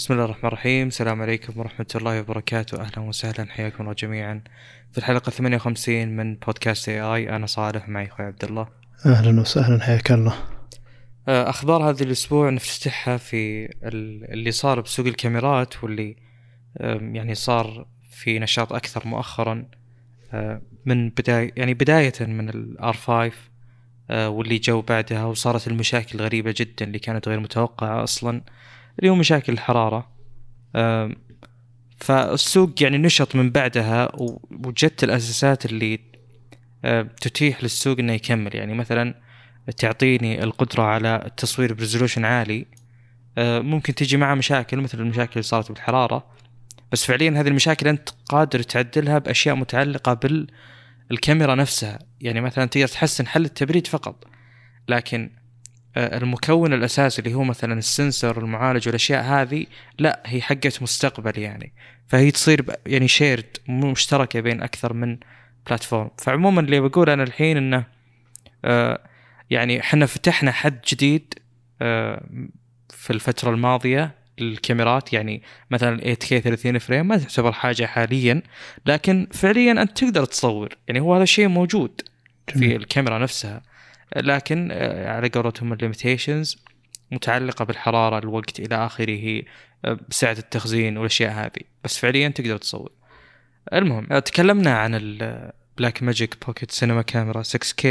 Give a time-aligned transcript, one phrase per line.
[0.00, 0.88] بسم الله الرحمن الرحيم.
[0.88, 2.80] السلام عليكم ورحمة الله وبركاته.
[2.80, 3.46] أهلا وسهلا.
[3.50, 4.42] حياكم الله جميعا.
[4.92, 8.68] في الحلقة 58 من بودكاست اي اي أنا صالح معي أخوي عبد الله.
[9.06, 9.82] أهلا وسهلا.
[9.82, 10.34] حياك الله.
[11.28, 16.16] آه، أخبار هذا الأسبوع نفتتحها في ال- اللي صار بسوق الكاميرات واللي
[17.14, 19.64] يعني صار في نشاط أكثر مؤخرا.
[20.32, 23.32] آه، من بداية يعني بداية من الـ R5
[24.10, 28.42] واللي جو بعدها وصارت المشاكل الغريبة جدا اللي كانت غير متوقعة أصلا.
[29.00, 30.10] اللي هو مشاكل الحرارة.
[30.76, 31.16] آم،
[31.96, 34.08] فالسوق يعني نشط من بعدها
[34.50, 36.00] وجدت الأساسات اللي
[37.20, 38.56] تتيح للسوق إنه يكمل.
[38.56, 39.14] يعني مثلا
[39.76, 42.66] تعطيني القدرة على التصوير بريزولوشن عالي.
[43.38, 46.26] ممكن تجي معها مشاكل مثل المشاكل اللي صارت بالحرارة.
[46.92, 50.14] بس فعليا هذه المشاكل أنت قادر تعدلها بأشياء متعلقة
[51.10, 51.98] بالكاميرا نفسها.
[52.20, 54.24] يعني مثلا تقدر تحسن حل التبريد فقط.
[54.88, 55.30] لكن
[55.96, 59.66] المكون الاساسي اللي هو مثلا الـ sensor المعالج والأشياء هذه
[59.98, 61.72] لا هي حقت مستقبل يعني.
[62.08, 65.18] فهي تصير يعني shared مشتركة بين أكثر من
[65.66, 67.84] platform فعموما اللي بقول أنا الحين إنه
[68.64, 69.00] آه
[69.50, 71.34] يعني إحنا فتحنا حد جديد
[71.82, 72.22] آه
[72.90, 75.12] في الفترة الماضية للكاميرات.
[75.12, 78.42] يعني مثلا 8K 30 frame ما تعتبر حاجة حاليا
[78.86, 80.68] لكن فعليا أنت تقدر تصور.
[80.88, 82.00] يعني هو هذا الشيء موجود
[82.48, 82.76] في.
[82.76, 83.62] الكاميرا نفسها.
[84.16, 86.58] لكن آه، على قولتهم الـ limitations
[87.10, 89.42] متعلقة بالحرارة الوقت إلى آخره
[89.84, 91.62] آه، سعة التخزين والأشياء هذه.
[91.84, 92.92] بس فعليا تقدر تصور.
[93.72, 97.86] المهم آه، تكلمنا عن الـ Blackmagic Pocket Cinema Camera 6K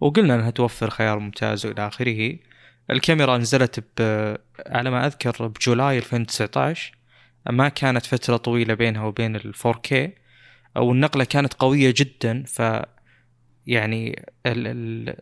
[0.00, 2.38] وقلنا إنها توفر خيار ممتاز وإلى آخره.
[2.90, 4.02] الكاميرا نزلت ب
[4.66, 6.92] على ما أذكر بجولاي 2019
[7.50, 9.94] ما كانت فترة طويلة بينها وبين ال 4K
[10.76, 12.44] والنقلة كانت قوية جدا.
[12.46, 12.62] ف
[13.66, 15.16] يعني ال ال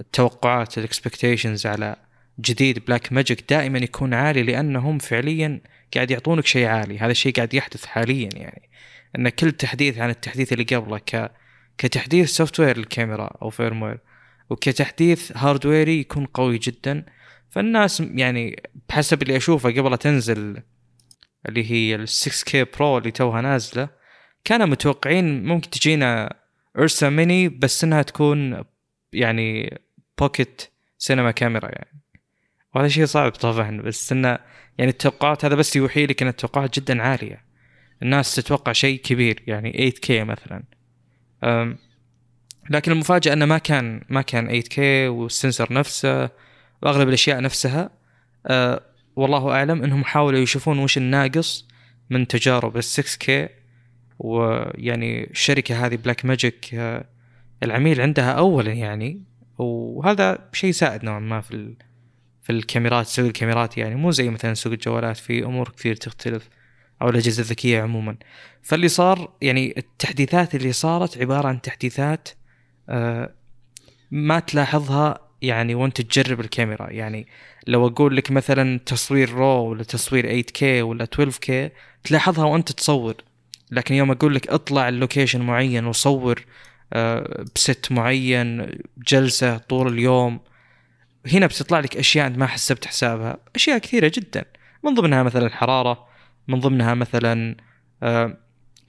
[0.00, 1.96] التوقعات الـ expectations على
[2.40, 5.60] جديد Blackmagic دائما يكون عالي لأنهم فعليا
[5.94, 6.98] قاعد يعطونك شيء عالي.
[6.98, 8.70] هذا الشيء قاعد يحدث حاليا يعني.
[9.18, 11.32] إن كل تحديث عن التحديث اللي قبله ك
[11.78, 13.98] كتحديث software للكاميرا أو firmware
[14.50, 17.04] وكتحديث hardware يكون قوي جدا.
[17.50, 20.62] فالناس يعني بحسب اللي أشوفه قبل تنزل
[21.48, 23.88] اللي هي ال 6K Pro اللي توها نازلة
[24.44, 26.36] كانوا متوقعين ممكن تجينا
[26.78, 28.64] URSA Mini بس إنها تكون
[29.12, 29.80] يعني
[30.18, 30.62] Pocket
[30.98, 32.02] Cinema Camera يعني.
[32.74, 34.38] وهذا شيء صعب طبعا بس انه
[34.78, 37.44] يعني التوقعات هذا بس يوحي لك إن التوقعات جدا عالية.
[38.02, 40.64] الناس تتوقع شيء كبير يعني 8K مثلا.
[42.70, 44.78] لكن المفاجأة إنه ما كان ما كان 8K
[45.08, 46.30] وال sensor نفسه
[46.82, 47.90] وأغلب الأشياء نفسها.
[48.46, 48.82] أه
[49.16, 51.68] والله أعلم إنهم حاولوا يشوفون وش الناقص
[52.10, 53.30] من تجارب ال 6K
[54.18, 57.04] ويعني الشركة هذه بلاك ماجيك أه
[57.62, 59.22] العميل عندها اولا يعني
[59.58, 61.76] وهذا شيء سائد نوعا ما في ال...
[62.42, 63.94] في الكاميرات سوق الكاميرات يعني.
[63.94, 66.48] مو زي مثلا سوق الجوالات في أمور كثير تختلف
[67.02, 68.16] أو الأجهزة الذكية عموما.
[68.62, 72.28] فاللي صار يعني التحديثات اللي صارت عبارة عن تحديثات
[72.88, 73.34] آه
[74.10, 76.90] ما تلاحظها يعني وانت تجرب الكاميرا.
[76.90, 77.26] يعني
[77.66, 81.52] لو أقول لك مثلا تصوير RAW ولا تصوير 8K ولا 12K
[82.04, 83.14] تلاحظها وانت تصور.
[83.70, 86.44] لكن يوم أقول لك اطلع ال location معين وصور
[87.56, 88.78] بست معين
[89.08, 90.40] جلسة طول اليوم.
[91.32, 93.36] هنا بتطلع لك أشياء أنت ما حسبت حسابها.
[93.54, 94.44] أشياء كثيرة جدا.
[94.84, 96.08] من ضمنها مثلا الحراره
[96.48, 97.56] من ضمنها مثلا
[98.02, 98.36] آه،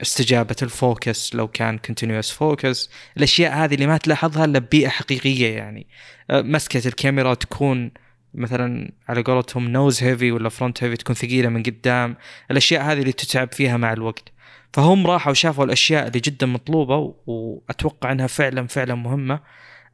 [0.02, 5.56] استجابة ال focus لو كان continuous focus الأشياء هذه اللي ما تلاحظها إلا ببيئه حقيقية
[5.56, 5.86] يعني.
[6.30, 7.90] آه، مسكة الكاميرا تكون
[8.34, 12.16] مثلا على قولتهم nose heavy ولا front heavy تكون ثقيلة من قدام.
[12.50, 14.32] الأشياء هذه اللي تتعب فيها مع الوقت.
[14.72, 19.40] فهم راحوا شافوا الأشياء اللي جدا مطلوبة وأتوقع إنها فعلا فعلا مهمة.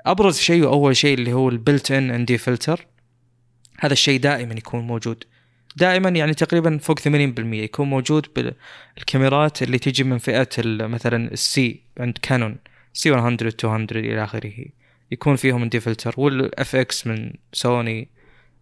[0.06, 2.87] أبرز شيء وأول شيء اللي هو ال built-in ND filter
[3.78, 5.25] هذا الشيء دائما يكون موجود.
[5.76, 7.04] دائما يعني تقريبا فوق 80%
[7.38, 12.56] يكون موجود بالكاميرات اللي تجي من فئة مثلا ال C عند كانون
[12.93, 14.53] C 100 200 إلى آخره.
[15.10, 18.09] يكون فيهم ND filter وال FX من سوني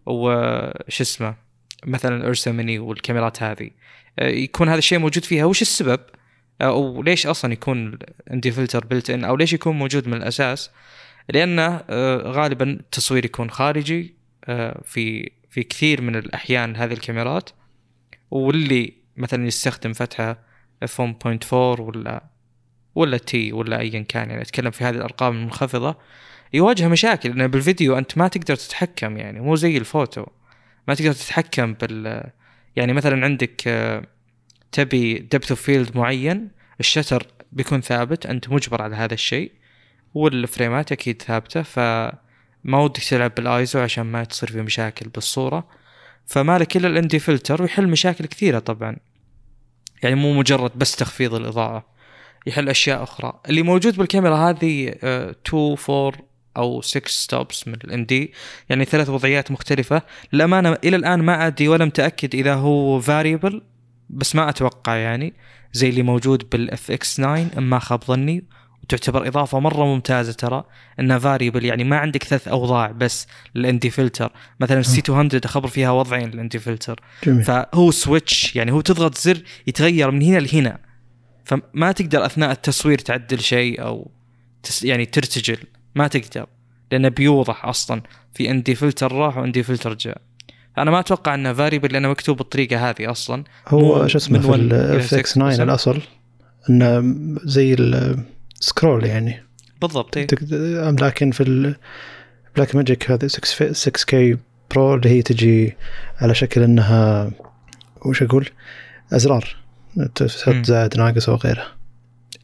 [0.06, 1.34] وش اسمه؟
[1.86, 3.70] مثلا URSA Mini والكاميرات هذه.
[4.20, 5.44] يكون هذا الشيء موجود فيها.
[5.44, 6.00] وش السبب؟
[6.60, 7.98] آه، أو ليش أصلا يكون
[8.30, 10.70] ND filter built-in أو ليش يكون موجود من الأساس؟
[11.28, 14.14] لأنه آه، غالبا التصوير يكون خارجي
[14.44, 17.50] آه، في في كثير من الأحيان هذه الكاميرات.
[18.30, 20.38] واللي مثلا يستخدم فتحة
[20.82, 22.24] F 1.4 ولا
[22.94, 25.96] ولا T ولا ايا كان يعني أتكلم في هذه الأرقام المنخفضة
[26.52, 27.28] يواجه مشاكل.
[27.38, 30.26] لأن بالفيديو أنت ما تقدر تتحكم يعني مو زي الفوتو.
[30.88, 32.30] ما تقدر تتحكم بال
[32.76, 34.06] يعني مثلا عندك آه،
[34.72, 36.50] تبي depth of field معين
[36.80, 39.52] ال shutter بيكون ثابت أنت مجبر على هذا الشيء
[40.14, 45.68] وال frame ات أكيد ثابتة فما ودك تلعب بالايزو عشان ما تصير في مشاكل بالصورة
[46.26, 48.96] فما له إلا ال ND filter ويحل مشاكل كثيرة طبعا.
[50.02, 51.86] يعني مو مجرد بس تخفيض الإضاءة
[52.46, 53.40] يحل أشياء أخرى.
[53.48, 56.12] اللي موجود بالكاميرا هذه 2 4
[56.56, 58.32] أو 6 stops من ال ND
[58.68, 60.02] يعني ثلاث وضعيات مختلفة.
[60.32, 63.62] للأمانة إلى الآن ما أدري ولا متأكد إذا هو variable
[64.10, 65.34] بس ما أتوقع يعني.
[65.72, 68.44] زي اللي موجود بال FX 9 ما خاب ظني.
[68.82, 70.64] وتعتبر إضافة مرة ممتازة ترى.
[71.00, 75.40] إنها variable يعني ما عندك ثلاث أوضاع بس لل ND filter مثلا ال C 200
[75.44, 77.44] أخبر فيها وضعين لل ND filter جميل.
[77.44, 80.78] فهو switch يعني هو تضغط زر يتغير من هنا لهنا.
[81.44, 84.10] فما تقدر أثناء التصوير تعدل شيء أو
[84.62, 85.58] تس يعني ترتجل.
[85.94, 86.46] ما تقدر
[86.92, 88.02] لأنه بيوضح أصلا
[88.34, 90.20] في ND filter راح و ND filter جاء.
[90.78, 93.44] أنا ما أتوقع إنه فاريبل لأنه مكتوب بالطريقة هذه أصلا.
[93.68, 95.64] هو شو اسمه في 1 إلى الاف 6 إكس 9 مثلاً.
[95.64, 96.00] الأصل؟
[96.70, 97.14] إنه
[97.44, 99.44] زي السكرول يعني.
[99.80, 100.26] بالضبط إيه.
[101.00, 104.36] لكن في البلاك ماجيك هذه 6 6 كي
[104.70, 105.76] برو اللي هي تجي
[106.20, 107.30] على شكل إنها
[108.06, 108.48] وش أقول؟
[109.12, 109.56] أزرار.
[110.62, 111.66] زائد ناقص أو غيره.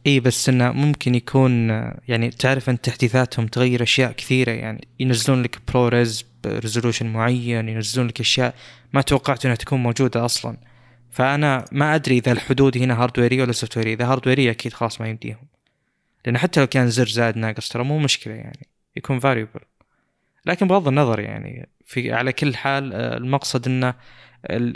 [0.07, 1.69] اي بس إنه ممكن يكون
[2.07, 8.07] يعني تعرف ان تحديثاتهم تغير أشياء كثيرة يعني ينزلون لك برو ريز بريزولوشن معين ينزلون
[8.07, 8.55] لك أشياء
[8.93, 10.57] ما توقعت إنها تكون موجودة أصلا.
[11.11, 14.73] فأنا ما أدري إذا الحدود هنا hardware يه ولا software يه إذا hardware يه أكيد
[14.73, 15.47] خلاص ما يمديهم.
[16.25, 18.67] لأن حتى لو كان زر زائد ناقص ترى مو مشكلة يعني
[18.97, 19.59] يكون variable
[20.45, 23.93] لكن بغض النظر يعني في على كل حال آه، المقصد إنه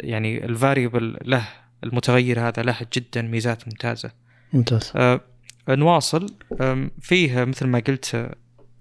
[0.04, 1.48] يعني ال variable له
[1.84, 4.25] المتغير هذا له جدا ميزات ممتازة.
[4.54, 4.92] ممتاز.
[4.96, 5.22] آه
[5.70, 8.30] نواصل آم، فيه مثل ما قلت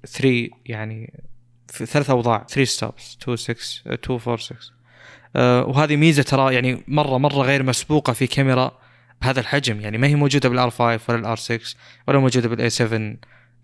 [0.06, 1.22] 3 يعني
[1.68, 3.54] في ثلاث أوضاع 3 stops 2 6
[3.94, 4.56] 2 4 6
[5.36, 8.78] آه وهذه ميزة ترى يعني مرة مرة غير مسبوقة في كاميرا
[9.22, 9.80] بهذا الحجم.
[9.80, 11.60] يعني ما هي موجودة بال R 5 ولا ال R 6
[12.08, 13.14] ولا موجودة بال A 7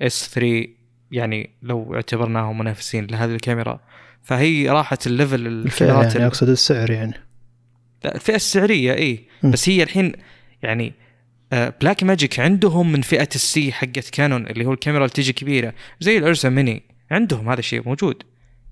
[0.02, 0.66] S 3
[1.12, 3.80] يعني لو اعتبرناهم منافسين لهذه الكاميرا.
[4.22, 7.14] فهي راحت ال level الفئة الكاميرات يعني أقصد السعر يعني.
[8.04, 9.24] لا، الفئة السعرية اي.
[9.44, 10.12] بس هي الحين
[10.62, 10.92] يعني
[11.52, 15.74] بلاك ماجيك عندهم من فئة ال C حقت كانون اللي هو الكاميرا اللي تجي كبيرة
[16.00, 18.22] زي ال URSA Mini عندهم هذا الشيء موجود.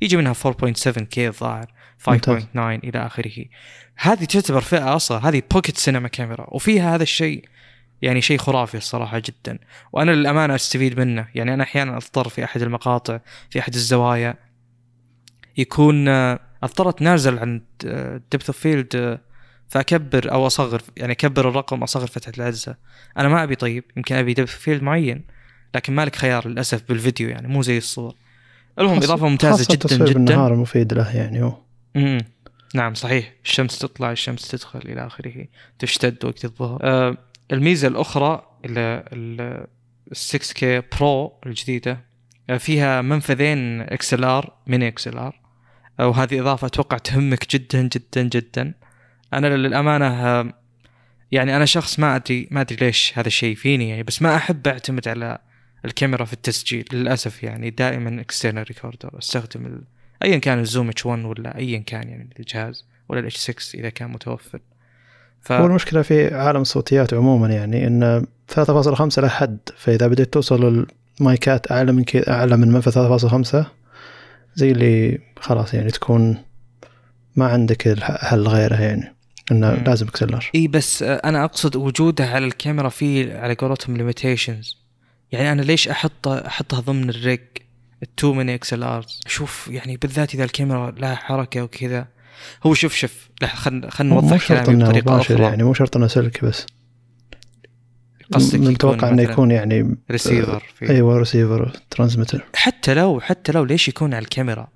[0.02, 1.66] يجي منها 4.7 K الظاهر
[1.98, 2.46] 5.9 ممتاز.
[2.56, 3.44] إلى آخره.
[3.96, 7.44] هذه تعتبر فئة أصلا هذه Pocket Cinema Camera وفيها هذا الشيء
[8.02, 9.58] يعني شيء خرافي الصراحة جدا.
[9.92, 11.28] وأنا للأمانة أستفيد منه.
[11.34, 13.20] يعني أنا أحيانا أضطر في أحد المقاطع
[13.50, 14.34] في أحد الزوايا.
[15.56, 17.62] يكون آه، اضطر اتنازل عن
[18.32, 19.20] depth of field
[19.68, 22.76] فأكبر أو أصغر يعني أكبر الرقم أصغر فتحة العدسه
[23.18, 25.24] أنا ما أبي طيب يمكن أبي depth field معين
[25.74, 28.14] لكن مالك خيار للأسف بالفيديو يعني مو زي الصور.
[28.78, 30.12] المهم إضافة ممتازة جدا تصوير جدا.
[30.12, 31.58] بالنهار مفيد له يعني هو.
[31.96, 32.20] امم
[32.74, 33.34] نعم صحيح.
[33.44, 35.46] الشمس تطلع الشمس تدخل إلى آخره
[35.78, 36.80] تشتد وقت الظهر.
[36.82, 37.16] آه
[37.52, 39.66] الميزة الأخرى ال
[40.12, 42.04] 6 K Pro الجديدة
[42.50, 45.40] آه فيها منفذين إكس إل آر من إكس إل آر.
[46.00, 48.74] وهذه إضافة أتوقع تهمك جدا جدا جدا.
[49.32, 50.52] أنا للأمانة
[51.32, 54.68] يعني أنا شخص ما أدري ما أدري ليش هذا الشيء فيني يعني بس ما أحب
[54.68, 55.38] أعتمد على
[55.84, 59.82] الكاميرا في التسجيل للأسف يعني دائما external recorder أستخدم ال...
[60.24, 63.78] ايا كان ال Zoom H 1 ولا ايا كان يعني الجهاز ولا ال H 6
[63.78, 64.60] إذا كان متوفر.
[65.40, 65.52] ف...
[65.52, 70.86] هو المشكلة في عالم الصوتيات عموما يعني إن 3.5 له حد فإذا بديت توصل
[71.20, 73.18] المايكات أعلى من كذا أعلى من منفذ
[73.62, 73.66] 3.5
[74.54, 76.36] زي اللي خلاص يعني تكون
[77.36, 79.17] ما عندك حل غيره يعني.
[79.52, 79.84] إنه مم.
[79.86, 84.76] لازم XLR إي بس آه، أنا أقصد وجوده على الكاميرا فيه على قولتهم limitations
[85.32, 87.40] يعني أنا ليش أحط أحطها ضمن ال
[88.02, 92.06] rig ال two mini XLRs؟ أشوف يعني بالذات إذا الكاميرا لها حركة وكذا.
[92.66, 95.42] هو شوف شوف لا خلينا خلينا مو نوضح شرط كلامي إنه بطريقة أخرى.
[95.42, 96.66] يعني مو شرط إنه سلك بس.
[98.32, 103.88] قصدك متوقع إنه يكون يعني ريسيفر في أيوه receiver transmitter حتى لو حتى لو ليش
[103.88, 104.68] يكون على الكاميرا؟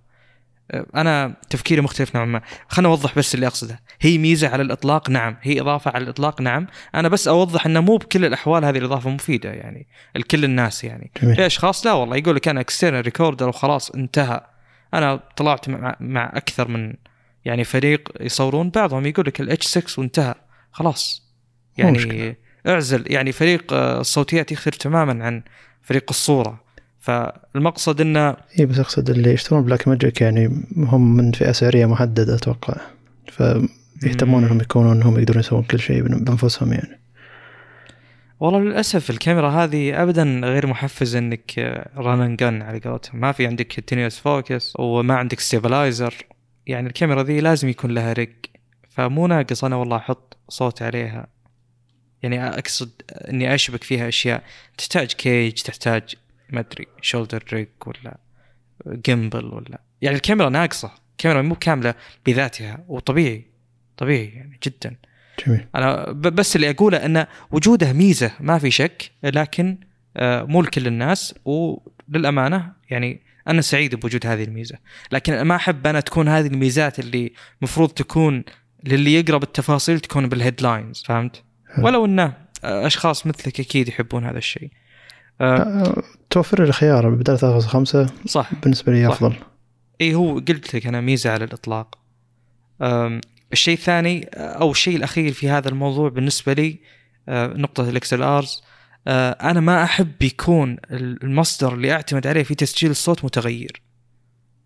[0.74, 2.42] أنا تفكيري مختلف نوعا ما.
[2.68, 3.80] خلنا اوضح بس اللي أقصده.
[4.00, 5.36] هي ميزة على الإطلاق؟ نعم.
[5.42, 6.66] هي إضافة على الإطلاق؟ نعم.
[6.94, 9.86] أنا بس أوضح إنه مو بكل الأحوال هذه الإضافة مفيدة يعني.
[10.16, 11.10] لكل الناس يعني.
[11.22, 11.36] جميل.
[11.36, 12.16] في أشخاص؟ لا والله.
[12.16, 14.40] يقول لك أنا external recorder وخلاص انتهى.
[14.94, 16.94] أنا طلعت مع, مع أكثر من
[17.44, 19.06] يعني فريق يصورون بعضهم.
[19.06, 20.34] يقول لك ال H 6 وانتهى.
[20.72, 21.32] خلاص.
[21.76, 22.36] يعني.
[22.66, 23.04] اعزل.
[23.12, 25.42] يعني فريق آه، الصوتيات يختلف تماما عن
[25.82, 26.61] فريق الصورة.
[27.02, 32.76] فالمقصد انه اي بس أقصد اللي يشترون Blackmagic يعني هم من فئة سعرية محددة أتوقع.
[34.00, 34.44] فيهتمون.
[34.44, 36.98] إنهم يكونوا انهم يقدرون يسوون كل شيء بأنفسهم يعني.
[38.40, 41.58] والله للأسف الكاميرا هذه ابدا غير محفزة إنك
[41.96, 43.20] run gun على قولتهم.
[43.20, 46.14] ما في عندك continuous focus وما عندك stabilizer
[46.66, 48.32] يعني الكاميرا ذي لازم يكون لها rig
[48.90, 51.26] فمو ناقص أنا والله أحط صوت عليها.
[52.22, 54.42] يعني أقصد إني أشبك فيها أشياء.
[54.78, 56.14] تحتاج cage تحتاج
[56.52, 58.16] ما أدري shoulder rig ولا
[58.86, 59.80] gimbal ولا.
[60.02, 61.94] يعني الكاميرا ناقصة كاميرا مو كاملة
[62.26, 63.44] بذاتها وطبيعي
[63.96, 64.96] طبيعي يعني جدا.
[65.46, 65.66] جميل.
[65.74, 69.78] أنا بس اللي أقوله إن وجوده ميزة ما في شك لكن
[70.16, 74.78] آه، مو لكل الناس وللأمانة يعني أنا سعيد بوجود هذه الميزة.
[75.12, 78.44] لكن ما أحب أنا تكون هذه الميزات اللي المفروض تكون
[78.84, 81.42] للي يقرأ بالتفاصيل تكون بال headlines فهمت.
[81.78, 82.24] ولو إنه
[82.64, 84.70] آه، أشخاص مثلك أكيد يحبون هذا الشيء.
[85.42, 88.50] آه، توفر لي خيار بدل 3.5 صح.
[88.62, 89.08] بالنسبة لي.
[89.08, 89.34] أفضل.
[90.00, 91.98] إي هو قلت لك أنا ميزة على الإطلاق.
[93.52, 96.78] الشيء الثاني أو الشيء الأخير في هذا الموضوع بالنسبة لي
[97.28, 98.62] أه، نقطة ال XLRs
[99.06, 103.82] أنا ما أحب يكون المصدر اللي اعتمد عليه في تسجيل الصوت متغير.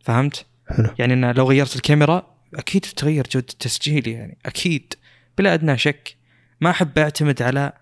[0.04, 0.88] فهمت؟ حلو.
[0.98, 4.38] يعني أنا لو غيرت الكاميرا أكيد بتغير جودة التسجيل يعني.
[4.46, 4.94] أكيد.
[5.38, 6.16] بلا أدنى شك.
[6.60, 7.72] ما أحب أعتمد على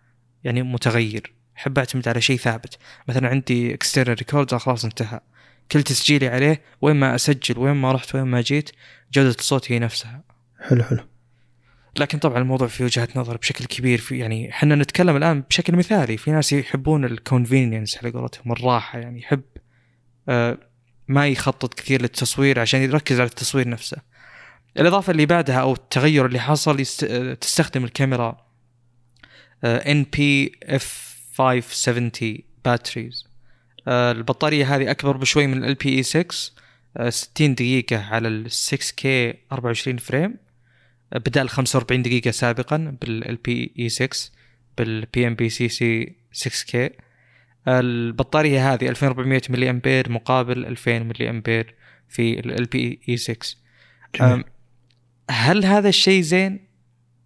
[0.45, 1.33] يعني متغير.
[1.57, 2.79] احب اعتمد على شيء ثابت.
[3.09, 5.21] مثلا عندي external recorder خلاص انتهى.
[5.73, 8.71] كل تسجيلي عليه وين ما أسجل وين ما رحت وين ما جيت
[9.13, 10.23] جودة الصوت هي نفسها.
[10.61, 11.05] حلو حلو.
[11.99, 16.17] لكن طبعا الموضوع في وجهة نظر بشكل كبير في يعني إحنا نتكلم الآن بشكل مثالي.
[16.17, 19.43] في ناس يحبون ال convenience على قولتهم الراحة يعني يحب
[20.29, 20.59] آه
[21.09, 23.97] ما يخطط كثير للتصوير عشان يركز على التصوير نفسه.
[24.79, 27.05] الإضافة اللي بعدها أو التغير اللي حصل يست...
[27.05, 28.45] آه، تستخدم الكاميرا
[29.65, 33.27] NP-F 570 batteries
[33.89, 36.27] البطارية هذه أكبر بشوي من LP-E 6
[36.97, 40.37] آه، 60 دقيقة على ال 6 K 24 frame.
[41.13, 44.31] بدال 45 دقيقة سابقا ب LP-E 6
[44.79, 46.91] بال BMPCC 6 K
[47.69, 51.75] البطارية هذه 2400 ملي امبير مقابل 2000 ملي امبير
[52.09, 53.57] في LP-E 6
[54.15, 54.33] جميل.
[54.33, 54.45] أم،
[55.31, 56.67] هل هذا الشيء زين؟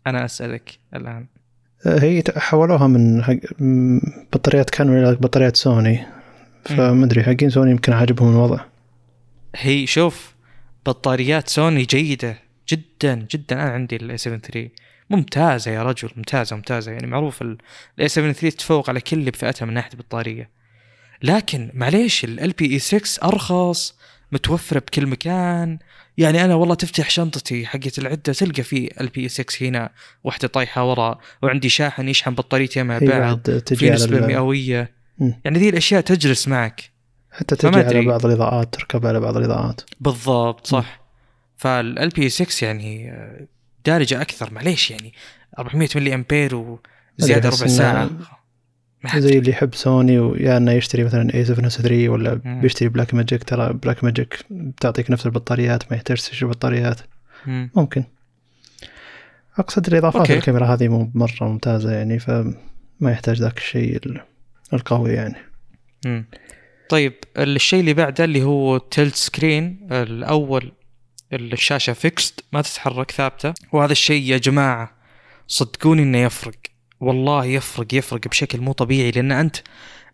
[0.06, 1.16] أنا أسألك الآن.
[1.22, 1.37] آه،
[1.86, 3.36] هي حولوها من حق
[4.32, 6.06] بطاريات كانون إلى بطاريات سوني.
[6.64, 8.60] فما أدري حقين سوني يمكن عاجبهم الوضع.
[9.56, 10.34] هي شوف
[10.86, 13.62] بطاريات سوني جيدة جدا جدا.
[13.62, 14.68] أنا عندي ال A 7 3
[15.10, 16.92] ممتازة يا رجل ممتازة ممتازة.
[16.92, 20.50] يعني معروف ال A 7 3 تتفوق على كل اللي بفئتها من ناحية البطارية.
[21.22, 23.98] لكن معليش LP-E 6 أرخص
[24.32, 25.78] متوفرة بكل مكان.
[26.18, 29.90] يعني أنا والله تفتح شنطتي حقت العدة تلقى في LP-E 6 هنا
[30.24, 33.90] واحدة طايحة ورا وعندي شاحن يشحن بطاريتين مع بعض في
[34.26, 35.40] مئوية مم.
[35.44, 36.90] يعني ذي الأشياء تجلس معك
[37.30, 38.06] حتى تجي على.
[38.06, 41.00] بعض الإضاءات تركب على بعض الإضاءات بالضبط صح
[41.56, 43.46] ف LP 6 يعني آه،
[43.86, 45.12] دارجة أكثر معليش يعني
[45.58, 46.78] 400 ملي أمبير
[47.18, 48.10] وزيادة ربع ساعة.
[49.16, 52.60] زي اللي يحب سوني ويا إنه يشتري مثلا A 7 S 3 ولا مم.
[52.60, 57.00] بيشتري Blackmagic ترى Blackmagic بتعطيك نفس البطاريات ما يحتاج تشتري بطاريات
[57.46, 57.70] مم.
[57.76, 58.04] ممكن
[59.58, 60.30] أقصد الاضافات.
[60.30, 62.54] الكاميرا هذه مو مرة ممتازة يعني فما
[63.02, 64.20] يحتاج ذاك الشيء ال-
[64.72, 65.34] القوي يعني
[66.06, 66.24] مم.
[66.88, 70.72] طيب الشيء اللي بعده اللي هو tilt screen الأول
[71.32, 74.90] الشاشة fixed ما تتحرك ثابتة وهذا الشيء يا جماعة
[75.48, 76.54] صدقوني إنه يفرق
[77.00, 79.56] والله يفرق يفرق بشكل مو طبيعي لأن أنت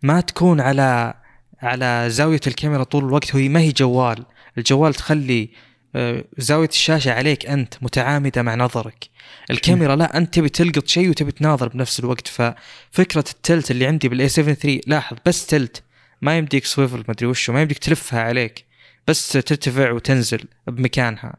[0.02, 1.14] ما تكون على
[1.62, 4.24] على زاوية الكاميرا طول الوقت وهي ما هي جوال.
[4.58, 5.48] الجوال تخلي
[5.96, 9.08] آه، زاوية الشاشة عليك أنت متعامدة مع نظرك.
[9.50, 12.28] الكاميرا لا أنت تبي تلقط شيء وتبي تناظر بنفس الوقت.
[12.28, 15.82] ففكرة ال tilt اللي عندي بال A 7 3 لاحظ بس tilt
[16.22, 18.64] ما يمديك swivel ما أدري وشو ما يمديك تلفها عليك
[19.08, 21.34] بس ترتفع وتنزل بمكانها.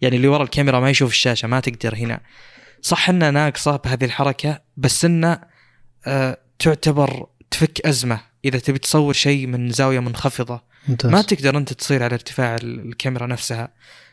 [0.00, 2.20] يعني اللي ورا الكاميرا ما يشوف الشاشة ما تقدر هنا.
[2.82, 5.40] صح انها ناقصه بهذه الحركة بس إنه
[6.06, 8.20] آه تعتبر تفك أزمة.
[8.44, 11.10] إذا تبي تصور شيء من زاوية منخفضة ممتاز.
[11.10, 13.68] ما تقدر أنت تصير على ارتفاع ال- الكاميرا نفسها.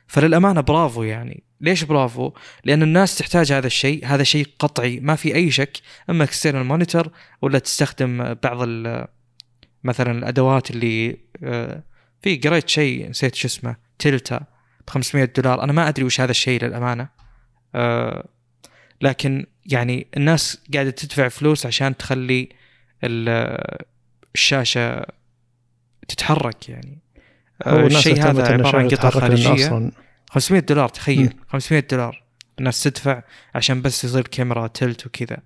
[0.08, 1.44] فللأمانة برافو يعني.
[1.62, 2.32] ليش برافو؟
[2.64, 4.06] لأن الناس تحتاج هذا الشيء.
[4.06, 5.78] هذا شيء قطعي ما في أي شك.
[6.10, 7.10] أما external monitor
[7.42, 8.58] ولا تستخدم بعض
[9.84, 11.84] مثلا الأدوات اللي آه،
[12.22, 14.38] في قريت شيء نسيت شو اسمه تلتا
[14.88, 15.64] ب 500 دولار.
[15.64, 17.10] أنا ما أدري وش هذا الشيء للأمانة.
[17.76, 18.28] آه،
[19.02, 22.50] لكن يعني الناس قاعدة تدفع فلوس عشان تخلي
[23.04, 23.78] ال-
[24.36, 25.06] الشاشة
[26.08, 26.98] تتحرك يعني.
[27.68, 29.54] الشيء هذا عبارة عن لأن خارجية.
[29.68, 29.92] أصلا
[30.30, 31.22] 500 دولار تخيل.
[31.22, 31.30] مم.
[31.48, 32.24] 500 دولار.
[32.60, 33.22] الناس تدفع
[33.56, 35.38] عشان بس يصير كاميرا تلت وكذا.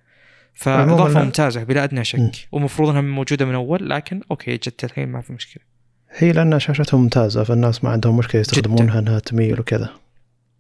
[0.54, 1.24] فاضافه.
[1.24, 2.04] ممتازة بلا أدنى.
[2.06, 2.32] شك.
[2.52, 5.64] ومفروض إنها موجودة من أول لكن أوكي جت الحين ما في مشكلة.
[6.12, 9.90] هي لأن شاشتهم ممتازة فالناس ما عندهم مشكلة يستخدمونها إنها تميل وكذا.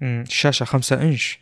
[0.01, 1.39] الشاشة 5 إنش.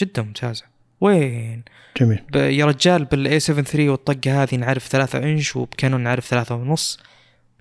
[0.00, 0.64] جدا ممتازة.
[1.00, 1.62] وين؟
[2.00, 2.24] جميل.
[2.34, 6.54] يا رجال بال A 7 3 والطقة هذه نعرف 3 إنش وب Canon نعرف 3
[6.54, 7.00] ونص.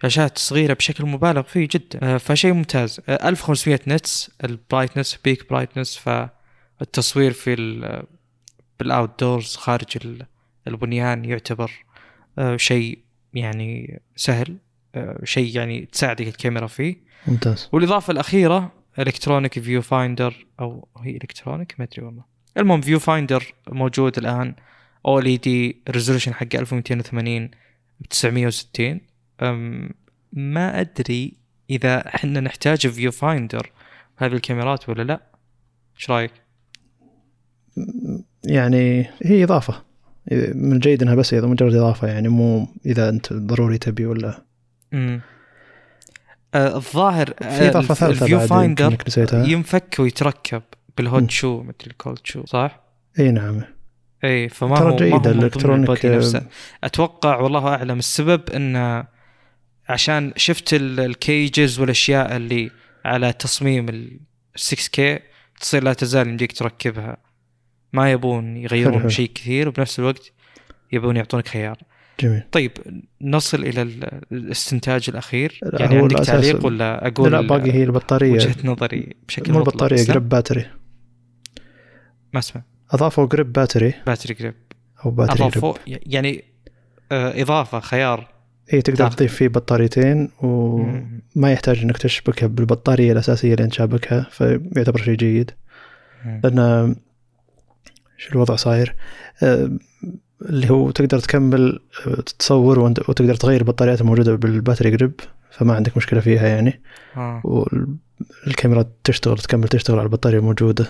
[0.01, 1.99] شاشات صغيرة بشكل مبالغ فيه جدا.
[2.03, 3.01] آه، فشيء ممتاز.
[3.09, 4.31] آه، 1500 nits.
[4.43, 8.03] ال brightness peak brightness فالتصوير في ال-
[8.79, 10.25] بال outdoors خارج ال-
[10.67, 11.71] البنيان يعتبر
[12.39, 12.99] آه، شيء
[13.33, 14.57] يعني سهل
[14.95, 16.95] آه، شيء يعني تساعدك الكاميرا فيه.
[17.27, 17.69] ممتاز.
[17.71, 22.36] والإضافة الأخيرة electronic viewfinder أو هي electronic ما أدري والله.
[22.57, 24.55] المهم viewfinder موجود الآن.
[25.05, 27.47] OLED resolution حق 1280
[27.99, 28.99] ب 960
[29.41, 29.89] أم
[30.33, 31.33] ما أدري
[31.69, 33.71] إذا إحنا نحتاج viewfinder
[34.17, 35.21] هذه الكاميرات ولا لا.
[35.97, 36.31] إيش رأيك؟
[38.43, 39.83] يعني هي إضافة.
[40.31, 44.45] من الجيد إنها بس إذا مجرد إضافة يعني مو إذا أنت ضروري تبي ولا.
[44.93, 45.21] امم
[46.53, 48.97] آه الظاهر في إضافة ثالثة ال viewfinder
[49.33, 50.63] ينفك ويتركب.
[50.97, 52.79] بال hot shoe مثل ال cold shoe صح؟
[53.19, 53.61] إي نعم.
[54.23, 55.31] إي فما ترى جيدة.
[56.37, 56.47] آه،
[56.83, 59.05] أتوقع والله أعلم السبب انه
[59.89, 62.71] عشان شفت ال- ال cages والأشياء اللي
[63.05, 64.19] على تصميم ال
[64.57, 65.01] 6K
[65.59, 67.17] تصير لا تزال يمديك تركبها.
[67.93, 69.09] ما يبون يغيرون.
[69.09, 70.31] شيء كثير وبنفس الوقت
[70.91, 71.77] يبون يعطونك خيار.
[72.19, 72.41] جميل.
[72.51, 72.71] طيب
[73.21, 75.59] نصل إلى ال- الاستنتاج الأخير.
[75.63, 78.31] لا، يعني عندك تعليق ولا أقول لا باقي هي البطارية.
[78.33, 80.65] وجهة نظري بشكل مو البطارية grip battery.
[82.33, 82.61] ما أسمع.
[82.91, 84.53] أضافوا grip battery battery grip
[85.05, 86.43] أو battery grip اضافوا يعني
[87.11, 88.27] آه، إضافة خيار.
[88.73, 89.11] اي تقدر.
[89.11, 90.29] تضيف فيه بطاريتين.
[90.41, 95.51] وما يحتاج إنك تشبكها بالبطارية الأساسية اللي انت شابكها فيعتبر شيء جيد.
[96.43, 96.95] لأن
[98.17, 98.95] شو الوضع صاير؟
[99.43, 99.69] آه،
[100.41, 105.13] اللي هو تقدر تكمل آه، تصور وأنت- وتقدر تغير البطاريات الموجودة بال battery grip
[105.51, 106.81] فما عندك مشكلة فيها يعني.
[107.17, 107.41] آه.
[107.43, 110.85] والكاميرا تشتغل تكمل تشتغل على البطارية الموجودة.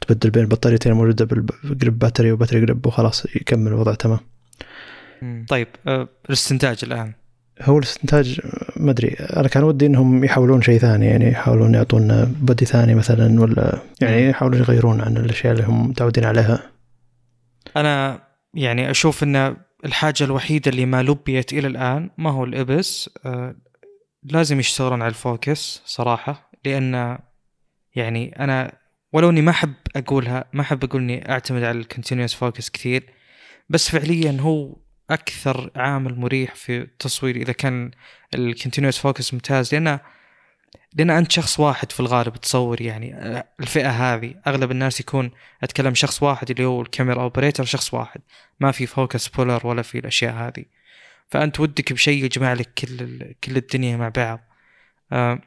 [0.00, 4.18] فتبدل بين البطاريتين الموجودة بال grip battery و battery grip وخلاص يكمل الوضع تمام.
[5.48, 7.12] طيب آه، الاستنتاج الآن
[7.62, 8.40] هو الاستنتاج
[8.76, 13.40] ما أدري أنا كان ودي إنهم يحاولون شيء ثاني يعني يحاولون يعطونا body ثاني مثلا
[13.40, 14.28] ولا يعني.
[14.28, 16.70] يحاولون يغيرون عن الأشياء اللي هم متعودين عليها
[17.76, 18.22] أنا
[18.54, 23.54] يعني أشوف إن الحاجة الوحيدة اللي ما لبيت إلى الآن ما هو ال IBIS آه
[24.22, 27.18] لازم يشتغلون على ال focus صراحة لأن
[27.94, 28.72] يعني أنا
[29.14, 33.10] ولو إني ما أحب أقولها ما أحب أقول إني أعتمد على ال continuous focus كثير
[33.68, 34.76] بس فعليا هو
[35.10, 37.90] أكثر عامل مريح في التصوير إذا كان
[38.34, 39.74] ال continuous focus ممتاز.
[39.74, 39.98] لأن
[40.94, 44.34] لأن أنت شخص واحد في الغالب تصور يعني آه، الفئة هذه.
[44.46, 45.30] أغلب الناس يكون
[45.62, 48.20] أتكلم شخص واحد اللي هو ال camera operator شخص واحد.
[48.60, 50.64] ما في focus puller ولا في الأشياء هذه.
[51.28, 54.40] فأنت ودك بشيء يجمع لك كل كل الدنيا مع بعض.
[55.12, 55.38] آه،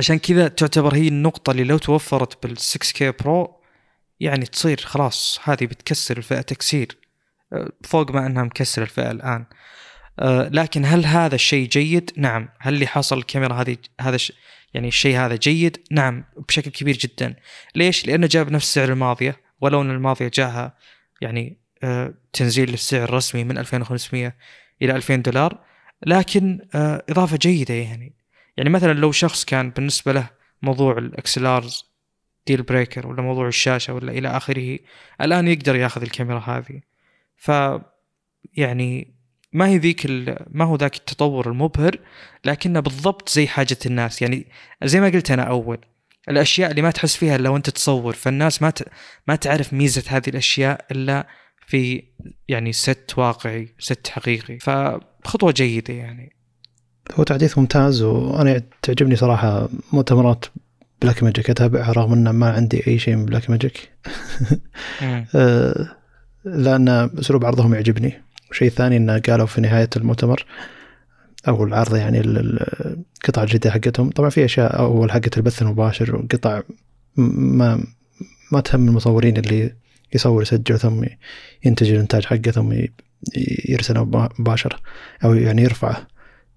[0.00, 3.60] عشان كذا تعتبر هي النقطة اللي لو توفرت بال 6K Pro
[4.20, 6.98] يعني تصير خلاص هذه بتكسر الفئة تكسير
[7.52, 9.44] آه، فوق ما إنها مكسر الفئة الآن
[10.18, 14.18] آه، لكن هل هذا الشيء جيد؟ نعم، هل اللي حصل الكاميرا هذه هذا.
[14.74, 17.36] يعني الشيء هذا جيد؟ نعم بشكل كبير جدا.
[17.74, 20.76] ليش؟ لأنه جاب نفس السعر الماضية ولو إن الماضية جاها
[21.20, 24.34] يعني آه، تنزيل للسعر الرسمي من 2500
[24.82, 25.64] إلى 2000 دولار
[26.06, 28.19] لكن إضافة جيدة يعني.
[28.60, 30.30] يعني مثلا لو شخص كان بالنسبة له
[30.62, 31.84] موضوع ال XLRs
[32.46, 34.78] deal breaker ولا موضوع الشاشة ولا إلى آخره
[35.20, 36.80] الآن يقدر يأخذ الكاميرا هذه.
[37.36, 37.50] ف
[38.56, 39.14] يعني
[39.52, 40.06] ما هي ذيك
[40.50, 41.98] ما هو ذاك التطور المبهر
[42.44, 44.22] لكنه بالضبط زي حاجة الناس.
[44.22, 44.46] يعني
[44.84, 45.78] زي ما قلت أنا أول
[46.28, 48.82] الأشياء اللي ما تحس فيها إلا وأنت تصور فالناس ما ت...
[49.28, 51.26] ما تعرف ميزة هذه الأشياء إلا
[51.66, 52.02] في
[52.48, 54.58] يعني set واقعي set حقيقي.
[54.58, 56.39] فخطوة جيدة يعني.
[57.14, 60.44] هو تحديث ممتاز وأنا تعجبني صراحة مؤتمرات
[61.02, 63.90] Blackmagic أتابعها رغم إن ما عندي أي شيء من Blackmagic.
[65.34, 65.88] آه،
[66.44, 68.22] لأن أسلوب عرضهم يعجبني.
[68.48, 70.44] والشيء الثاني انه قالوا في نهاية المؤتمر
[71.48, 74.10] أو العرض يعني ال- ال- القطع الجديدة حقتهم.
[74.10, 76.62] طبعا في أشياء أول حقت البث المباشر وقطع
[77.16, 77.84] ما
[78.52, 79.74] ما تهم المصورين اللي
[80.14, 81.04] يصور يسجل ثم
[81.64, 82.72] ينتج الإنتاج حقه ثم
[83.68, 84.76] يرسله مباشرة
[85.24, 86.06] أو يعني يرفعه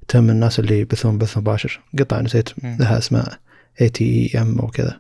[0.08, 2.50] تهم الناس اللي يبثون بث مباشر قطع نسيت.
[2.64, 3.40] لها اسماء
[3.82, 5.00] اي تي ام أو كذا.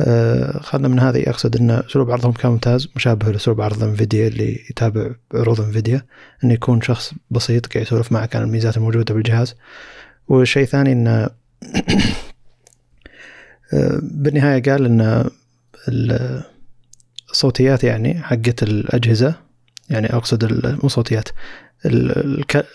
[0.00, 4.52] آه، خلنا من هذه أقصد إن اسلوب عرضهم كان ممتاز مشابه لاسلوب عرض انفيديا اللي
[4.70, 6.02] يتابع عروض انفيديا
[6.44, 9.54] إنه يكون شخص بسيط قاعد يسولف معك عن الميزات الموجودة بالجهاز
[10.28, 11.28] والشيء الثاني انه
[13.72, 15.30] آه، بالنهاية قال إن
[15.88, 16.42] ال-
[17.30, 19.34] الصوتيات يعني حقت الأجهزة
[19.90, 21.28] يعني أقصد مو صوتيات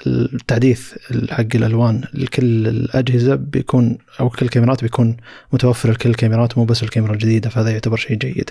[0.08, 0.94] التحديث
[1.30, 5.18] حق الألوان لكل الأجهزة بيكون أو كل الكاميرات بيكون
[5.54, 8.50] متوفر لكل الكاميرات مو بس الكاميرا الجديدة فهذا يعتبر شيء جيد.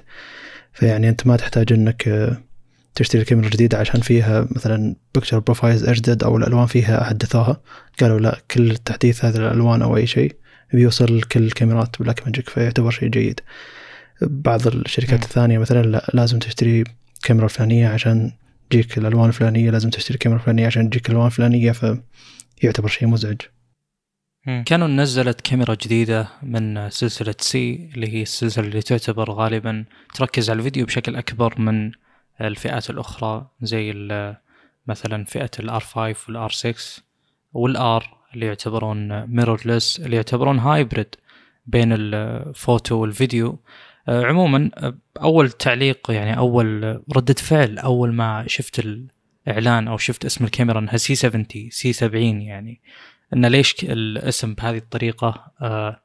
[0.72, 2.36] فيعني أنت ما تحتاج إنك آه،
[2.94, 7.60] تشتري الكاميرا الجديده عشان فيها مثلا picture profiles أجدد أو الألوان فيها أحدثوها.
[8.00, 10.36] قالوا لا كل تحديث هذه الألوان أو أي شيء
[10.72, 13.40] بيوصل لكل الكاميرات Blackmagic فيعتبر شيء جيد.
[14.22, 15.24] بعض الشركات مم.
[15.24, 16.84] الثانية مثلا لا لازم تشتري
[17.16, 18.32] الكاميرا الفلانية عشان
[18.70, 23.40] تجيك الألوان الفلانية لازم تشتري الكاميرا الفلانيه عشان تجيك الألوان الفلانية فيعتبر شيء مزعج.
[24.66, 30.58] كانون نزلت كاميرا جديدة من سلسلة C اللي هي السلسلة اللي تعتبر غالبا تركز على
[30.58, 31.92] الفيديو بشكل أكبر من
[32.40, 33.92] الفئات الأخرى زي
[34.86, 41.14] مثلا فئة ال R5 وال R6 وال R اللي يعتبرون mirrorless اللي يعتبرون hybrid
[41.66, 43.48] بين الفوتو والفيديو.
[43.48, 43.58] آه،
[44.10, 48.78] عموما آه، أول تعليق يعني أول ردة فعل أول ما شفت
[49.46, 52.80] الإعلان أو شفت اسم الكاميرا إنها سي 70 سي 70 يعني
[53.34, 56.00] إن ليش الاسم بهذه الطريقة؟ آه،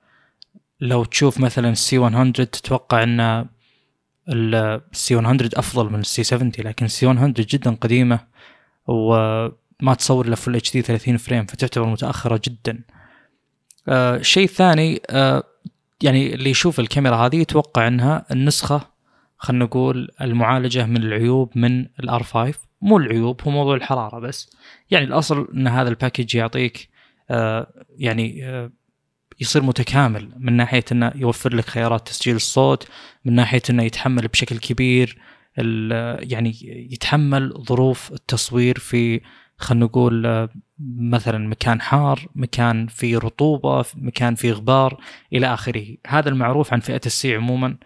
[0.81, 3.45] لو تشوف مثلا ال C100 تتوقع إن
[4.29, 8.19] ال C100 أفضل من ال C70 لكن ال C100 جدا قديمة
[8.87, 12.81] وما تصور إلا full HD 30 frame فتعتبر متأخرة جدا.
[13.87, 15.43] آه شيء ثاني آه
[16.03, 18.95] يعني اللي يشوف الكاميرا هذه يتوقع إنها النسخة
[19.37, 24.49] خلينا نقول المعالجة من العيوب من ال R5 مو العيوب هو موضوع الحرارة بس.
[24.91, 26.89] يعني الأصل إن هذا ال package يعطيك
[27.29, 28.71] آه يعني آه
[29.39, 32.87] يصير متكامل من ناحية إنه يوفر لك خيارات تسجيل الصوت
[33.25, 35.17] من ناحية إنه يتحمل بشكل كبير
[36.19, 36.55] يعني
[36.91, 39.21] يتحمل ظروف التصوير في
[39.57, 40.47] خلينا نقول
[40.79, 45.01] مثلا مكان حار مكان فيه رطوبة مكان فيه غبار
[45.33, 45.85] إلى آخره.
[46.07, 47.77] هذا المعروف عن فئة ال C عموما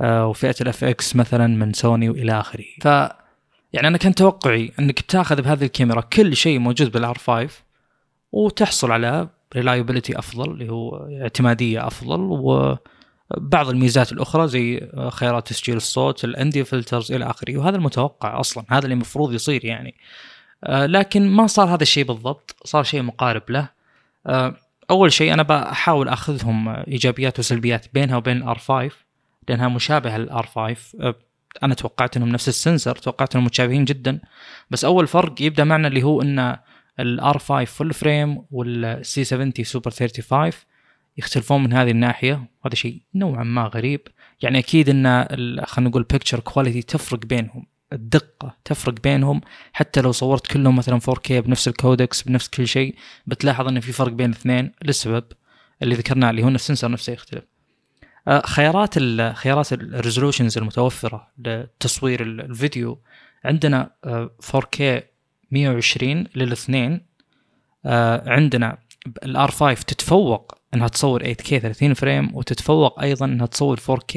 [0.00, 2.64] آه، وفئة ال FX مثلا من سوني وإلى آخره.
[2.80, 2.84] ف
[3.72, 7.48] يعني أنا كان توقعي أنك بتاخذ بهذه الكاميرا كل شيء موجود بال R5
[8.32, 12.76] وتحصل على reliability أفضل اللي هو اعتمادية أفضل و
[13.36, 17.56] بعض الميزات الأخرى زي خيارات تسجيل الصوت ال ND filters إلى آخره.
[17.56, 19.94] وهذا المتوقع أصلا هذا اللي المفروض يصير يعني.
[20.66, 23.68] لكن ما صار هذا الشيء بالضبط صار شيء مقارب له.
[24.26, 24.56] آه،
[24.90, 28.90] أول شيء أنا بحاول أخذهم إيجابيات وسلبيات بينها وبين ال R5
[29.48, 31.14] لأنها مشابهة لل R5 آه،
[31.62, 34.20] أنا توقعت إنهم نفس ال sensor توقعت إنهم متشابهين جدا.
[34.70, 36.56] بس أول فرق يبدأ معنا اللي هو إن
[37.00, 40.52] ال R5 full frame وال C70 super 35
[41.16, 44.00] يختلفون من هذه الناحية وهذا شيء نوعا ما غريب.
[44.42, 45.24] يعني أكيد إن
[45.64, 47.66] خلينا نقول picture quality تفرق بينهم.
[47.92, 49.40] الدقة تفرق بينهم.
[49.72, 52.94] حتى لو صورت كلهم مثلا 4K بنفس ال codecs بنفس كل شيء
[53.26, 55.24] بتلاحظ إن في فرق بين الاثنين لسبب
[55.82, 57.44] اللي ذكرناه اللي هو ال sensor نفسه يختلف.
[58.28, 62.98] آه، خيارات ال خيارات ال resolutions المتوفرة لتصوير الفيديو
[63.44, 63.90] عندنا
[64.42, 64.80] 4K
[65.50, 67.06] 120 للاثنين.
[67.86, 68.78] آه، عندنا
[69.24, 74.16] ال R5 تتفوق إنها تصور 8K 30 frame وتتفوق أيضا إنها تصور 4K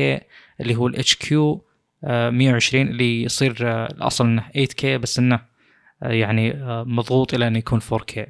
[0.62, 1.66] اللي هو ال HQ
[2.04, 5.40] 120 اللي يصير آه، الأصل إنه 8K بس إنه
[6.04, 8.22] آه، يعني آه، مضغوط إلى إنه يكون 4K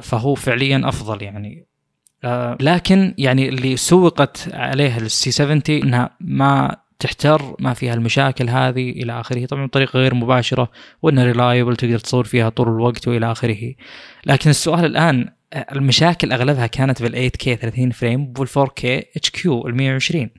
[0.00, 1.66] فهو فعليا أفضل يعني.
[2.60, 9.20] لكن يعني اللي سوقت عليه ال C70 إنها ما تحتر ما فيها المشاكل هذه إلى
[9.20, 9.46] آخره.
[9.46, 10.70] طبعا بطريقة غير مباشرة
[11.02, 13.74] وإنها reliable تقدر تصور فيها طول الوقت وإلى آخره.
[14.26, 15.28] لكن السؤال الآن
[15.72, 20.30] المشاكل أغلبها كانت بال 8K 30 frame وبال 4K HQ ال 120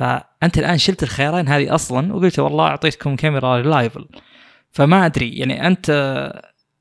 [0.00, 4.08] فأنت الآن شلت الخيارين هذه أصلا وقلت والله أعطيتكم كاميرا reliable
[4.70, 5.90] فما أدري يعني أنت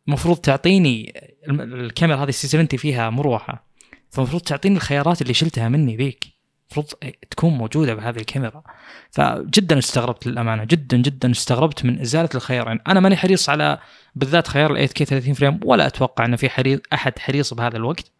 [0.08, 1.13] المفروض تعطيني
[1.49, 3.69] الكاميرا هذه السي 70 فيها مروحة.
[4.10, 6.25] فالمفروض تعطيني الخيارات اللي شلتها مني ذيك.
[6.62, 8.63] المفروض تكون موجودة بهذه الكاميرا.
[9.12, 10.63] فجدا استغربت للأمانة.
[10.63, 12.79] جدا جدا استغربت من إزالة الخيارين.
[12.88, 13.77] أنا ماني حريص على
[14.15, 18.12] بالذات خيار ال 8K 30 فريم ولا أتوقع ان في حريص أحد حريص بهذا الوقت.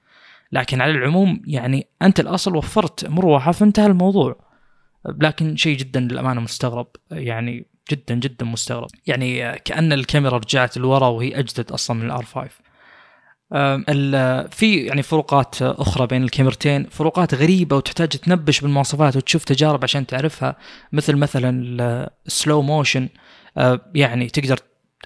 [0.51, 4.48] لكن على العموم يعني أنت الأصل وفرت مروحة فانتهى الموضوع.
[5.05, 8.88] لكن شيء جدا للأمانة مستغرب يعني جدا جدا مستغرب.
[9.07, 12.49] يعني كأن الكاميرا رجعت لورا وهي أجدد أصلا من ال R5
[14.47, 20.55] في يعني فروقات أخرى بين الكاميرتين فروقات غريبة وتحتاج تنبش بالمواصفات وتشوف تجارب عشان تعرفها.
[20.91, 21.49] مثل مثلا
[22.28, 23.10] ال slow motion
[23.95, 24.59] يعني تقدر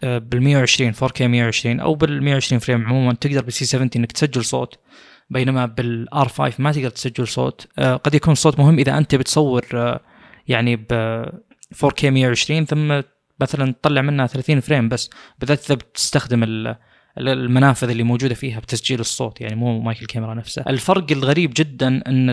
[0.03, 4.79] بال 120 4K 120 أو بال 120 frame عموما تقدر بال C70 إنك تسجل صوت.
[5.33, 7.67] بينما بال R5 ما تقدر تسجل صوت.
[7.79, 9.99] آه، قد يكون الصوت مهم إذا أنت بتصور آه،
[10.47, 11.23] يعني ب
[11.73, 13.01] 4K 120 ثم
[13.39, 15.09] مثلا تطلع منها 30 frame بس.
[15.39, 16.73] بالذات إذا بتستخدم
[17.17, 20.69] المنافذ اللي موجودة فيها بتسجيل الصوت يعني مو مايك الكاميرا نفسها.
[20.69, 22.29] الفرق الغريب جدا إن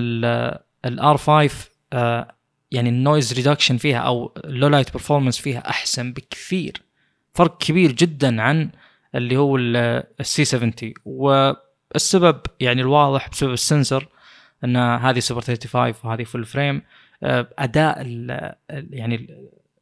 [0.84, 2.34] ال R5 آه،
[2.70, 6.82] يعني ال noise reduction فيها أو ال low light performance فيها أحسن بكثير.
[7.34, 8.70] فرق كبير جدا عن
[9.14, 10.72] اللي هو ال C70
[11.92, 14.08] والسبب يعني الواضح بسبب ال sensor
[14.64, 16.82] إن هذه سوبر 35 وهذه full frame
[17.22, 18.06] آه، أداء
[18.70, 19.28] يعني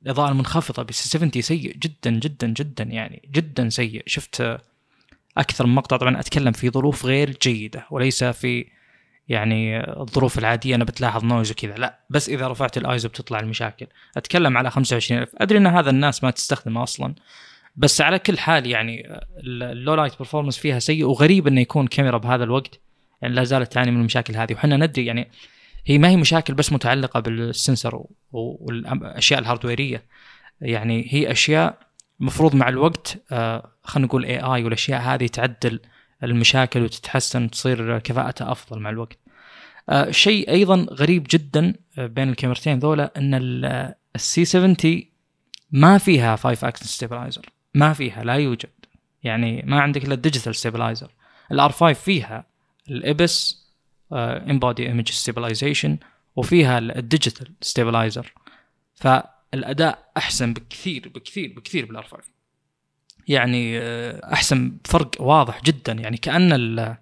[0.03, 4.03] الإضاءة المنخفضة بال C70 سيء جدا جدا جدا يعني جدا سيء.
[4.07, 4.59] شفت
[5.37, 8.66] أكثر من مقطع طبعا أتكلم في ظروف غير جيدة وليس في
[9.29, 10.75] يعني الظروف العادية.
[10.75, 11.75] أنا بتلاحظ noise وكذا.
[11.75, 13.87] لا بس إذا رفعت الايزو بتطلع المشاكل.
[14.16, 17.14] أتكلم على 25000 أدري إن هذا الناس ما تستخدمه أصلا.
[17.78, 22.18] بس على كل حال يعني ال low light performance فيها سيء وغريب إنه يكون كاميرا
[22.18, 22.80] بهذا الوقت.
[23.22, 24.54] يعني لا زالت تعاني من المشاكل هذه.
[24.54, 25.30] وحنا ندري يعني
[25.86, 30.04] هي ما هي مشاكل بس متعلقة بال sensor والأشياء ال hardware يه
[30.60, 31.78] يعني هي أشياء
[32.20, 35.80] المفروض مع الوقت آه، خلينا نقول AI والأشياء هذه تعدل
[36.22, 39.18] المشاكل وتتحسن تصير كفاءتها أفضل مع الوقت.
[39.88, 43.34] آه، شيء أيضا غريب جدا آه، بين الكاميرتين ذولا إن
[44.14, 44.76] ال C70
[45.70, 48.70] ما فيها 5 axis stabilizer ما فيها لا يوجد.
[49.22, 51.11] يعني ما عندك إلا ال digital stabilizer ال
[51.52, 52.44] R5 فيها
[52.90, 53.66] ال IBIS
[54.12, 55.98] in-body image stabilization
[56.36, 58.33] وفيها ال digital stabilizer
[58.94, 62.22] فالأداء أحسن بكثير بكثير بكثير بال R5
[63.28, 65.92] يعني آه، أحسن فرق واضح جدا.
[65.92, 66.96] يعني كأن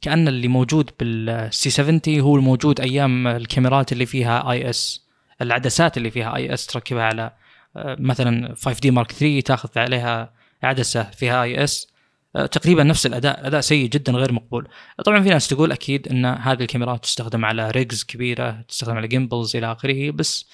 [0.00, 5.06] كأن اللي موجود بال C70 هو الموجود أيام الكاميرات اللي فيها IS
[5.40, 7.32] العدسات اللي فيها IS تركبها على
[7.76, 10.32] مثلا 5D Mark 3 تاخذ عليها
[10.62, 11.94] عدسة فيها IS
[12.36, 14.68] آه، تقريبا نفس الأداء أداء سيء جدا غير مقبول.
[15.04, 19.56] طبعا في ناس تقول أكيد إن هذه الكاميرات تستخدم على rigs كبيرة تستخدم على gimbals
[19.56, 20.48] إلى آخره بس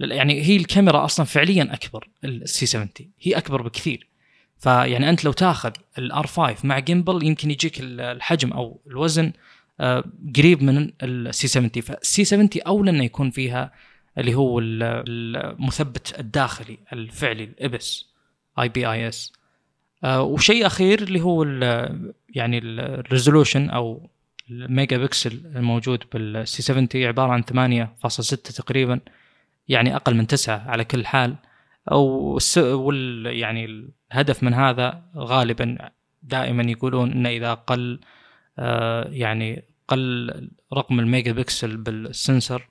[0.00, 2.88] يعني هي الكاميرا أصلا فعليا أكبر ال C70
[3.20, 4.08] هي أكبر بكثير.
[4.58, 9.32] فيعني أنت لو تاخذ ال R5 مع gimbal يمكن يجيك الحجم أو الوزن
[9.80, 10.04] آه،
[10.36, 13.72] قريب من السي 70 فالسي 70 أولى إنه يكون فيها
[14.18, 18.06] اللي هو المثبت الداخلي الفعلي ال IBIS
[18.58, 19.32] اي IBIS
[20.04, 24.10] وشيء أخير اللي هو ال يعني ال resolution أو
[24.50, 29.00] الميجا بكسل الموجود بال C70 عبارة عن 8.6 تقريبا
[29.68, 31.36] يعني أقل من 9 على كل حال.
[31.90, 35.90] أو وال يعني الهدف من هذا غالبا
[36.22, 38.00] دائما يقولون إنه إذا قل
[38.58, 40.30] آه يعني قل
[40.72, 42.68] رقم ال megapixel بال sensor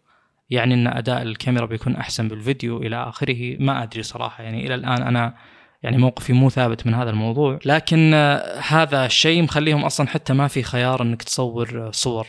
[0.52, 3.58] يعني إن أداء الكاميرا بيكون أحسن بالفيديو إلى آخره.
[3.60, 5.36] ما أدري صراحة يعني إلى الآن أنا
[5.84, 7.60] يعني موقفي مو ثابت من هذا الموضوع.
[7.66, 12.28] لكن آه هذا الشيء مخليهم أصلا حتى ما في خيار إنك تصور صور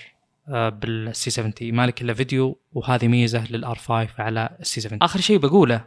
[0.49, 5.39] آه بال C70 مالك إلا فيديو وهذه ميزة لل R5 على ال C70 آخر شيء
[5.39, 5.85] بقوله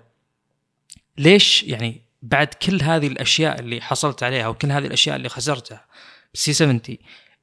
[1.18, 5.86] ليش يعني بعد كل هذه الأشياء اللي حصلت عليها وكل هذه الأشياء اللي خسرتها
[6.34, 6.82] بالسي 70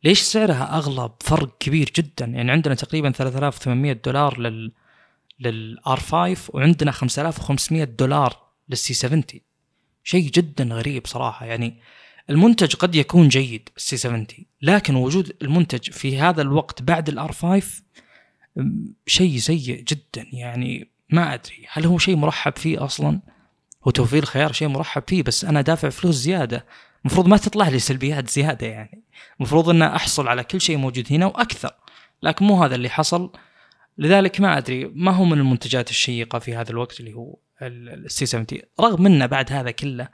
[0.04, 4.72] ليش سعرها أغلى بفرق كبير جدا؟ يعني عندنا تقريبا 3800 دولار لل
[5.42, 9.24] للآر 5 وعندنا 5500 دولار للسي 70
[10.04, 11.46] شيء جدا غريب صراحة.
[11.46, 11.80] يعني
[12.30, 14.26] المنتج قد يكون جيد بالسي 70
[14.62, 17.82] لكن وجود المنتج في هذا الوقت بعد الآر 5
[19.06, 20.26] شيء سيء جدا.
[20.32, 23.20] يعني ما أدري هل هو شيء مرحب فيه أصلا؟
[23.86, 26.66] هو توفير الخيار شيء مرحب فيه بس أنا دافع فلوس زيادة.
[27.04, 29.02] المفروض ما تطلع لي سلبيات زيادة يعني.
[29.40, 31.70] المفروض ان أحصل على كل شيء موجود هنا وأكثر
[32.22, 33.32] لكن مو هذا اللي حصل.
[33.98, 38.46] لذلك ما أدري ما هو من المنتجات الشيقة في هذا الوقت اللي هو السي 70
[38.80, 40.08] رغم إنه بعد هذا كله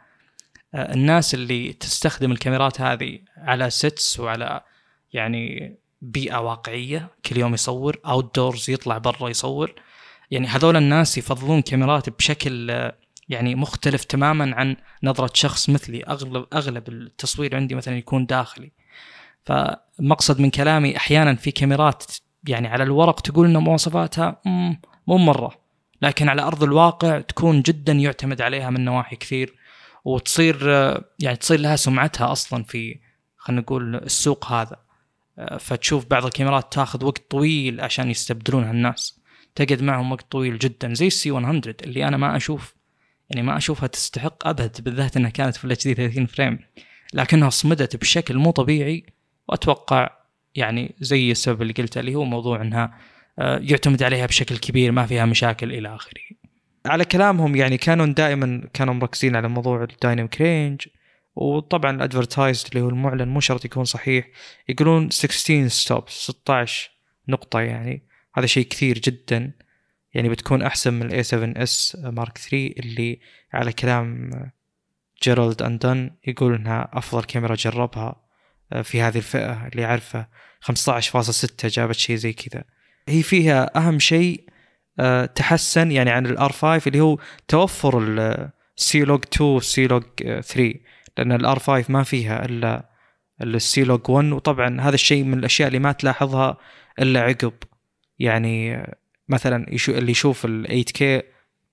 [0.75, 4.61] آه، الناس اللي تستخدم الكاميرات هذه على ستس وعلى
[5.13, 9.75] يعني بيئة واقعية كل يوم يصور اوت دورز يطلع برا يصور
[10.31, 12.97] يعني هذول الناس يفضلون كاميرات بشكل آه،
[13.29, 16.05] يعني مختلف تماما عن نظرة شخص مثلي.
[16.05, 18.73] أغلب أغلب التصوير عندي مثلا يكون داخلي.
[19.45, 22.05] فمقصد من كلامي أحيانا في كاميرات
[22.47, 24.41] يعني على الورق تقول إن مواصفاتها
[25.07, 25.69] مو مرة.
[26.03, 29.55] لكن على أرض الواقع تكون جدا يعتمد عليها من نواحي كثير
[30.05, 30.69] وتصير
[31.19, 32.99] يعني تصير لها سمعتها أصلا في
[33.37, 34.77] خلينا نقول السوق هذا.
[35.59, 39.21] فتشوف بعض الكاميرات تاخذ وقت طويل عشان يستبدلونها الناس.
[39.55, 42.75] تقعد معهم وقت طويل جدا زي ال C100 اللي أنا ما أشوف
[43.31, 46.59] يعني ما أشوفها تستحق أبد بالذات إنها كانت في ال HD 30 frame
[47.15, 49.07] لكنها صمدت بشكل مو طبيعي
[49.49, 50.18] وأتوقع
[50.59, 52.99] يعني زي السبب اللي قلته اللي هو موضوع إنها
[53.39, 56.23] آه، يعتمد عليها بشكل كبير ما فيها مشاكل إلى آخره.
[56.87, 60.89] على كلامهم يعني كانوا دائما كانوا مركزين على موضوع ال dynamic range
[61.37, 64.29] وطبعا ال advertised اللي هو المعلن مو شرط يكون صحيح
[64.69, 66.91] يقولون 16 stop 16
[67.29, 68.03] نقطة يعني.
[68.35, 69.53] هذا شيء كثير جدا.
[70.15, 73.21] يعني بتكون أحسن من ال A7S Mark 3 اللي
[73.53, 74.31] على كلام
[75.23, 78.28] جيرالد اندن يقول إنها أفضل كاميرا جربها.
[78.83, 80.27] في هذه الفئة اللي عارفه
[80.73, 82.65] 15.6 جابت شيء زي كذا.
[83.09, 84.45] هي فيها أهم شيء
[85.01, 87.99] آه، تحسن يعني عن ال R5 اللي هو توفر
[88.79, 90.75] ال C-Log 2 وال C-Log 3
[91.19, 92.89] لأن ال R5 ما فيها إلا
[93.43, 96.57] السي لوج 1 وطبعا هذا الشيء من الأشياء اللي ما تلاحظها
[96.99, 97.53] إلا عقب.
[98.19, 98.87] يعني
[99.29, 101.25] مثلا اللي يشوف ال 8K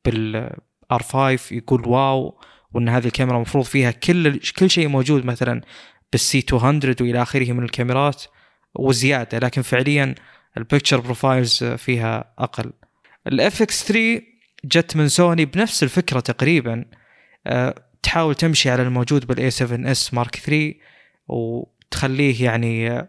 [0.05, 2.41] بال R5 يقول wow
[2.73, 5.25] وإن هذه الكاميرا المفروض فيها كل كل شيء موجود.
[5.25, 5.61] مثلا
[6.11, 8.23] بال C200 وإلى آخره من الكاميرات
[8.75, 10.15] وزيادة لكن فعليا
[10.57, 12.73] ال picture profiles فيها أقل.
[13.27, 14.21] ال FX3
[14.65, 16.85] جت من سوني بنفس الفكرة تقريبا.
[17.47, 20.73] أه تحاول تمشي على الموجود بال A7S Mark 3
[21.27, 23.07] وتخليه يعني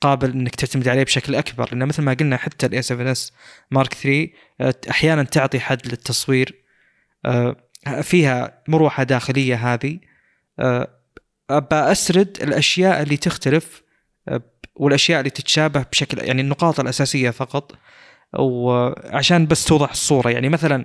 [0.00, 3.32] قابل إنك تعتمد عليه بشكل أكبر لأن مثل ما قلنا حتى ال A7S
[3.70, 4.28] Mark 3
[4.90, 6.64] أحيانا تعطي حد للتصوير.
[7.24, 7.56] آه،
[8.02, 9.98] فيها مروحة داخلية هذه.
[10.58, 10.88] آه،
[11.50, 13.82] ابى أسرد الأشياء اللي تختلف
[14.74, 17.78] والأشياء اللي تتشابه بشكل يعني النقاط الأساسية فقط.
[18.38, 20.84] وعشان بس توضح الصورة يعني مثلا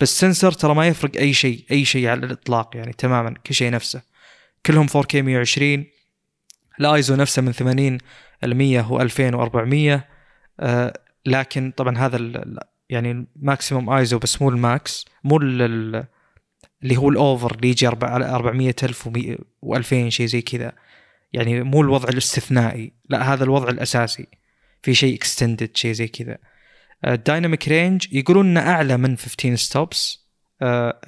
[0.00, 3.70] بال sensor ترى ما يفرق أي شيء أي شيء على الإطلاق يعني تماما كل شيء
[3.70, 4.02] نفسه.
[4.66, 5.84] كلهم 4K 120
[6.80, 7.98] الآيزو نفسه من 80
[8.42, 10.04] ل 100 هو 2400
[10.60, 12.44] آه لكن طبعا هذا
[12.88, 15.38] يعني ال maximum ISO بس مو ال max مو
[16.82, 19.08] اللي هو ال over اللي يجي 400 ألف
[19.66, 20.72] و2000 شيء زي كذا.
[21.32, 24.26] يعني مو الوضع الاستثنائي لا هذا الوضع الأساسي.
[24.82, 26.38] في شيء extended شيء زي كذا.
[27.06, 30.26] ال dynamic range يقولون إنه أعلى من 15 stops
[30.62, 31.00] آه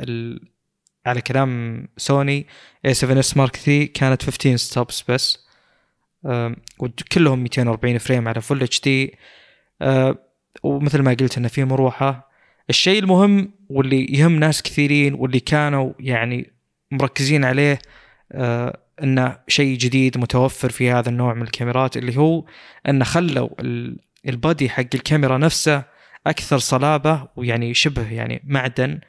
[1.07, 2.47] على كلام سوني
[2.89, 5.47] A7S Mark 3 كانت 15 stops بس.
[6.27, 9.19] آه وكلهم 240 frame على full HD
[10.63, 12.30] ومثل ما قلت إنه في مروحة.
[12.71, 16.53] الشيء المهم واللي يهم ناس كثيرين واللي كانوا يعني
[16.91, 17.79] مركزين عليه
[18.33, 22.45] آه إنه شيء جديد متوفر في هذا النوع من الكاميرات اللي هو
[22.89, 23.49] إنه خلوا
[24.29, 25.85] ال body حق الكاميرا نفسه
[26.27, 29.01] أكثر صلابة ويعني شبه يعني معدن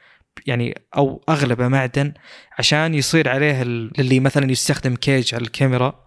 [0.46, 2.12] يعني أو أغلبه معدن
[2.58, 6.04] عشان يصير عليه اللي مثلا يستخدم cage على الكاميرا.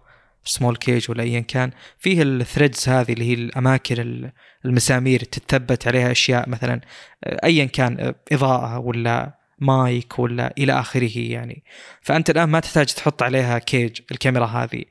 [0.48, 4.30] SmallRig cage ولا ايا كان فيه ال threads هذه اللي هي الأماكن
[4.64, 6.80] المسامير تتثبت عليها أشياء مثلا
[7.24, 11.64] ايا كان إضاءة ولا مايك ولا إلى آخره يعني.
[12.02, 14.84] فأنت الآن ما تحتاج تحط عليها cage الكاميرا هذه.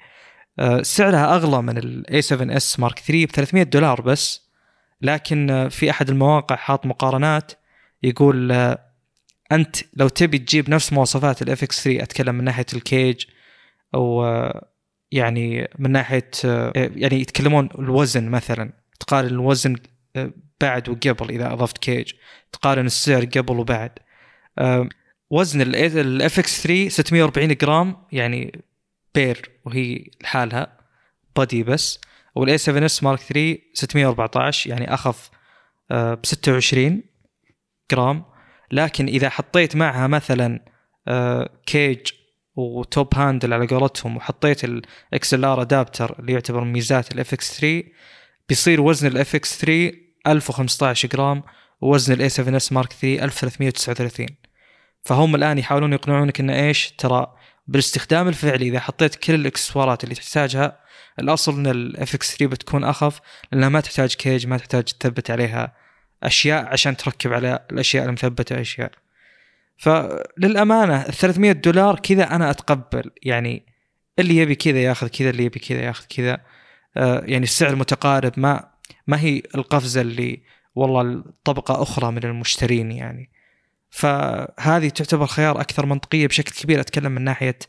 [0.59, 4.41] آه، سعرها أغلى من ال A7S Mark 3 ب 300 دولار بس
[5.01, 7.51] لكن آه، في أحد المواقع حاط مقارنات
[8.03, 8.79] يقول آه،
[9.51, 13.25] أنت لو تبي تجيب نفس مواصفات ال FX3 أتكلم من ناحية ال cage
[13.95, 14.25] أو
[15.11, 16.29] يعني من ناحية
[16.75, 19.75] يعني يتكلمون الوزن مثلا تقارن الوزن
[20.61, 22.13] بعد وقبل إذا أضفت cage
[22.51, 23.91] تقارن السعر قبل وبعد.
[25.29, 28.63] وزن ال FX3 640 جرام يعني
[29.15, 30.77] bare وهي لحالها
[31.35, 31.99] body بس.
[32.35, 35.29] وال A7S Mark 3 614 يعني أخف
[35.89, 37.03] ب 26
[37.91, 38.25] جرام.
[38.71, 40.65] لكن إذا حطيت معها مثلا
[41.65, 41.99] cage
[42.55, 47.83] و top handle على قولتهم وحطيت ال XLR adapter اللي يعتبر من ميزات ال FX3
[48.49, 51.43] بيصير وزن ال FX3 1015 جرام
[51.81, 54.27] ووزن ال a7S Mark 3 1339
[55.03, 57.35] فهم الآن يحاولون يقنعونك إن إيش؟ ترى
[57.67, 60.79] بالاستخدام الفعلي إذا حطيت كل الإكسسوارات اللي تحتاجها
[61.19, 63.19] الأصل إن ال FX3 بتكون أخف
[63.51, 65.73] لأنها ما تحتاج cage ما تحتاج تثبت عليها
[66.23, 68.91] أشياء عشان تركب على الأشياء المثبتة أشياء.
[69.77, 73.11] فللأمانة ال 300 دولار كذا أنا أتقبل.
[73.23, 73.65] يعني
[74.19, 76.41] اللي يبي كذا ياخذ كذا اللي يبي كذا ياخذ كذا.
[76.97, 78.69] آه يعني السعر متقارب ما
[79.07, 80.41] ما هي القفزة اللي
[80.75, 83.29] والله طبقه أخرى من المشترين يعني.
[83.89, 86.79] فهذه تعتبر خيار أكثر منطقية بشكل كبير.
[86.79, 87.59] أتكلم من ناحية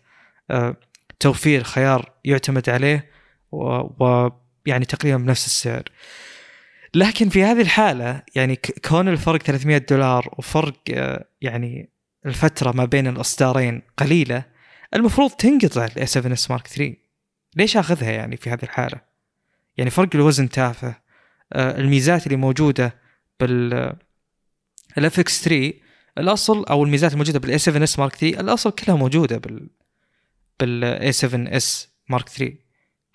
[0.51, 0.77] آه،
[1.21, 3.11] توفير خيار يعتمد عليه
[3.53, 5.83] ويعني تقريبا بنفس السعر.
[6.95, 11.91] لكن في هذه الحالة يعني كون الفرق 300 دولار وفرق آه، يعني
[12.27, 14.45] الفترة ما بين الإصدارين قليلة
[14.95, 16.95] المفروض تنقطع a7S Mark 3
[17.57, 19.01] ليش آخذها يعني في هذه الحالة؟
[19.77, 20.95] يعني فرق الوزن تافه
[21.53, 22.95] آه، الميزات اللي موجودة
[23.41, 23.93] بال
[24.99, 25.73] ال FX3
[26.19, 29.71] الأصل أو الميزات الموجودة بال a7S Mark 3 الأصل كلها موجودة بال
[30.61, 32.55] بال a7S Mark 3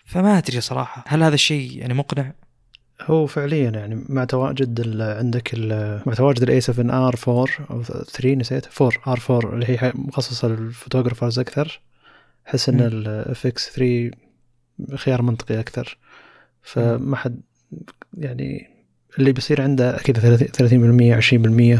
[0.05, 2.33] فما أدري صراحة هل هذا الشيء يعني مقنع؟
[3.01, 8.35] هو فعليا يعني مع تواجد ال عندك ال مع تواجد ال a7R 4 أو 3
[8.35, 11.81] نسيت 4 R 4 اللي هي مخصصة لل photographers أكثر.
[12.47, 14.11] أحس إن ال FX3
[14.95, 15.97] خيار منطقي أكثر.
[16.61, 17.41] فما حد
[18.17, 18.67] يعني
[19.19, 21.79] اللي بيصير عنده أكيد 30%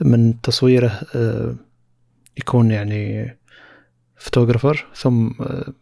[0.00, 1.54] من تصويره آه،
[2.38, 3.36] يكون يعني
[4.16, 5.72] photographer ثم آه،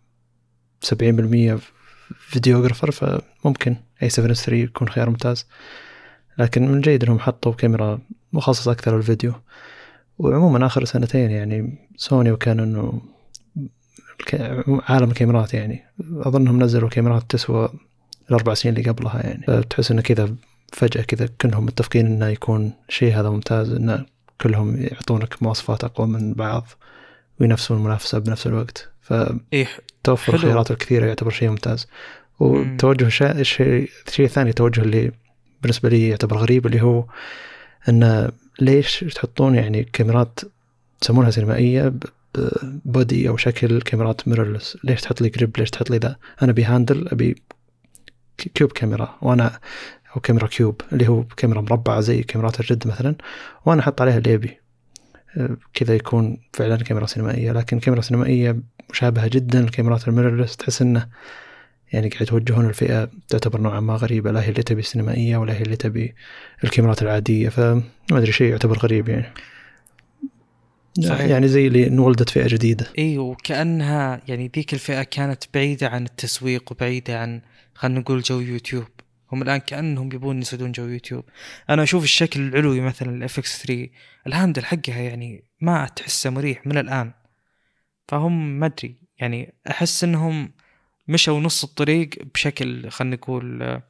[0.80, 1.58] سبعين بالمية
[2.18, 5.46] فيديوغرافر فممكن أي 7 3 يكون خيار ممتاز.
[6.38, 8.00] لكن من الجيد إنهم حطوا كاميرا
[8.32, 9.32] مخصصة أكثر للفيديو.
[10.18, 13.00] وعموما آخر سنتين يعني سوني وكانون
[14.68, 15.84] عالم الكاميرات يعني.
[16.00, 17.68] أظنهم نزلوا كاميرات تسوى
[18.30, 19.62] الاربع سنين اللي قبلها يعني.
[19.62, 20.34] تحس إنه كذا
[20.72, 24.06] فجأة كذا كلهم متفقين إنه يكون شيء هذا ممتاز انه
[24.40, 26.66] كلهم يعطونك مواصفات أقوى من بعض
[27.40, 28.88] وينافسون المنافسة بنفس الوقت.
[29.00, 29.12] ف
[29.52, 29.68] إيه
[30.04, 31.86] توفر الخيارات الكثيرة يعتبر شيء ممتاز.
[32.40, 33.30] وتوجه الشيء
[34.08, 35.12] الشيء الثاني التوجه اللي
[35.62, 37.04] بالنسبة لي يعتبر غريب اللي هو
[37.88, 38.28] إنه
[38.60, 40.40] ليش تحطون يعني كاميرات
[41.00, 41.92] تسمونها سينمائية
[42.84, 46.64] body أو شكل كاميرات mirrorless ليش تحط لي grip ليش تحط لي ذا؟ أنا أبي
[46.64, 47.42] handle أبي
[48.54, 49.60] cube كاميرا وأنا
[50.16, 53.14] أو كاميرا cube اللي هو كاميرا مربعة زي كاميرات ال RED مثلا.
[53.66, 54.61] وأنا أحط عليها اللي أبي.
[55.74, 58.56] كذا يكون فعلا كاميرا سينمائية لكن كاميرا سينمائية
[58.90, 61.08] مشابهة جدا لكاميرات ال mirrorless تحس إنه
[61.92, 65.62] يعني قاعد يتوجهون الفئه تعتبر نوعا ما غريبة لا هي اللي تبي السينمائية ولا هي
[65.62, 66.14] اللي تبي
[66.64, 69.32] الكاميرات العادية فما أدري شيء يعتبر غريب يعني.
[71.00, 71.20] صحيح.
[71.20, 72.86] يعني زي اللي انولدت فئة جديدة.
[72.98, 77.40] إي وكأنها يعني ذيك الفئة كانت بعيدة عن التسويق وبعيدة عن
[77.74, 78.84] خلينا نقول جو يوتيوب.
[79.32, 81.24] هم الآن كأنهم يبون يصيدون جو يوتيوب.
[81.70, 83.90] أنا أشوف الشكل العلوي مثلا ال FX3 ال
[84.26, 87.12] handle حقها يعني ما تحسه مريح من الآن.
[88.08, 90.52] فهم ما أدري يعني أحس إنهم
[91.08, 93.80] مشوا نص الطريق بشكل خلينا نقول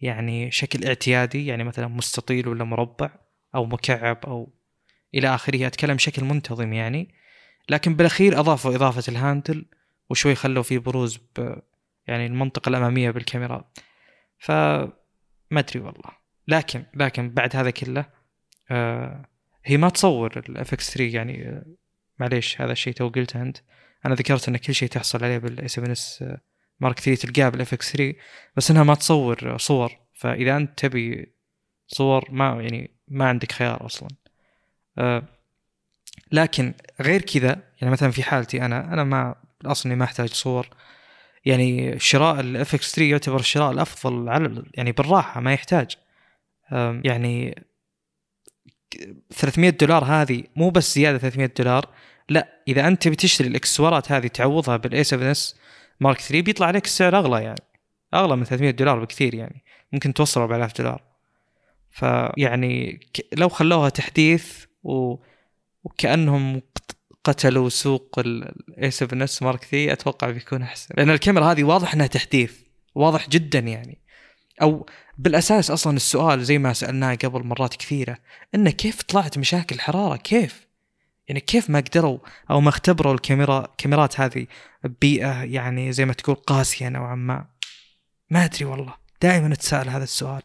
[0.00, 3.10] يعني شكل اعتيادي يعني مثلا مستطيل ولا مربع
[3.54, 4.52] أو مكعب أو
[5.14, 5.66] إلى آخره.
[5.66, 7.14] أتكلم بشكل منتظم يعني.
[7.68, 9.64] لكن بالأخير أضافوا إضافة ال handle
[10.10, 11.18] وشوي خلوا فيه بروز
[12.06, 13.64] يعني المنطقة الأمامية بالكاميرا.
[14.42, 14.50] ف
[15.50, 16.10] ما أدري والله.
[16.48, 18.04] لكن لكن بعد هذا كله
[18.70, 19.24] آه
[19.64, 21.64] هي ما تصور ال FX3 يعني آه
[22.18, 23.58] معليش هذا الشيء تو قلته أنت.
[24.06, 26.24] أنا ذكرت إن كل شيء تحصل عليه بال a7S
[26.80, 28.18] Mark 3 تلقاه بال FX3
[28.56, 29.92] بس إنها ما تصور صور.
[30.14, 31.34] فإذا أنت تبي
[31.86, 34.08] صور ما يعني ما عندك خيار أصلا.
[34.98, 35.22] آه
[36.32, 39.34] لكن غير كذا يعني مثلا في حالتي أنا أنا ما
[39.64, 40.68] أصلا ما أحتاج صور.
[41.44, 45.96] يعني شراء ال FX3 يعتبر الشراء الأفضل على يعني بالراحة ما يحتاج.
[47.04, 47.62] يعني
[49.32, 51.88] 300 دولار هذه مو بس زيادة 300 دولار
[52.28, 55.56] لا إذا أنت تبي تشتري الإكسسوارات هذه تعوضها بال a7S
[56.00, 57.62] Mark 3 بيطلع عليك السعر أغلى يعني
[58.14, 61.02] أغلى من 300 دولار بكثير يعني ممكن توصل 4000 دولار.
[61.90, 63.00] فيعني
[63.32, 65.16] لو خلوها تحديث و...
[65.84, 66.62] وكأنهم
[67.24, 70.94] قتلوا سوق ال a7S Mark 3 أتوقع بيكون أحسن.
[70.98, 72.52] لأن الكاميرا هذه واضح إنها تحديث
[72.94, 73.98] واضح جدا يعني.
[74.62, 74.86] أو
[75.18, 78.18] بالأساس أصلا السؤال زي ما سألناه قبل مرات كثيرة
[78.54, 80.66] إنه كيف طلعت مشاكل حرارة؟ كيف؟
[81.28, 82.18] يعني كيف ما قدروا
[82.50, 84.46] أو ما اختبروا الكاميرا الكاميرات هذه
[84.84, 87.46] ببيئه يعني زي ما تقول قاسية نوعا ما؟
[88.30, 88.94] ما أدري والله.
[89.22, 90.42] دائما أتساءل هذا السؤال.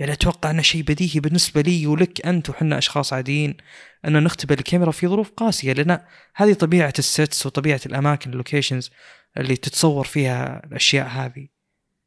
[0.00, 3.56] يعني أتوقع انه شيء بديهي بالنسبة لي ولك أنت وحنا أشخاص عاديين
[4.04, 6.00] أن نختبر الكاميرا في ظروف قاسية لأن
[6.34, 8.90] هذه طبيعة ال sets وطبيعة الأماكن ال locations
[9.36, 11.48] اللي تتصور فيها الأشياء هذه.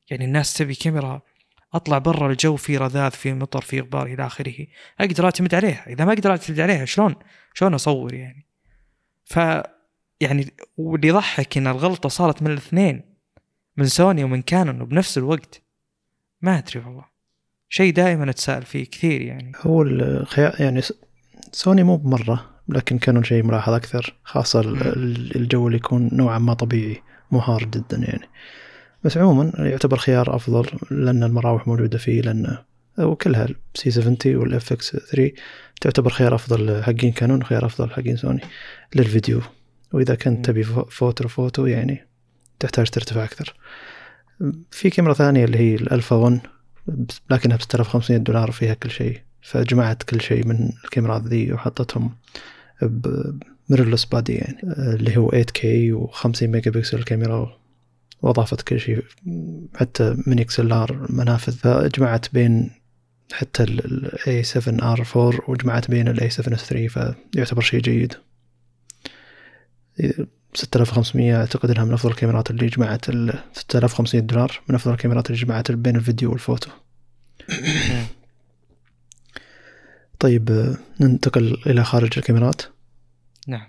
[0.10, 1.22] يعني الناس تبي كاميرا
[1.74, 4.68] أطلع برا الجو في رذاذ في مطر في غبار إلى آخره.
[5.00, 5.86] أقدر أعتمد عليها.
[5.88, 7.16] إذا ما أقدر أعتمد عليها شلون؟
[7.54, 8.48] شلون أصور يعني؟
[9.26, 9.40] ف
[10.20, 13.02] يعني واللي يضحك إن الغلطة صارت من الاثنين
[13.78, 15.62] من سوني ومن كانون وبنفس الوقت.
[16.42, 17.13] ما أدري والله.
[17.74, 19.52] شيء دائما أتساءل فيه كثير يعني.
[19.62, 20.82] هو الخيار يعني
[21.52, 24.60] سوني مو بمرة لكن كانوا شيء ملاحظ أكثر خاصة
[25.36, 27.02] الجو اللي يكون نوعا ما طبيعي
[27.32, 28.30] مو حار جدا يعني.
[29.04, 32.58] بس عموما يعتبر خيار أفضل لأن المراوح موجودة فيه لأن
[33.00, 35.32] وكلها سي 70 والاف إكس 3
[35.82, 38.42] تعتبر خيار أفضل حقين كانون وخيار أفضل حقين سوني
[38.96, 39.42] للفيديو.
[39.94, 42.08] وإذا كنت تبي photo photo يعني
[42.60, 43.54] تحتاج ترتفع أكثر.
[44.72, 46.40] في كاميرا ثانية اللي هي الالفا 1
[47.30, 49.22] لكنها ب 6500 دولار فيها كل شيء.
[49.42, 52.16] فجمعت كل شيء من الكاميرات ذي وحطتهم
[52.82, 55.62] ب mirrorless body يعني اللي هو 8K
[55.94, 57.58] و50 ميجا بكسل الكاميرا
[58.22, 59.04] وأضافت كل شيء
[59.76, 61.56] حتى من R منافذ.
[61.56, 62.72] فجمعت بين
[63.34, 64.12] حتى ال
[64.46, 68.14] A7R4 وجمعت بين ال A7S3 فيعتبر شيء جيد.
[70.56, 75.42] 6500 أعتقد إنها من أفضل الكاميرات اللي جمعت ال 6500 دولار من أفضل الكاميرات اللي
[75.42, 76.70] جمعت بين الفيديو والفوتو.
[80.20, 82.62] طيب ننتقل إلى خارج الكاميرات.
[83.48, 83.68] نعم.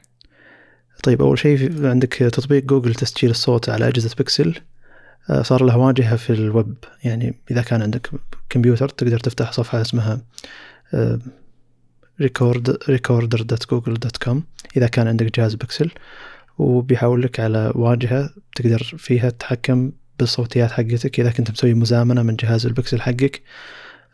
[1.02, 4.54] طيب أول شيء عندك تطبيق جوجل تسجيل الصوت على أجهزة بيكسل.
[5.42, 6.74] صار له واجهة في الويب.
[7.04, 8.10] يعني إذا كان عندك
[8.48, 10.20] كمبيوتر تقدر تفتح صفحة اسمها
[12.20, 14.44] record recorder dot Google dot com
[14.76, 15.90] إذا كان عندك جهاز بيكسل.
[16.58, 22.66] وبيحول لك على واجهة تقدر فيها تتحكم بالصوتيات حقتك إذا كنت مسوي مزامنة من جهاز
[22.66, 23.42] البكسل حقك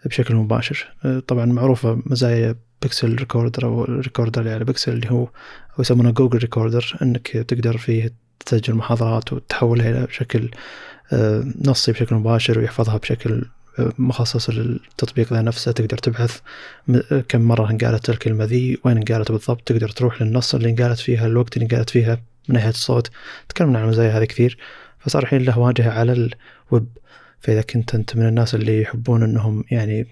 [0.07, 0.95] بشكل مباشر.
[1.29, 6.11] طبعا معروفة مزايا بيكسل recorder أو ال recorder اللي على بيكسل اللي هو أو يسمونه
[6.11, 8.15] Google Recorder إنك تقدر فيه
[8.47, 10.51] تسجل محاضرات وتحولها إلى شكل
[11.65, 13.45] نصي بشكل مباشر ويحفظها بشكل
[13.79, 16.41] مخصص للتطبيق ذا نفسه تقدر تبحث
[17.29, 21.57] كم مرة انقالت الكلمة ذي وين انقالت بالضبط تقدر تروح للنص اللي انقالت فيها الوقت
[21.57, 22.15] اللي انقالت فيها
[22.49, 23.11] من ناحية الصوت
[23.49, 24.59] تكلمنا عن المزايا هذه كثير.
[24.99, 26.89] فصار الحين له واجهة على الويب.
[27.41, 30.07] فإذا كنت أنت من الناس اللي يحبون أنهم يعني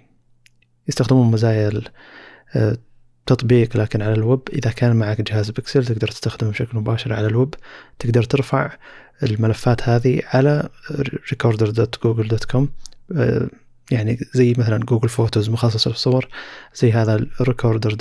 [0.89, 1.83] يستخدمون مزايا
[3.29, 7.55] تطبيق لكن على الويب إذا كان معك جهاز بيكسل تقدر تستخدمه بشكل مباشر على الويب.
[7.99, 8.73] تقدر ترفع
[9.23, 10.69] الملفات هذه على
[11.35, 12.67] recorder.google.com
[13.91, 16.29] يعني زي مثلا Google Photos مخصص للصور
[16.75, 17.97] زي هذا ال recorder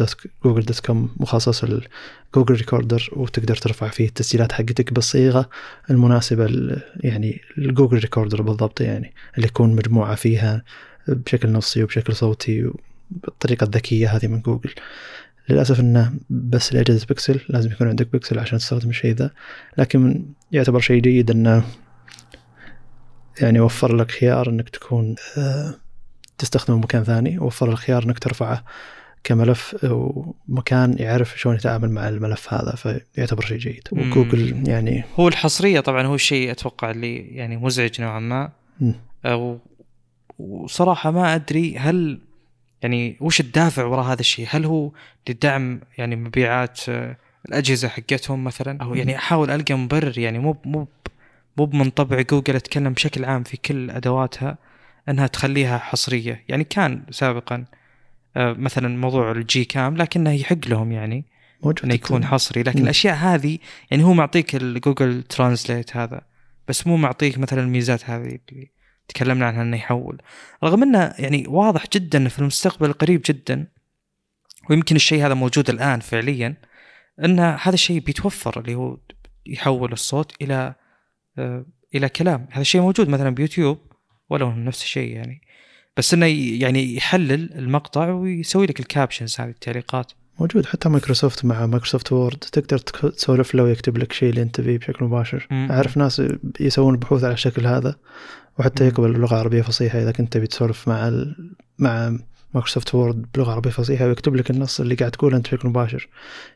[0.46, 5.50] Google dot com مخصص ال Google Recorder وتقدر ترفع فيه التسجيلات حقتك بالصيغة
[5.90, 6.48] المناسبة
[6.96, 10.64] يعني ال Google Recorder بالضبط يعني اللي يكون مجموعة فيها
[11.08, 12.72] بشكل نصي وبشكل صوتي
[13.10, 14.74] بالطريقة الذكية هذه من جوجل.
[15.50, 19.32] للأسف إنه بس لأجهزة بيكسل لازم يكون عندك بيكسل عشان تستخدم الشيء ذا.
[19.78, 21.64] لكن يعتبر شيء جيد إنه
[23.42, 25.74] يعني وفر لك خيار إنك تكون آه،
[26.38, 28.64] تستخدمه مكان ثاني وفر لك خيار إنك ترفعه
[29.24, 32.76] كملف ومكان يعرف شلون يتعامل مع الملف هذا.
[32.76, 33.88] فيعتبر شيء جيد.
[33.92, 38.52] وجوجل يعني هو الحصرية طبعا هو الشيء أتوقع اللي يعني مزعج نوعا ما.
[39.26, 39.60] أو
[40.40, 42.20] وصراحة ما أدري هل
[42.82, 44.92] يعني وش الدافع وراء هذا الشيء؟ هل هو
[45.30, 46.80] لدعم يعني مبيعات
[47.46, 50.88] الأجهزة حقتهم مثلا؟ أو يعني أحاول ألقى مبرر يعني مو مو
[51.58, 54.58] مو من طبع جوجل أتكلم بشكل عام في كل أدواتها
[55.10, 56.44] إنها تخليها حصرية.
[56.48, 57.66] يعني كان سابقا
[58.38, 61.26] آه، مثلا موضوع ال GCam لكنه يحق لهم يعني
[61.64, 62.64] موجود إنه يكون حصري.
[62.64, 62.84] لكن م.
[62.84, 63.58] الأشياء هذه
[63.92, 66.22] يعني هو معطيك ال Google Translate هذا
[66.68, 68.40] بس مو معطيك مثلا الميزات هذه.
[68.52, 68.70] اللي
[69.08, 70.22] تكلمنا عنها إنه يحول.
[70.64, 73.68] رغم إنه يعني واضح جدا في المستقبل القريب جدا
[74.70, 76.56] ويمكن الشيء هذا موجود الآن فعليا
[77.26, 78.98] إن هذا الشيء بيتوفر اللي هو
[79.46, 80.76] يحول الصوت إلى
[81.38, 82.48] آه، إلى كلام.
[82.52, 83.78] هذا الشيء موجود مثلا بيوتيوب
[84.30, 85.42] ولو نفس الشيء يعني.
[85.98, 86.26] بس إنه
[86.62, 90.12] يعني يحلل المقطع ويسوي لك ال captions هذه التعليقات.
[90.40, 90.66] موجود.
[90.66, 95.06] حتى مايكروسوفت مع Microsoft Word تقدر تسولف له ويكتب لك شيء اللي أنت فيه بشكل
[95.06, 95.48] مباشر.
[95.52, 96.22] أعرف ناس
[96.60, 97.96] يسوون بحوث على الشكل هذا.
[98.60, 100.00] وحتى يقبل اللغة العربية فصيحة.
[100.00, 101.36] إذا كنت تبي تسولف مع ال...
[101.80, 102.18] مع
[102.54, 106.10] Microsoft Word بلغة عربية فصيحة ويكتب لك النص اللي قاعد تقوله أنت بشكل مباشر.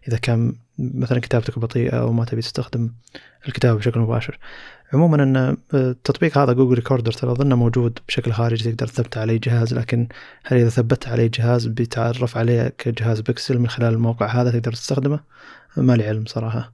[0.08, 2.90] إذا كان مثلا كتابتك بطيئة أو ما تبي تستخدم
[3.48, 4.40] الكتابة بشكل مباشر.
[4.94, 9.38] عموما إن التطبيق هذا Google Recorder ترى اظنه موجود بشكل خارجي تقدر تثبته على اي
[9.38, 9.74] جهاز.
[9.74, 10.08] لكن
[10.44, 15.20] هل إذا ثبت على جهاز بيتعرف عليه كجهاز بيكسل من خلال الموقع هذا تقدر تستخدمه؟
[15.78, 16.74] ما لي علم صراحة.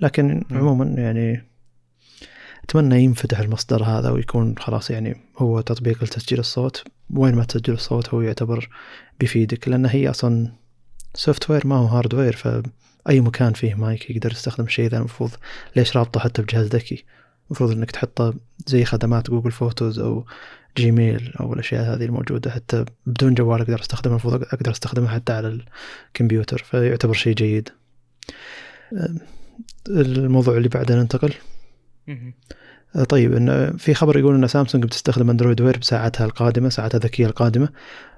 [0.00, 1.44] لكن عموما يعني
[2.64, 6.84] أتمنى ينفتح المصدر هذا ويكون خلاص يعني هو تطبيق لتسجيل الصوت.
[7.10, 8.68] وين ما تسجل الصوت هو يعتبر
[9.20, 10.52] بيفيدك لأن هي أصلا
[11.14, 15.30] software ما هو hardware فأي مكان فيه مايك يقدر يستخدم الشيء ذا المفروض
[15.76, 17.04] ليش رابطه حتى بجهاز ذكي؟
[17.46, 18.34] المفروض إنك تحطه
[18.66, 20.26] زي خدمات Google Photos أو
[20.76, 25.60] Gmail أو الأشياء هذه الموجودة حتى بدون جوال أقدر أستخدمها المفروض أقدر أستخدمها حتى على
[26.08, 27.68] الكمبيوتر فيعتبر شيء جيد.
[29.88, 31.34] الموضوع اللي بعده ننتقل.
[33.08, 37.68] طيب إن في خبر يقول إن سامسونج بتستخدم Android Wear بساعتها القادمة ساعتها الذكية القادمة.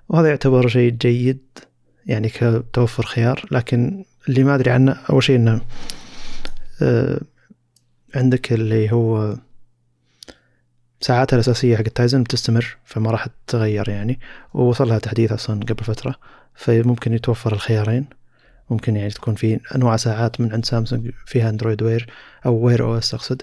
[0.08, 1.40] وهذا يعتبر شيء جيد
[2.06, 3.44] يعني كتوفر خيار.
[3.50, 5.60] لكن اللي ما أدري عنه أول شيء إنه
[6.82, 7.20] آه،
[8.14, 9.36] عندك اللي هو
[11.00, 14.20] ساعاتها الأساسية حق تايزن بتستمر فما راح تتغير يعني.
[14.54, 16.14] ووصل لها تحديث أصلا قبل فترة
[16.54, 18.06] فممكن يتوفر الخيارين.
[18.70, 22.06] ممكن يعني تكون في أنواع ساعات من عند سامسونج فيها Android Wear
[22.46, 23.42] أو Wear OS أقصد.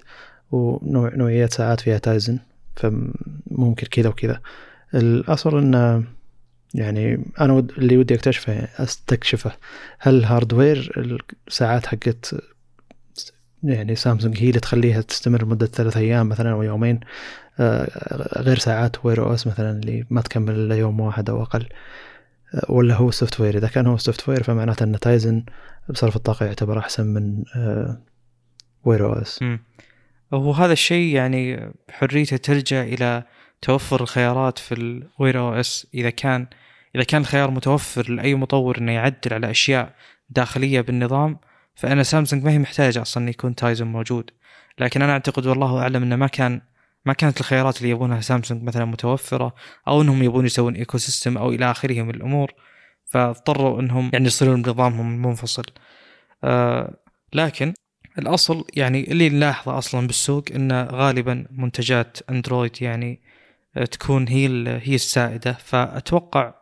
[0.53, 2.39] ونوعيات ساعات فيها تايزن
[2.75, 4.41] فممكن كذا وكذا.
[4.93, 6.03] الأصل أنه
[6.73, 9.51] يعني أنا اللي ودي أكتشفه أستكشفه.
[9.99, 10.91] هل ال hardware
[11.47, 12.35] الساعات حقت
[13.63, 16.99] يعني سامسونج هي اللي تخليها تستمر لمدة ثلاث أيام مثلا أو يومين؟
[17.59, 21.69] آه، غير ساعات Wear OS مثلا اللي ما تكمل إلا يوم واحد أو أقل.
[22.55, 25.43] آه، ولا هو ال software إذا كان هو السوفت وير فمعناته إن تايزن
[25.89, 27.43] بصرف الطاقة يعتبر أحسن من
[28.85, 29.39] Wear OS
[30.33, 33.23] وهذا الشيء يعني حريته تلجا إلى
[33.61, 36.47] توفر الخيارات في ال Wear OS إذا كان
[36.95, 39.95] إذا كان الخيار متوفر لأي مطور إنه يعدل على أشياء
[40.29, 41.39] داخلية بالنظام
[41.75, 44.31] فأنا سامسونج ما هي محتاجة أصلا يكون تايزن موجود.
[44.79, 46.61] لكن أنا أعتقد والله أعلم إنه ما كان
[47.05, 49.55] ما كانت الخيارات اللي يبونها سامسونج مثلا متوفرة
[49.87, 52.51] أو إنهم يبون يسوون ecosystem أو إلى اخره من الأمور
[53.05, 55.63] فاضطروا إنهم يعني يصيرون بنظامهم المنفصل.
[56.43, 56.93] آه
[57.33, 57.73] لكن
[58.19, 63.21] الأصل يعني اللي نلاحظه أصلا بالسوق انه غالبا منتجات أندرويد يعني
[63.77, 65.53] آه، تكون هي هي السائدة.
[65.53, 66.53] فأتوقع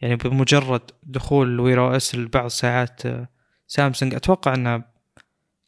[0.00, 3.28] يعني بمجرد دخول ال Wear OS لبعض ساعات آه،
[3.66, 4.82] سامسونج أتوقع انه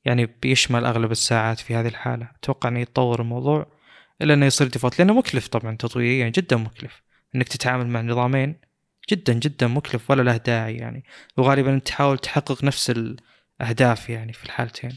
[0.05, 2.29] يعني بيشمل أغلب الساعات في هذه الحالة.
[2.43, 3.67] أتوقع إنه يتطور الموضوع
[4.23, 7.03] إلا إنه يصير default لأنه مكلف طبعا تطويريا يعني جدا مكلف.
[7.35, 8.57] إنك تتعامل مع نظامين
[9.11, 11.05] جدا جدا مكلف ولا له داعي يعني.
[11.37, 14.93] وغالبا تحاول تحقق نفس الأهداف يعني في الحالتين.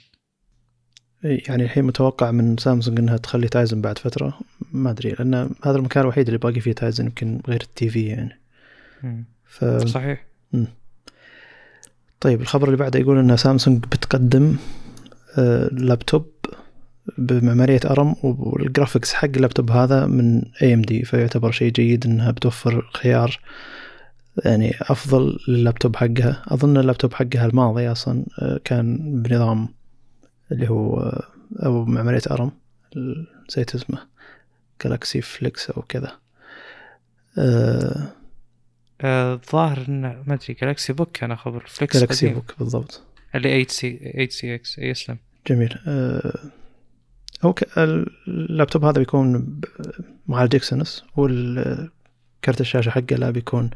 [1.26, 4.40] يعني الحين متوقع من سامسونج إنها تخلي Tizen بعد فترة.
[4.72, 8.40] ما أدري لأن هذا المكان الوحيد اللي باقي فيه Tizen يمكن غير ال TV يعني.
[9.46, 9.66] ف...
[9.66, 10.26] صحيح.
[10.54, 10.66] م.
[12.20, 14.56] طيب الخبر اللي بعده يقول إن سامسونج بتقدم
[15.38, 16.32] آه، لابتوب
[17.18, 23.40] بمعمارية ARM وال graphics حق اللابتوب هذا من AMD فيعتبر شيء جيد إنها بتوفر خيار
[24.46, 26.44] يعني أفضل لللابتوب حقها.
[26.48, 29.68] أظن اللابتوب حقها الماضي أصلا آه، كان بنظام
[30.52, 31.24] اللي هو آه،
[31.66, 32.52] أو معمارية ARM
[33.50, 34.08] نسيت اسمه
[34.84, 36.12] جالاكسي فليكس أو كذا.
[37.38, 38.12] آه،
[39.04, 41.66] الظاهر انه ما أدري جالكسي بوك أنا خبر.
[41.68, 43.02] فليكس جالكسي بوك بالضبط.
[43.36, 45.18] اللي 8 سي 8 سي إكس يسلم.
[45.48, 45.80] جميل.
[47.46, 47.54] هو
[48.28, 49.62] اللابتوب هذا بيكون
[50.28, 53.70] معالج اكسنس والكرت الشاشة حقه لا بيكون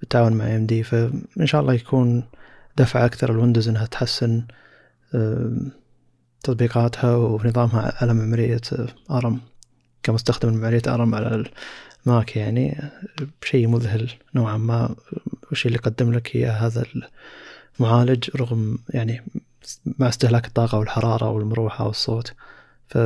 [0.00, 2.24] بالتعاون مع ام دي فإن شاء الله يكون
[2.76, 4.46] دفعة أكثر الويندوز إنها تحسن.
[6.42, 8.60] تطبيقاتها ونظامها على معمارية
[9.10, 9.40] ARM
[10.02, 11.44] كمستخدم معمارية ARM على
[12.06, 12.90] الماك يعني
[13.44, 14.94] شيء مذهل نوعا ما.
[15.48, 16.84] والشيء اللي قدم لك إياه هذا
[17.80, 19.24] المعالج رغم يعني
[19.98, 22.32] مع استهلاك الطاقة والحرارة والمروحة والصوت.
[22.88, 22.98] ف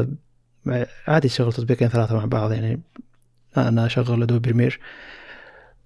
[1.09, 2.81] عادي تشغل تطبيقين ثلاثة مع بعض يعني.
[3.57, 4.81] أنا أشغل Adobe Premiere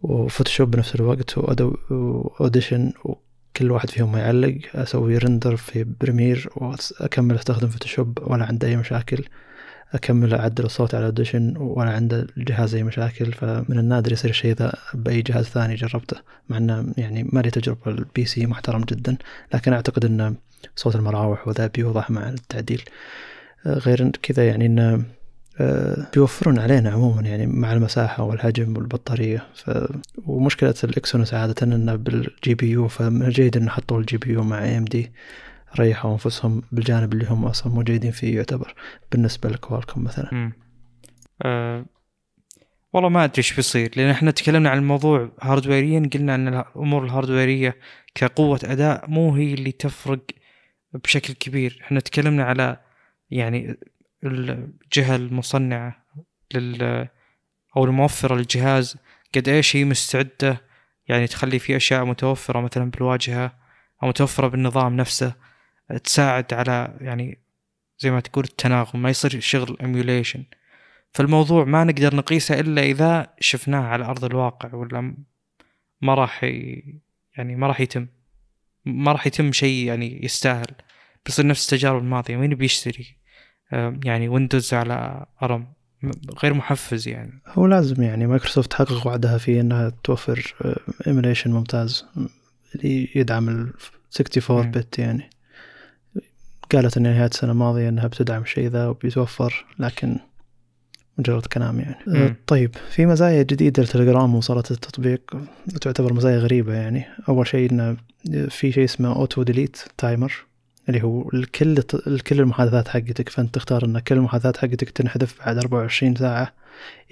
[0.03, 2.93] و Photoshop بنفس الوقت و Audition
[3.51, 9.25] وكل واحد فيهم يعلق أسوي render في Premiere وأكمل أستخدم Photoshop ولا عندي أي مشاكل.
[9.93, 14.73] أكمل أعدل الصوت على Audition ولا عند الجهاز أي مشاكل فمن النادر يصير الشيء ذا
[14.95, 16.17] بأي جهاز ثاني جربته
[16.49, 19.17] مع أنه يعني ما لي تجربة ال PC محترم جدا
[19.55, 20.37] لكن أعتقد أن
[20.77, 22.83] صوت المراوح وذا بيوضح مع التعديل.
[23.67, 25.01] غير كذا يعني انه آه،
[26.15, 29.47] بيوفرون علينا عموما يعني مع المساحة والحجم والبطارية.
[29.55, 29.71] ف...
[30.27, 35.13] ومشكلة ال Exynos عادة إنه بال GPU فمن الجيد إنه حطوا ال GPU مع AMD
[35.79, 38.75] ريحوا أنفسهم بالجانب اللي هم أصلا مو جيدين فيه يعتبر
[39.13, 40.53] بالنسبة ل Qualcomm مثلا.
[41.43, 41.87] أه
[42.93, 47.77] والله ما أدري إيش بيصير لأن إحنا تكلمنا عن الموضوع هاردويريا قلنا أن الأمور الهاردويرية
[48.15, 50.21] كقوة أداء مو هي اللي تفرق
[50.95, 51.79] بشكل كبير.
[51.83, 52.77] إحنا تكلمنا على
[53.31, 53.77] يعني
[54.25, 56.07] الجهة المصنعة
[56.55, 57.09] لل
[57.77, 58.97] أو الموفرة للجهاز
[59.35, 60.61] قد إيش هي مستعدة؟
[61.09, 63.59] يعني تخلي في أشياء متوفرة مثلا بالواجهة
[64.03, 65.35] أو متوفرة بالنظام نفسه
[66.05, 67.39] تساعد على يعني
[67.99, 70.45] زي ما تقول التناغم ما يصير شغل ايميوليشن
[71.13, 75.15] فالموضوع ما نقدر نقيسه إلا إذا شفناه على أرض الواقع ولا
[76.01, 76.45] ما راح
[77.37, 78.07] يعني ما راح يتم.
[78.85, 80.75] ما راح يتم شيء يعني يستاهل.
[81.27, 82.37] بيصير نفس التجارب الماضية.
[82.37, 83.20] مين بيشتري؟
[84.05, 85.67] يعني ويندوز على ARM
[86.43, 87.43] غير محفز يعني.
[87.47, 90.55] هو لازم يعني مايكروسوفت حقق وعدها في إنها توفر
[91.07, 92.05] emulation ممتاز
[92.75, 93.73] اللي يدعم ال
[94.21, 95.31] 64 bit يعني.
[96.73, 100.17] قالت إن نهاية السنة الماضية إنها بتدعم الشيء ذا وبيتوفر لكن
[101.19, 101.97] مجرد كلام يعني.
[102.07, 102.37] مم.
[102.47, 105.37] طيب في مزايا جديدة لتليجرام وصلت التطبيق
[105.81, 107.05] تعتبر مزايا غريبة يعني.
[107.29, 107.97] أول شيء إنه
[108.49, 110.45] في شيء اسمه auto delete timer
[110.91, 116.17] اللي هو الكل الكل المحادثات حقتك فأنت تختار إن كل المحادثات حقتك تنحذف بعد 24
[116.17, 116.53] ساعة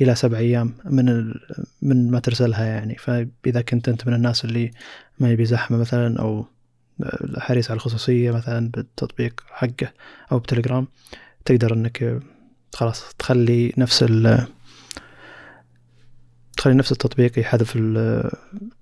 [0.01, 1.41] إلى سبع أيام من ال...
[1.83, 2.97] من ما ترسلها يعني.
[2.99, 4.71] فإذا كنت أنت من الناس اللي
[5.19, 6.47] ما يبي زحمة مثلا أو
[7.39, 9.93] حريص على الخصوصية مثلا بالتطبيق حقه
[10.33, 10.89] أو بتليجرام
[11.45, 12.21] تقدر إنك
[12.75, 14.47] خلاص تخلي نفس ال
[16.57, 17.73] تخلي نفس التطبيق يحذف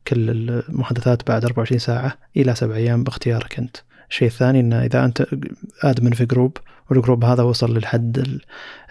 [0.08, 3.76] كل المحادثات بعد 24 ساعة إلى سبع أيام باختيارك أنت.
[4.10, 5.26] الشيء الثاني انه إذا أنت
[5.82, 6.56] admin في group
[6.90, 8.40] وال group هذا وصل للحد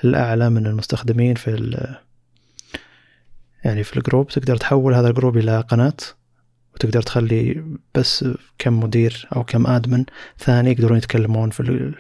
[0.04, 1.78] الأعلى من المستخدمين في
[3.66, 5.98] يعني في ال group تقدر تحول هذا ال group إلى قناة
[6.76, 7.64] وتقدر تخلي
[7.96, 8.26] بس
[8.58, 10.06] كم مدير أو كم admin
[10.40, 11.94] ثاني يقدرون يتكلمون في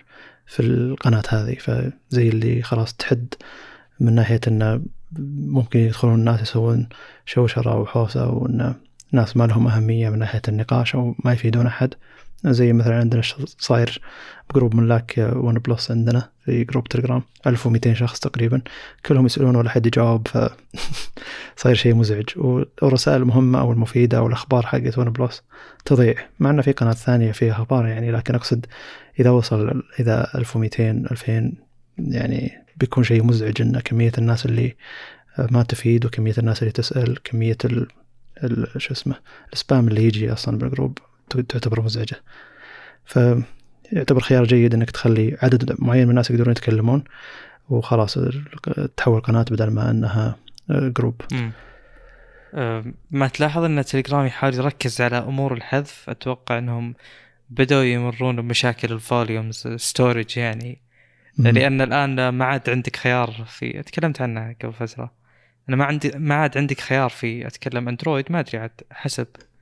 [0.46, 1.56] في القناة هذه.
[1.56, 3.34] فزي اللي خلاص تحد
[4.00, 4.82] من ناحية انه
[5.38, 6.90] ممكن يدخلون الناس يسوون
[7.26, 8.74] شوشرة وحوسه وإن
[9.12, 11.94] ناس ما لهم أهمية من ناحية النقاش أو ما يفيدون أحد.
[12.52, 13.22] زي مثلا عندنا
[13.60, 14.02] صاير
[14.50, 18.62] ب group ملاك OnePlus عندنا في group تليجرام 1200 شخص تقريبا.
[19.06, 20.38] كلهم يسألون ولا حد يجاوب ف
[21.62, 22.26] صاير شيء مزعج.
[22.38, 25.44] والرسائل المهمة أو المفيدة أو الأخبار حقت OnePlus
[25.86, 28.66] تضيع مع أن في قناة ثانية فيها أخبار يعني لكن أقصد
[29.20, 31.54] إذا وصل إذا 1200 2000
[31.98, 34.76] يعني بيكون شيء مزعج أن كمية الناس اللي
[35.52, 37.88] ما تفيد وكمية الناس اللي تسأل كمية ال
[38.78, 39.16] شو اسمه
[39.54, 40.98] ال spam اللي يجي أصلا بال group
[41.30, 42.22] تعتبر مزعجة.
[43.06, 47.04] فيعتبر خيار جيد إنك تخلي عدد معين من الناس يقدرون يتكلمون
[47.70, 48.20] وخلاص
[48.98, 50.36] تحول قناة بدل ما إنها
[50.70, 51.22] group
[52.54, 56.96] أه ما تلاحظ إن تليجرام يحاول يركز على أمور الحذف؟ أتوقع إنهم
[57.50, 60.82] بدأوا يمرون بمشاكل ال volumes storage يعني.
[61.38, 61.48] مم.
[61.48, 65.12] لأن الآن ما عاد عندك خيار في تكلمت عنها قبل فترة.
[65.70, 69.28] أنا ما عندي ما عاد عندك خيار في أتكلم اندرويد ما أدري عاد حسب.
[69.28, 69.55] آه،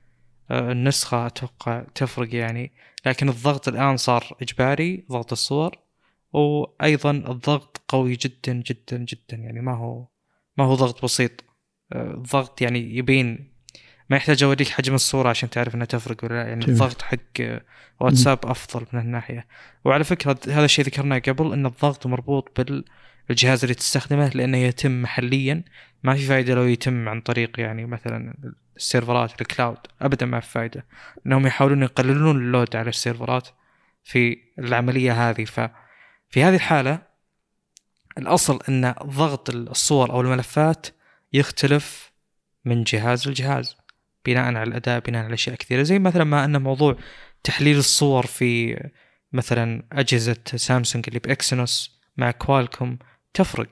[0.50, 2.72] النسخة أتوقع تفرق يعني.
[3.06, 5.78] لكن الضغط الآن صار إجباري ضغط الصور
[6.32, 9.36] وأيضا الضغط قوي جدا جدا جدا.
[9.36, 10.06] يعني ما هو
[10.56, 11.44] ما هو ضغط بسيط.
[11.92, 13.54] آه، الضغط يعني يبين
[14.10, 16.48] ما يحتاج اوريك حجم الصورة عشان تعرف إنها تفرق ولا لا.
[16.48, 16.74] يعني جميل.
[16.74, 17.60] الضغط حق
[18.00, 19.46] واتساب أفضل من الناحية.
[19.84, 22.60] وعلى فكرة هذا الشيء ذكرناه قبل إن الضغط مربوط
[23.28, 25.64] بالجهاز اللي تستخدمه لأنه يتم محليا.
[26.02, 28.34] ما في فائده لو يتم عن طريق يعني مثلا
[28.76, 30.86] السيرفرات ال cloud ابدا ما في فائده
[31.26, 33.48] إنهم يحاولون يقللون ال load على السيرفرات
[34.04, 35.44] في العملية هذه.
[35.44, 37.02] ففي هذه الحالة
[38.18, 40.86] الأصل إن ضغط الصور أو الملفات
[41.32, 42.12] يختلف
[42.64, 43.76] من جهاز لجهاز
[44.26, 45.82] بناء على الاداء بناء على أشياء كثيرة.
[45.82, 46.96] زي مثلا ما أن موضوع
[47.44, 48.80] تحليل الصور في
[49.32, 52.98] مثلا أجهزة سامسونج اللي بإكسينوس مع كوالكوم
[53.34, 53.68] تفرق.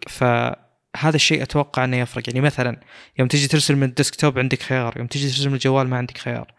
[0.94, 2.28] فهذا الشيء أتوقع إنه يفرق.
[2.28, 2.80] يعني مثلا
[3.18, 6.18] يوم تجي ترسل من ال desktop عندك خيار يوم تجي ترسل من الجوال ما عندك
[6.18, 6.54] خيار.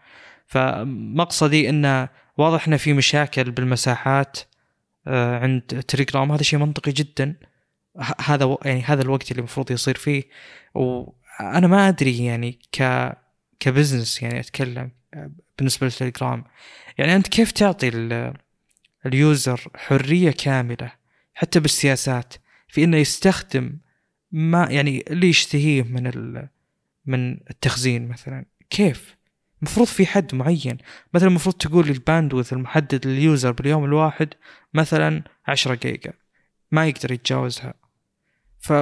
[0.46, 2.08] فمقصدي إنه
[2.38, 4.38] واضح إنه في مشاكل بالمساحات
[5.06, 6.32] آه، عند تليجرام.
[6.32, 7.36] هذا شيء منطقي جدا.
[8.20, 10.22] هذا يعني هذا الوقت اللي المفروض يصير فيه.
[10.74, 13.12] وأنا ما أدري يعني ك
[13.60, 14.90] ك business يعني أتكلم
[15.58, 16.44] بالنسبة للتليجرام
[16.98, 17.88] يعني أنت كيف تعطي
[19.06, 20.92] ال user حرية كاملة
[21.34, 22.34] حتى بالسياسات؟
[22.68, 23.78] في إنه يستخدم
[24.34, 26.10] ما يعني اللي يشتهيه من
[27.06, 29.16] من التخزين مثلا؟ كيف؟
[29.62, 30.78] المفروض في حد معين.
[31.14, 34.28] مثلا المفروض تقول ال bandwidth المحدد لل user باليوم الواحد
[34.74, 36.12] مثلا 10 جيجا
[36.72, 37.74] ما يقدر يتجاوزها.
[38.58, 38.72] ف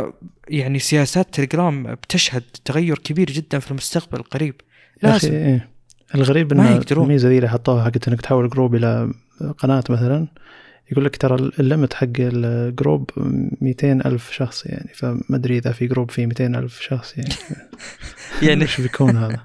[0.48, 4.54] يعني سياسات تليجرام بتشهد تغير كبير جدا في المستقبل القريب
[5.02, 5.32] لازم.
[5.32, 5.68] إيه.
[6.14, 9.12] الغريب إن الميزة ذي اللي حطوها حقت إنك تحول جروب إلى
[9.58, 10.28] قناة مثلا.
[10.90, 13.10] يقول لك ترى ال limit حق الجروب
[13.60, 17.34] 200 ألف شخص يعني فما أدري إذا في جروب فيه 200 ألف شخص يعني.
[18.48, 19.40] يعني إيش بيكون هذا؟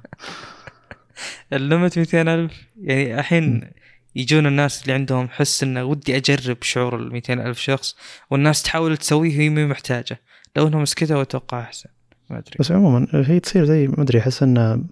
[1.53, 3.71] ال limit 200 ألف؟ يعني الحين
[4.15, 7.95] يجون الناس اللي عندهم حس إنه ودي أجرب شعور ال 200 ألف شخص
[8.29, 10.19] والناس تحاول تسويه وهي محتاجة
[10.55, 11.89] لو إنهم سكتوا أتوقع أحسن.
[12.29, 12.55] ما أدري.
[12.59, 14.83] بس عموما هي تصير زي ما أدري أحس إنه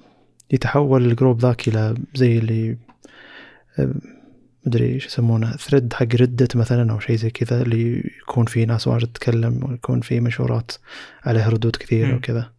[0.51, 2.77] يتحول الجروب ذاك إلى زي اللي
[4.65, 8.87] مدري إيش يسمونه thread حق Reddit مثلا أو شيء زي كذا اللي يكون في ناس
[8.87, 10.71] واجد تتكلم ويكون في منشورات
[11.23, 12.51] عليها ردود كثيرة وكذا.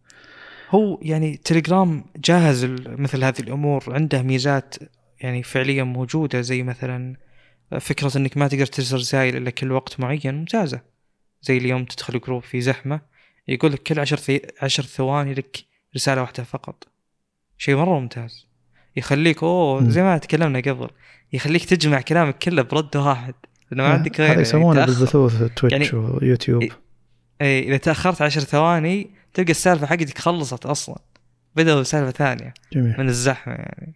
[0.69, 4.75] هو يعني تليجرام جاهز مثل هذه الأمور عنده ميزات
[5.21, 7.15] يعني فعليا موجودة زي مثلا
[7.79, 10.81] فكرة إنك ما تقدر ترسل رسائل إلا كل وقت معين ممتازة.
[11.41, 13.01] زي اليوم تدخل جروب في زحمة
[13.47, 14.41] يقول لك كل عشر, ثي...
[14.61, 15.57] عشر ثواني لك
[15.95, 16.87] رسالة واحدة فقط.
[17.57, 18.46] شيء مرة ممتاز.
[18.97, 20.87] يخليك أوه زي ما تكلمنا قبل
[21.33, 23.33] يخليك تجمع كلامك كله برد واحد
[23.71, 26.63] لأنه ما عندك غيره هذا يسمونه يعني بالبثوث تويتش يعني ويوتيوب
[27.41, 30.97] إي إذا تأخرت عشر ثواني تلقى السالفة حقتك خلصت أصلا
[31.55, 32.95] بدأوا سالفه ثانية جميل.
[32.97, 33.93] من الزحمة يعني.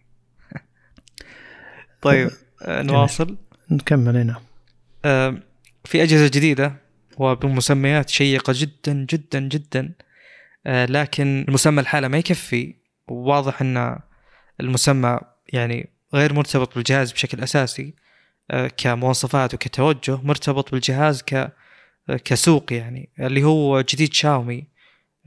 [2.02, 2.30] طيب
[2.62, 3.36] آه، نواصل.
[3.70, 4.40] نكمل هنا.
[5.04, 5.36] آه،
[5.84, 6.72] في أجهزة جديدة
[7.18, 9.92] وبمسميات شيقة جدا جدا جدا
[10.66, 12.74] آه، لكن المسمى الحالة ما يكفي
[13.08, 13.98] وواضح أن
[14.60, 15.18] المسمى
[15.52, 17.94] يعني غير مرتبط بالجهاز بشكل أساسي
[18.76, 21.52] كمواصفات وكتوجه مرتبط بالجهاز ك
[22.24, 24.66] كسوق يعني اللي هو جديد شاومي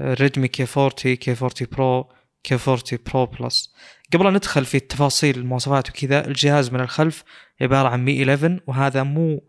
[0.02, 2.10] ريدمي K 40 K 40 Pro
[2.44, 2.82] K 40
[3.14, 3.74] Pro Plus
[4.14, 7.24] قبل أن ندخل في التفاصيل المواصفات وكذا الجهاز من الخلف
[7.62, 9.44] عبارة عن Mi 11 وهذا مو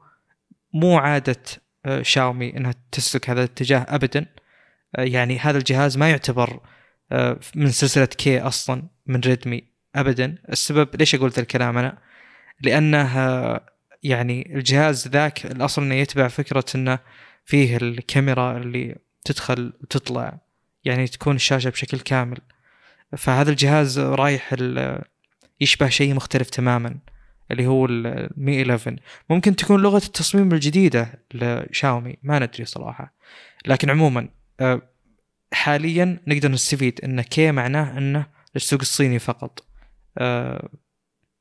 [0.73, 1.43] مو عادة
[1.87, 4.27] آه، شاومي إنها تسلك هذا الاتجاه ابدا.
[4.97, 6.61] آه، يعني هذا الجهاز ما يعتبر آه،
[7.55, 10.39] من سلسلة K أصلا من ريدمي ابدا.
[10.53, 11.99] السبب ليش أقول ذا الكلام أنا؟
[12.61, 13.19] لأنه
[14.03, 16.99] يعني الجهاز ذاك الأصل إنه يتبع فكرة إنه
[17.45, 20.39] فيه الكاميرا اللي تدخل وتطلع
[20.85, 22.39] يعني تكون الشاشة بشكل كامل.
[23.17, 24.55] فهذا الجهاز رايح
[25.61, 26.99] يشبه شيء مختلف تماما
[27.51, 28.97] اللي هو المي 11
[29.31, 33.15] ممكن تكون لغة التصميم الجديدة لشاومي ما ندري صراحة.
[33.67, 34.29] لكن عموما
[34.61, 34.83] آه،
[35.53, 39.65] حاليا نقدر نستفيد إن K معناه انه للسوق الصيني فقط.
[40.19, 40.69] آه،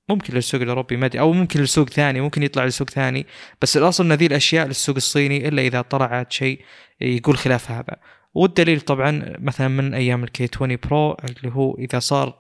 [0.09, 3.25] ممكن للسوق الأوروبي ما أو ممكن لسوق ثاني ممكن يطلع لسوق ثاني
[3.61, 6.61] بس الأصل إن ذي الأشياء للسوق الصيني إلا إذا طلعت شيء
[7.01, 7.97] يقول خلاف هذا.
[8.33, 12.37] والدليل طبعا مثلا من أيام ال K 20 Pro اللي هو إذا صار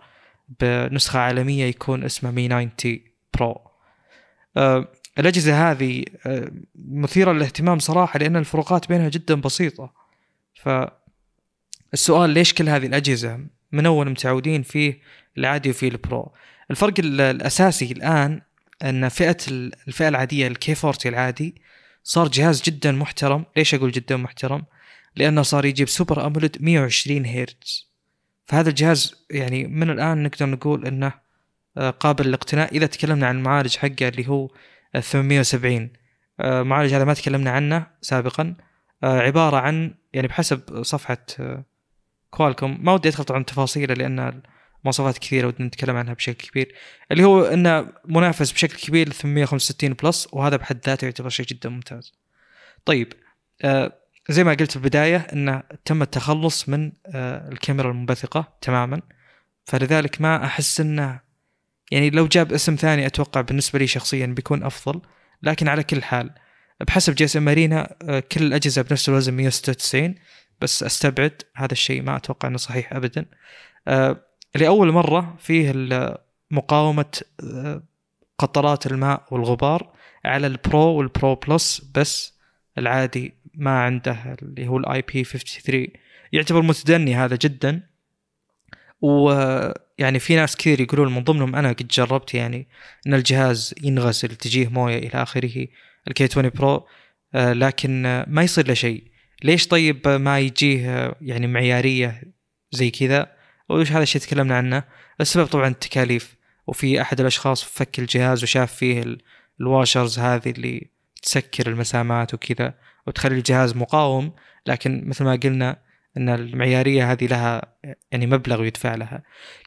[0.59, 2.99] بنسخة عالمية يكون اسمه Mi 9T
[3.37, 3.61] Pro
[5.19, 9.93] الأجهزة هذه أه مثيرة للاهتمام صراحة لأن الفروقات بينها جدا بسيطة.
[10.53, 10.69] ف
[11.95, 13.39] السؤال ليش كل هذه الأجهزة
[13.71, 14.99] من أول متعودين فيه
[15.37, 16.33] العادي وفيه ال Pro؟
[16.71, 18.41] الفرق الأساسي الآن
[18.83, 19.37] أن فئة
[19.87, 21.61] الفئة العادية ال K 40 العادي
[22.03, 23.45] صار جهاز جدا محترم.
[23.57, 24.63] ليش أقول جدا محترم؟
[25.15, 27.91] لأنه صار يجيب Super AMOLED 120 هرتز.
[28.45, 31.13] فهذا الجهاز يعني من الآن نقدر نقول إنه
[31.77, 32.75] آه، قابل للاقتناء.
[32.75, 34.49] إذا تكلمنا عن المعالج حقه اللي هو
[35.01, 35.89] 870
[36.39, 38.55] المعالج هذا ما تكلمنا عنه سابقا.
[39.03, 41.25] عبارة عن يعني بحسب صفحة
[42.35, 42.77] كوالكوم.
[42.81, 44.41] ما ودي أدخل طبعا تفاصيله لأن
[44.83, 46.75] مواصفات كثيرة ودنا نتكلم عنها بشكل كبير.
[47.11, 51.69] اللي هو إنه منافس بشكل كبير ل 865 Plus وهذا بحد ذاته يعتبر شيء جدا
[51.69, 52.13] ممتاز.
[52.85, 53.13] طيب
[53.61, 53.91] آه
[54.29, 59.01] زي ما قلت في البداية انه تم التخلص من آه الكاميرا المنبثقة تماما.
[59.65, 61.19] فلذلك ما أحس إنه
[61.91, 65.01] يعني لو جاب اسم ثاني أتوقع بالنسبة لي شخصيا بيكون أفضل.
[65.43, 66.29] لكن على كل حال
[66.87, 70.15] بحسب GSM Arena آه كل الأجهزة بنفس الوزن 196
[70.61, 73.25] بس أستبعد هذا الشيء ما أتوقع إنه صحيح ابدا.
[73.87, 74.21] آه
[74.55, 75.73] لأول مرة فيه
[76.51, 77.83] مقاومة آه،
[78.37, 79.93] قطرات الماء والغبار
[80.25, 82.33] على ال Pro وال Pro Plus بس
[82.77, 85.87] العادي ما عنده اللي هو ال IP 53
[86.33, 87.81] يعتبر متدني هذا جدا.
[89.01, 92.67] ويعني في ناس كثير يقولون من ضمنهم أنا قد جربت يعني
[93.07, 95.67] إن الجهاز ينغسل تجيه موية إلى آخره
[96.07, 96.87] الكي 20 برو
[97.35, 99.03] آه، لكن ما يصير له شيء.
[99.45, 102.23] ليش طيب ما يجيه يعني معيارية
[102.71, 103.31] زي كذا؟
[103.69, 104.83] وش هذا الشيء تكلمنا عنه؟
[105.21, 106.35] السبب طبعا التكاليف.
[106.67, 109.17] وفي أحد الأشخاص فك الجهاز وشاف فيه
[109.61, 110.89] الواشرز هذه اللي
[111.23, 112.73] تسكر المسامات وكذا
[113.07, 114.33] وتخلي الجهاز مقاوم.
[114.67, 115.81] لكن مثل ما قلنا
[116.17, 117.75] إن المعيارية هذه لها
[118.11, 119.23] يعني مبلغ يدفع لها.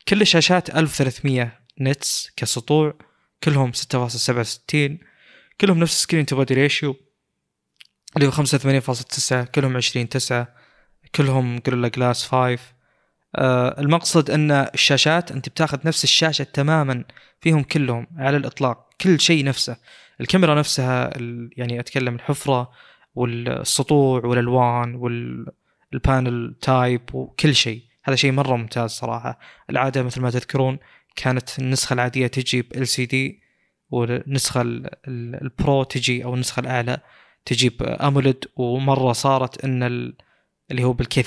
[0.09, 2.95] كل الشاشات 1300 nits كسطوع
[3.45, 3.79] كلهم 6.67
[5.61, 7.08] كلهم نفس screen to body ratio
[8.17, 10.49] اللي هو 85.9 كلهم 20 9
[11.15, 12.59] كلهم Gorilla Glass 5
[13.37, 17.05] آه المقصد إن الشاشات أنت بتاخذ نفس الشاشة تماما
[17.41, 19.77] فيهم كلهم على الإطلاق كل شيء نفسه.
[20.21, 21.11] الكاميرا نفسها
[21.57, 22.71] يعني أتكلم الحفرة
[23.15, 27.83] والسطوع والألوان وال panel type وكل شيء.
[28.05, 29.39] هذا شيء مرة ممتاز صراحة.
[29.71, 30.79] العادة مثل ما تذكرون
[31.17, 33.41] كانت النسخة العادية تجي ب LCD
[33.91, 34.63] والنسخة
[35.09, 36.99] ال Pro تجي أو النسخة الأعلى
[37.49, 39.83] تجي ب AMOLED ومرة صارت إن
[40.71, 41.23] اللي هو بال K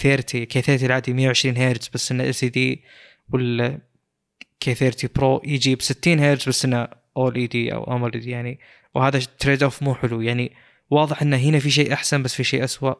[0.45, 2.83] K 30 العادي 120 هرتز بس إنه LCD
[3.33, 3.79] وال
[4.59, 6.87] K 30 Pro يجي ب 60 هرتز بس إنه
[7.17, 8.59] OLED أو AMOLED يعني.
[8.95, 10.51] وهذا trade off مو حلو يعني.
[10.89, 12.97] واضح إنه هنا في شيء أحسن بس في شيء اسوء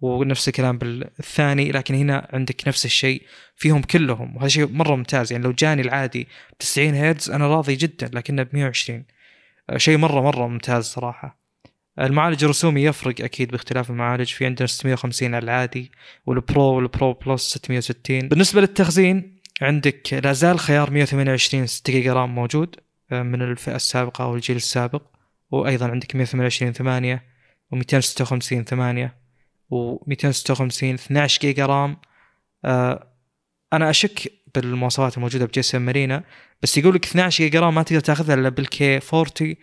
[0.00, 3.22] ونفس الكلام بالثاني لكن هنا عندك نفس الشيء
[3.56, 5.44] فيهم كلهم وهذا شيء مرة ممتاز يعني.
[5.44, 9.04] لو جاني العادي ب 90 هرتز أنا راضي جدا لكنه ب 120
[9.76, 11.39] شيء مرة مرة ممتاز صراحة.
[12.00, 14.26] المعالج الرسومي يفرق أكيد باختلاف المعالج.
[14.26, 15.92] في عندنا 650 على العادي
[16.26, 22.12] وال Pro وال Pro Plus 660 بالنسبة للتخزين عندك لا زال خيار 128 6 جيجا
[22.12, 22.76] RAM موجود
[23.12, 25.02] آه، من الفئة السابقة أو الجيل السابق.
[25.50, 27.24] وأيضا عندك 128 8
[27.74, 29.16] و256 8
[29.72, 31.96] و256 12 جيجا RAM.
[32.64, 33.06] آه،
[33.72, 36.24] أنا أشك بالمواصفات الموجودة بجي إس إم أرينا
[36.62, 39.56] بس يقول لك 12 جيجا RAM ما تقدر تأخذها إلا بال K 40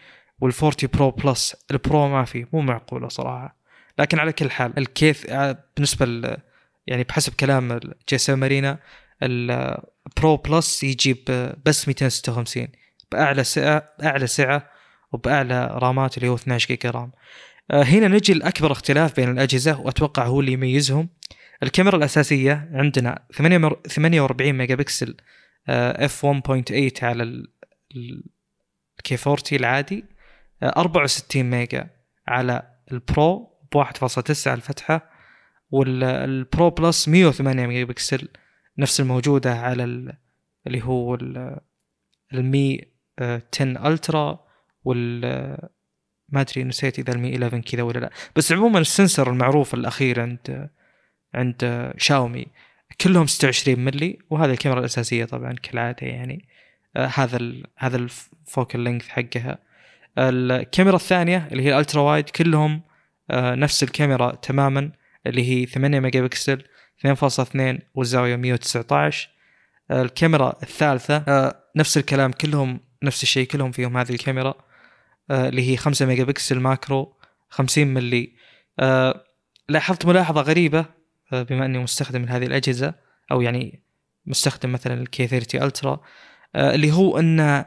[0.46, 3.58] وال40 Pro Plus ال Pro ما في مو معقولة صراحة.
[4.00, 6.38] لكن على كل حال الكيث آه، بالنسبة ل
[6.88, 7.80] يعني بحسب كلام
[8.10, 8.80] جي إس إم أرينا
[9.24, 12.68] ال Pro Plus يجيب بس 256
[13.12, 14.70] بأعلى سعه اعلى سعة
[15.12, 17.12] وبأعلى رامات اللي هو 12 جيجا رام.
[17.72, 21.10] آه، هنا نجي لأكبر اختلاف بين الأجهزة وأتوقع هو اللي يميزهم.
[21.64, 25.18] الكاميرا الأساسية عندنا 48 ميجا بكسل
[25.70, 27.44] f 1.8 على
[29.00, 30.06] ال K 40 العادي.
[30.64, 31.90] 64 ميجا
[32.28, 35.10] على البرو ب 1.9 الفتحة
[35.72, 38.28] وال Pro Plus 108 ميجا بكسل
[38.78, 39.84] نفس الموجودة على
[40.68, 41.18] اللي هو
[42.34, 42.82] ال Mi
[43.20, 43.42] 10
[43.88, 44.48] Ultra
[44.84, 45.22] وال
[46.30, 48.10] ما أدري نسيت إذا ال Mi 11 كذا ولا لا.
[48.36, 50.70] بس عموما ال sensor المعروف الأخير عند
[51.34, 52.48] عند شاومي
[53.02, 56.48] كلهم 26 ملي وهذه الكاميرا الأساسية طبعا كالعادة يعني
[56.96, 59.60] آه هذا ال هذا ال focal length حقها.
[60.18, 62.82] الكاميرا الثانية اللي هي ال ultra wide كلهم
[63.32, 64.92] آه، نفس الكاميرا تماما
[65.28, 66.64] اللي هي 8 ميجا بكسل
[67.08, 69.30] 2.2 والزاوية 119
[69.92, 74.54] الكاميرا الثالثة آه، نفس الكلام كلهم نفس الشيء كلهم فيهم هذه الكاميرا
[75.32, 77.14] آه، اللي هي 5 ميجا بكسل macro
[77.50, 78.34] 50 ملي
[79.70, 80.86] لاحظت ملاحظة غريبة
[81.32, 82.94] بما أني مستخدم هذه الأجهزة
[83.32, 83.84] أو يعني
[84.26, 86.00] مستخدم مثلا ال K 30 Ultra
[86.56, 87.66] اللي هو ان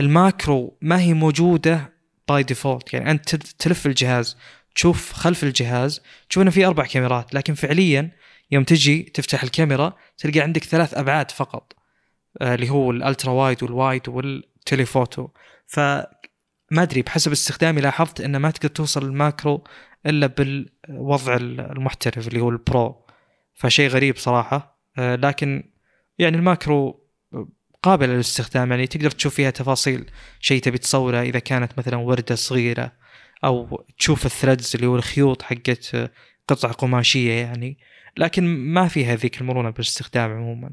[0.00, 1.92] الماكرو ما هي موجودة
[2.28, 4.36] by default يعني أنت تلف الجهاز
[4.74, 8.10] تشوف خلف الجهاز تشوف إنه في أربع كاميرات لكن فعليا
[8.50, 11.72] يوم تجي تفتح الكاميرا تلقى عندك ثلاث أبعاد فقط
[12.40, 15.28] آه، اللي هو ال ultra wide وال wide وال telephoto.
[15.66, 15.80] ف
[16.70, 19.64] ما أدري بحسب استخدامي لاحظت إنه ما تقدر توصل ال macro
[20.06, 23.06] إلا بالوضع المحترف اللي هو ال Pro.
[23.54, 25.70] فشيء غريب صراحة آه، لكن
[26.18, 27.01] يعني ال macro
[27.82, 30.10] قابلة للاستخدام يعني تقدر تشوف فيها تفاصيل
[30.40, 32.92] شيء تبي تصوره إذا كانت مثلا وردة صغيرة
[33.44, 36.10] أو تشوف ال threads اللي هو الخيوط حقت
[36.48, 37.78] قطع قماشية يعني.
[38.16, 40.70] لكن ما فيها ذيك المرونة بالاستخدام عموما.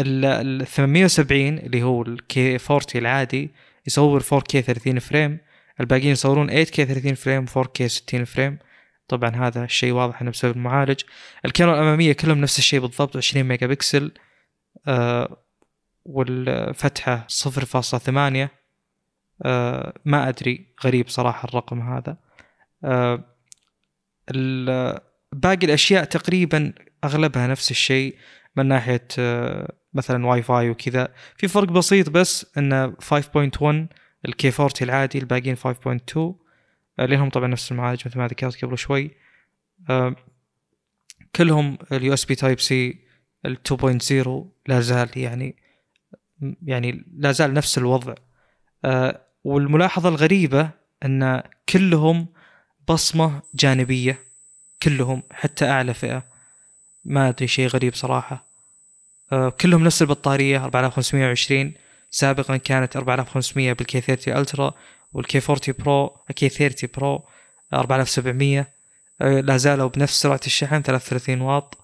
[0.00, 3.50] ال 870 اللي هو ال K 40 العادي
[3.86, 5.38] يصور 4K 30 frame.
[5.80, 8.58] الباقيين يصورون 8K 30 frame 4K 60 frame.
[9.08, 11.00] طبعا هذا الشيء واضح إنه بسبب المعالج.
[11.44, 14.12] الكاميرا الأمامية كلهم نفس الشيء بالضبط 20 ميجا بكسل
[14.88, 15.45] آه
[16.06, 18.48] والفتحة 0.8
[19.42, 22.16] آه ما أدري غريب صراحة الرقم هذا.
[22.84, 23.24] آه
[25.32, 26.72] باقي الأشياء تقريبا
[27.04, 28.16] أغلبها نفس الشيء
[28.56, 31.08] من ناحية آه مثلا واي فاي وكذا.
[31.36, 33.96] في فرق بسيط بس إن 5.1
[34.28, 36.18] ال K 40 العادي الباقيين 5.2
[36.98, 39.10] لهم طبعا نفس المعالج مثل ما ذكرت قبل شوي.
[39.90, 40.16] آه،
[41.36, 42.98] كلهم ال USB Type C
[43.46, 44.28] ال 2.0
[44.66, 45.65] لا زال يعني
[46.62, 48.14] يعني لا زال نفس الوضع.
[48.84, 50.70] آه، والملاحظة الغريبة
[51.04, 52.26] أن كلهم
[52.88, 54.18] بصمة جانبية
[54.82, 56.24] كلهم حتى أعلى فئة.
[57.04, 58.46] ما أدري شيء غريب صراحة.
[59.32, 61.74] آه، كلهم نفس البطارية 4520
[62.10, 64.74] سابقا كانت 4500 بال K 30 Ultra
[65.12, 67.24] وال K 40 Pro K 30 Pro
[67.74, 68.66] 4700
[69.20, 71.78] لا زالوا بنفس سرعة الشحن 33 واط.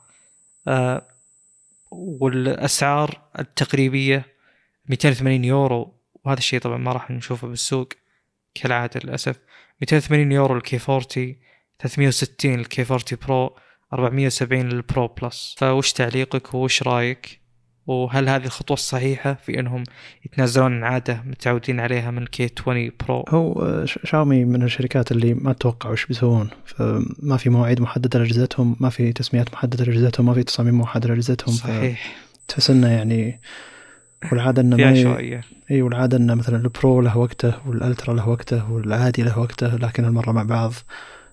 [0.69, 1.07] آه،
[1.91, 4.27] والأسعار التقريبية
[4.89, 7.89] 280 يورو وهذا الشيء طبعا ما راح نشوفه بالسوق
[8.55, 9.39] كالعادة للأسف.
[9.81, 11.37] 280 يورو ال K 40
[11.79, 13.57] 360 ال K 40 Pro
[13.93, 15.55] 470 لل Pro Plus.
[15.59, 17.43] فوش تعليقك وش رأيك؟
[17.87, 19.85] وهل هذه الخطوة الصحيحة في إنهم
[20.25, 25.35] يتنازلون عن عادة متعودين عليها من K 20 Pro؟ هو آه، شاومي من الشركات اللي
[25.35, 26.51] ما تتوقع وش بيسوون.
[26.65, 31.55] فما في مواعيد محددة لأجهزتهم ما في تسميات محددة لأجهزتهم ما في تصاميم موحدة لأجهزتهم
[31.55, 32.17] صحيح.
[32.49, 33.41] تحس إنه يعني
[34.33, 35.19] والعادة إنه ما.
[35.71, 39.77] إي والعادة إنه مثلا ال Pro له وقته وال Ultra له وقته والعادي له وقته
[39.77, 40.73] لكن المرة مع بعض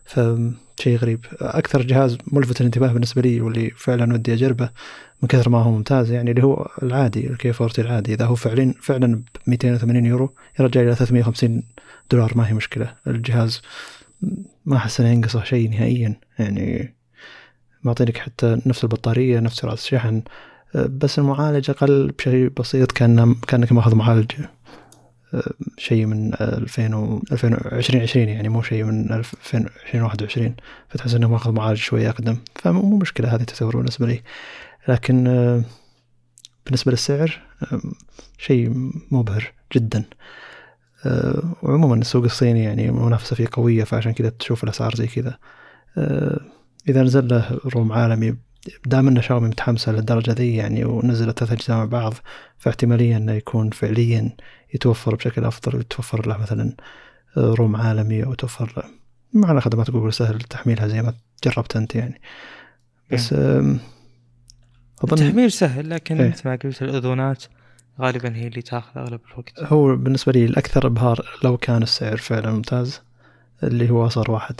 [0.05, 1.25] فشيء غريب.
[1.41, 4.69] أكثر جهاز ملفت للانتباه بالنسبة لي واللي فعلا ودي أجربه
[5.21, 8.13] من كثر ما هو ممتاز يعني اللي هو العادي الكي 40 العادي.
[8.13, 11.63] إذا هو فعلا فعلا ب 280 يورو يرجع إلى 350
[12.11, 12.95] دولار ما هي مشكلة.
[13.07, 13.61] الجهاز
[14.65, 16.95] ما أحس إنه ينقصه شيء نهائيا يعني.
[17.83, 20.21] معطينك حتى نفس البطارية نفس رأس الشحن
[20.75, 24.31] بس المعالج أقل بشيء بسيط كان كأنك ماخذ معالج
[25.77, 30.55] شيء من 2000 و 2020 يعني مو شيء من 2021
[30.89, 32.37] فتحس إنه ماخذ معالج شوي أقدم.
[32.55, 34.21] فمو مشكلة هذه تعتبر بالنسبة لي.
[34.87, 35.63] لكن آه،
[36.65, 37.41] بالنسبة للسعر
[38.37, 40.03] شيء مبهر جدا.
[41.05, 45.37] آه، وعموما السوق الصيني يعني منافسة فيه قوية فعشان كذا تشوف الأسعار زي كذا.
[45.97, 46.39] آه،
[46.89, 48.35] إذا نزل له روم عالمي
[48.85, 52.13] دام ان شاومي متحمسة للدرجة ذي يعني ونزلت ثلاث أجزاء مع بعض
[52.57, 54.35] فاحتمالية إنه يكون فعليا
[54.73, 56.75] يتوفر بشكل أفضل ويتوفر له مثلا
[57.37, 58.83] روم عالمي أو توفر له
[59.33, 62.21] معنا خدمات جوجل سهل تحميلها زي ما جربت أنت يعني.
[63.11, 63.79] بس أظن
[65.03, 66.29] التحميل سهل لكن إيه.
[66.29, 67.43] مثل ما قلت الأذونات
[68.01, 69.53] غالبا هي اللي تاخذ أغلب الوقت.
[69.59, 73.01] هو بالنسبة لي الأكثر إبهار لو كان السعر فعلا ممتاز
[73.63, 74.55] اللي هو اصغر واحد.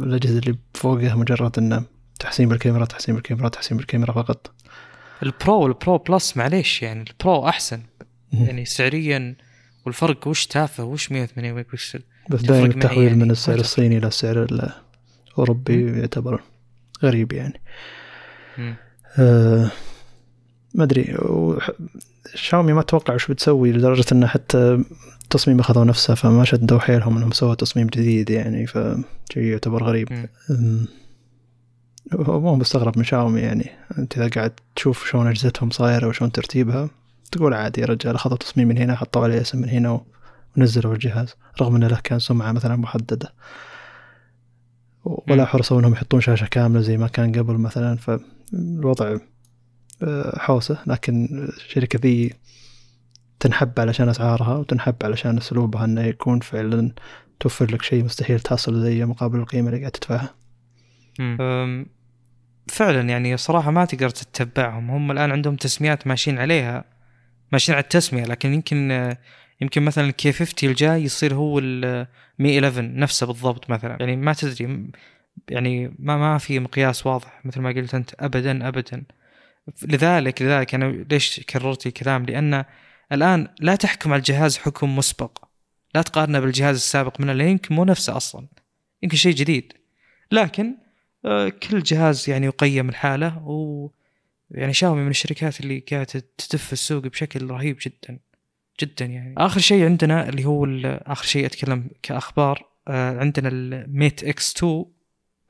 [0.00, 1.84] الأجهزة اللي فوقه مجرد إنه
[2.20, 4.52] تحسين بالكاميرا تحسين بالكاميرا تحسين بالكاميرا فقط.
[5.22, 7.82] ال Pro وال Pro Plus معليش يعني ال Pro أحسن.
[8.32, 9.36] يعني سعريا
[9.86, 14.06] والفرق وش تافه وش 180 ميجا بكسل بس دائما التحويل يعني من السعر الصيني إلى
[14.06, 14.46] السعر
[15.32, 16.42] الأوروبي يعتبر
[17.02, 17.60] غريب يعني.
[19.18, 19.70] آه
[20.74, 21.16] ما أدري
[22.34, 24.84] شاومي ما أتوقع وش بتسوي لدرجة إنه حتى
[25.22, 29.02] التصميم أخذوا نفسه فما شدوا حيلهم إنهم سووا تصميم جديد يعني فشيء
[29.36, 30.26] يعتبر غريب.
[32.12, 33.70] مو مستغرب من شاومي يعني.
[33.98, 36.90] أنت إذا قاعد تشوف شلون اجهزتهم صايرة وشلون ترتيبها
[37.32, 40.00] تقول عادي يا رجال أخذوا تصميم من هنا حطوا عليه اسم من هنا
[40.56, 41.34] ونزلوا الجهاز.
[41.60, 43.34] رغم انه له كان سمعة مثلا محددة.
[45.04, 49.16] ولا حرصوا إنهم يحطون شاشة كاملة زي ما كان قبل مثلا فالوضع
[50.02, 50.78] آه، حوسه.
[50.86, 52.34] لكن الشركة ذي
[53.40, 56.92] تنحب علشان أسعارها وتنحب علشان أسلوبها إنه يكون فعلا
[57.40, 60.34] توفر لك شيء مستحيل تحصل زيه مقابل القيمة اللي قاعد تدفعها.
[62.70, 64.90] فعلا يعني صراحة ما تقدر تتبعهم.
[64.90, 66.84] هم الآن عندهم تسميات ماشيين عليها
[67.52, 69.16] ماشيين على التسمية لكن يمكن
[69.60, 73.96] يمكن مثلا الكي 50 الجاي يصير هو المي 11 نفسه بالضبط مثلا.
[74.00, 74.90] يعني ما تدري
[75.48, 79.04] يعني ما ما في مقياس واضح مثل ما قلت أنت ابدا ابدا.
[79.82, 82.64] لذلك لذلك أنا ليش كررت الكلام؟ لأن
[83.12, 85.44] الآن لا تحكم على الجهاز حكم مسبق.
[85.94, 88.46] لا تقارنه بالجهاز السابق منه لأن يمكن مو نفسه أصلا.
[89.02, 89.72] يمكن شيء جديد.
[90.32, 90.74] لكن
[91.48, 93.88] كل جهاز يعني يقيم الحالة و
[94.50, 98.18] يعني شاومي من الشركات اللي قاعدة تدف السوق بشكل رهيب جدا
[98.80, 99.34] جدا يعني.
[99.38, 104.84] آخر شيء عندنا اللي هو آخر شيء أتكلم كأخبار آه عندنا ال Mate X 2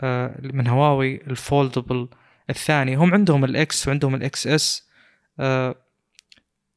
[0.01, 2.09] آه من هواوي ال foldable
[2.51, 2.95] الثاني.
[2.95, 4.89] هم عندهم الاكس وعندهم الاكس اس
[5.41, 5.75] آه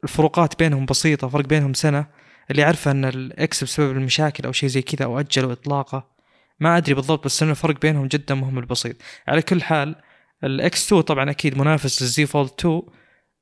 [0.04, 2.08] الفروقات بينهم بسيطة فرق بينهم سنة.
[2.52, 6.13] اللي عارفه إن ال X بسبب المشاكل أو شيء زي كذا أو أجلوا إطلاقه
[6.60, 8.96] ما أدري بالضبط بس إنه الفرق بينهم جدا مهم البسيط.
[9.28, 9.96] على كل حال
[10.44, 12.82] ال X 2 طبعا أكيد منافس لل Z Fold 2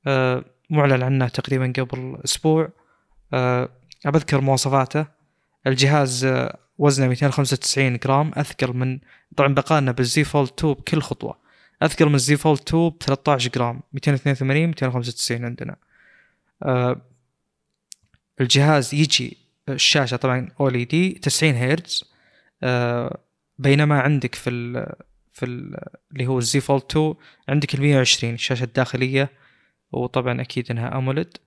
[0.07, 2.72] آه معلن عنه تقريبا قبل أسبوع.
[3.34, 3.70] آه
[4.05, 5.05] بذكر مواصفاته.
[5.68, 8.32] الجهاز آه وزنه 295 جرام.
[8.36, 8.99] اثقل من
[9.38, 11.38] طبعا بقالنا بال Z Fold 2 بكل خطوة.
[11.82, 13.82] اثقل من ال Z Fold 2 ب 13 جرام.
[13.93, 15.76] 282 295 عندنا.
[16.64, 17.01] آه
[18.41, 19.38] الجهاز يجي
[19.70, 22.11] الشاشة طبعا OLED 90 هرتز
[23.57, 24.93] بينما عندك في ال
[25.34, 25.78] في ال
[26.12, 27.14] اللي هو ال Z Fold 2
[27.49, 29.30] عندك ال 120 الشاشه الداخليه
[29.91, 31.38] وطبعا أكيد إنها AMOLED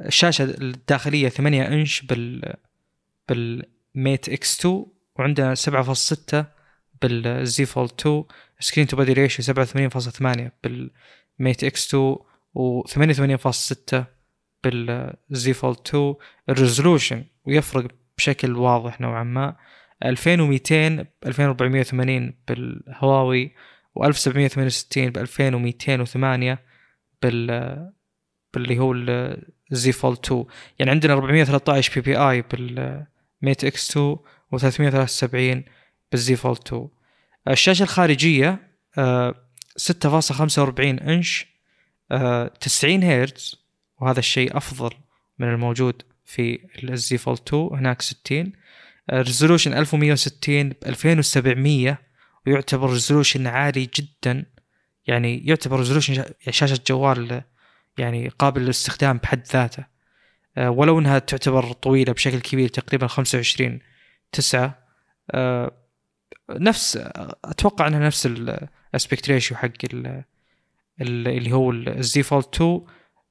[0.00, 2.54] الشاشة الداخلية 8 إنش بال
[3.28, 4.86] بال Mate X 2
[5.18, 6.44] وعندنا 7.6
[7.02, 8.24] بال Z Fold 2
[8.60, 12.16] screen to body ratio 87.8 بال Mate X 2
[12.54, 14.04] و 88.6
[14.64, 16.14] بال Z Fold 2
[16.48, 17.90] ال resolution ويفرق
[18.20, 19.56] بشكل واضح نوعا ما.
[20.04, 23.54] 2200 ب 2480 بالهواوي
[23.94, 26.58] و 1768 ب 2208
[27.22, 27.92] بال
[28.54, 28.92] باللي هو
[29.72, 30.44] ال Z Fold 2
[30.78, 34.16] يعني عندنا 413 PPI بال Mate X 2
[34.52, 35.64] و 373
[36.12, 36.88] بال Z Fold 2
[37.48, 38.58] الشاشة الخارجية
[38.98, 41.46] 6.45 إنش
[42.60, 43.66] 90 هرتز
[44.00, 44.90] وهذا الشيء أفضل
[45.38, 48.52] من الموجود في ال Z Fold 2 هناك 60
[49.12, 51.98] resolution 1160 ب 2700
[52.46, 54.46] ويعتبر resolution عالي جدا.
[55.06, 57.42] يعني يعتبر resolution شاشة جوال
[57.98, 59.84] يعني قابل للاستخدام بحد ذاته.
[60.58, 63.78] آه، ولو إنها تعتبر طويلة بشكل كبير تقريبا 25
[64.32, 64.78] 9
[65.30, 65.72] آه،
[66.50, 66.96] نفس
[67.44, 69.68] أتوقع إنها نفس ال aspect ratio حق
[71.00, 72.84] اللي هو ال Z Fold 2 آه،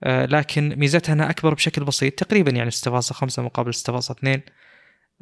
[0.06, 4.40] لكن ميزتها أنها أكبر بشكل بسيط تقريبا يعني 6.5 مقابل 6.2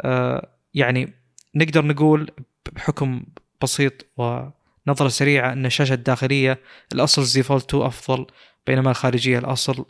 [0.01, 1.13] آه، يعني
[1.55, 2.31] نقدر نقول
[2.73, 3.23] بحكم
[3.61, 6.59] بسيط ونظرة سريعة أن الشاشة الداخلية
[6.93, 8.27] الأصل Z Fold 2 أفضل
[8.67, 9.85] بينما الخارجية الأصل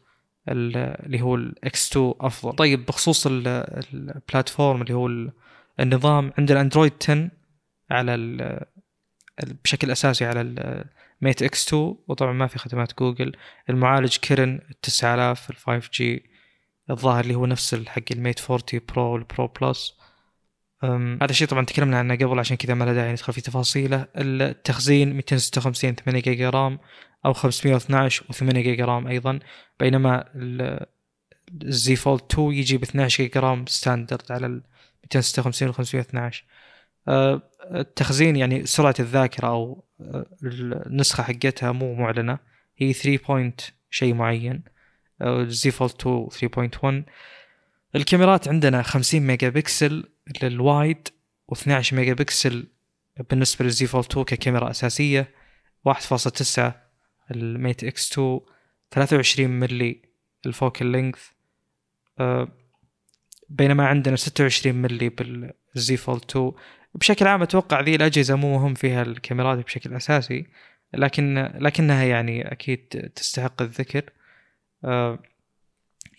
[0.50, 2.56] اللي هو ال X 2 أفضل.
[2.56, 5.32] طيب بخصوص ال platform اللي هو
[5.80, 7.30] النظام عندنا Android 10
[7.92, 8.66] على
[9.64, 10.42] بشكل أساسي على
[11.22, 13.36] Mate X 2 وطبعا ما في خدمات جوجل.
[13.70, 16.24] المعالج Kirin 9000 ال 5 G
[16.90, 19.98] الظاهر اللي هو نفس حق ال Mate 40 Pro وال Pro Plus
[20.84, 24.08] هذا الشيء طبعا تكلمنا عنه قبل عشان كذا ما له داعي ندخل في تفاصيله.
[24.16, 26.80] التخزين 256 8 giga RAM
[27.26, 29.40] أو 512 و8 giga RAM أيضا.
[29.80, 30.26] بينما
[31.64, 34.64] ال Z Fold 2 يجي ب 12 giga RAM standard على ال
[35.04, 36.46] 256 و 512
[37.80, 42.40] التخزين يعني سرعة الذاكرة أو النسخة حقتها مو معلنة.
[42.78, 44.64] هي 3 point شيء معين.
[45.48, 46.70] Z Fold 2
[47.06, 47.12] 3.1
[47.96, 50.04] الكاميرات عندنا 50 megapixel لل
[50.44, 51.08] wide
[51.54, 52.68] و12 ميجا بكسل
[53.30, 55.38] بالنسبة لل Z Fold 2 ككاميرا أساسية.
[55.90, 56.72] 1.9
[57.32, 58.40] ال Mate X 2
[58.92, 60.02] 23 ملي
[60.46, 61.20] ال focal length
[62.20, 62.48] آه،
[63.50, 66.52] بينما عندنا 26 ملي بال Z Fold 2
[66.98, 70.48] بشكل عام أتوقع ذي الأجهزة مو مهم فيها الكاميرات بشكل أساسي
[70.94, 74.04] لكن لكنها يعني أكيد تستحق الذكر.
[74.86, 75.20] آه،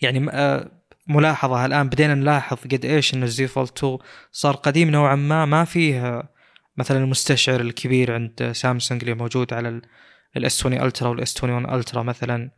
[0.01, 0.71] يعني آه،
[1.07, 3.97] ملاحظة الآن بدينا نلاحظ قد إيش إن ال Z Fold 2
[4.31, 6.23] صار قديم نوعا ما ما فيه
[6.77, 9.81] مثلا المستشعر الكبير عند سامسونج اللي موجود على
[10.37, 12.51] ال S 20 Ultra وال S 21 Ultra مثلا.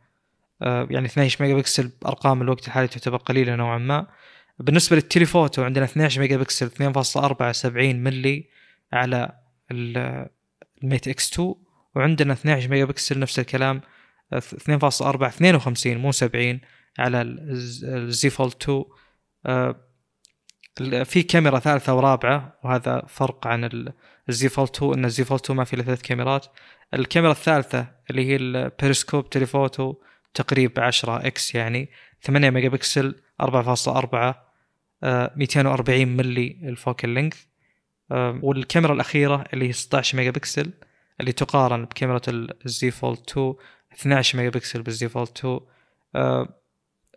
[0.62, 4.06] آه، يعني 12 ميجا بكسل بأرقام الوقت الحالي تعتبر قليلة نوعا ما.
[4.58, 8.48] بالنسبة لل telephoto عندنا 12 ميجا بكسل 2.4 70 ملي
[8.92, 9.32] على
[9.70, 11.54] ال Mate X 2
[11.94, 13.80] وعندنا 12 ميجا بكسل نفس الكلام
[14.34, 14.42] 2.4
[15.22, 16.60] 52 مو 70
[16.98, 18.84] على ال Z Fold 2
[21.04, 23.90] في كاميرا ثالثة ورابعة وهذا فرق عن
[24.28, 26.46] ال Z Fold 2 إن ال Z Fold 2 ما في إلا ثلاث كاميرات.
[26.94, 29.94] الكاميرا الثالثة اللي هي ال periscope telephoto
[30.34, 31.90] تقريب 10 X يعني
[32.22, 34.34] 8 ميجا بكسل 4.4
[35.02, 37.36] 240 ملي ال focal length.
[38.10, 40.72] والكاميرا الأخيرة اللي هي 16 ميجا بكسل
[41.20, 42.20] اللي تقارن بكاميرا
[42.66, 43.54] الزي فولد 2
[43.92, 46.46] 12 ميجا بكسل بالزي فولد 2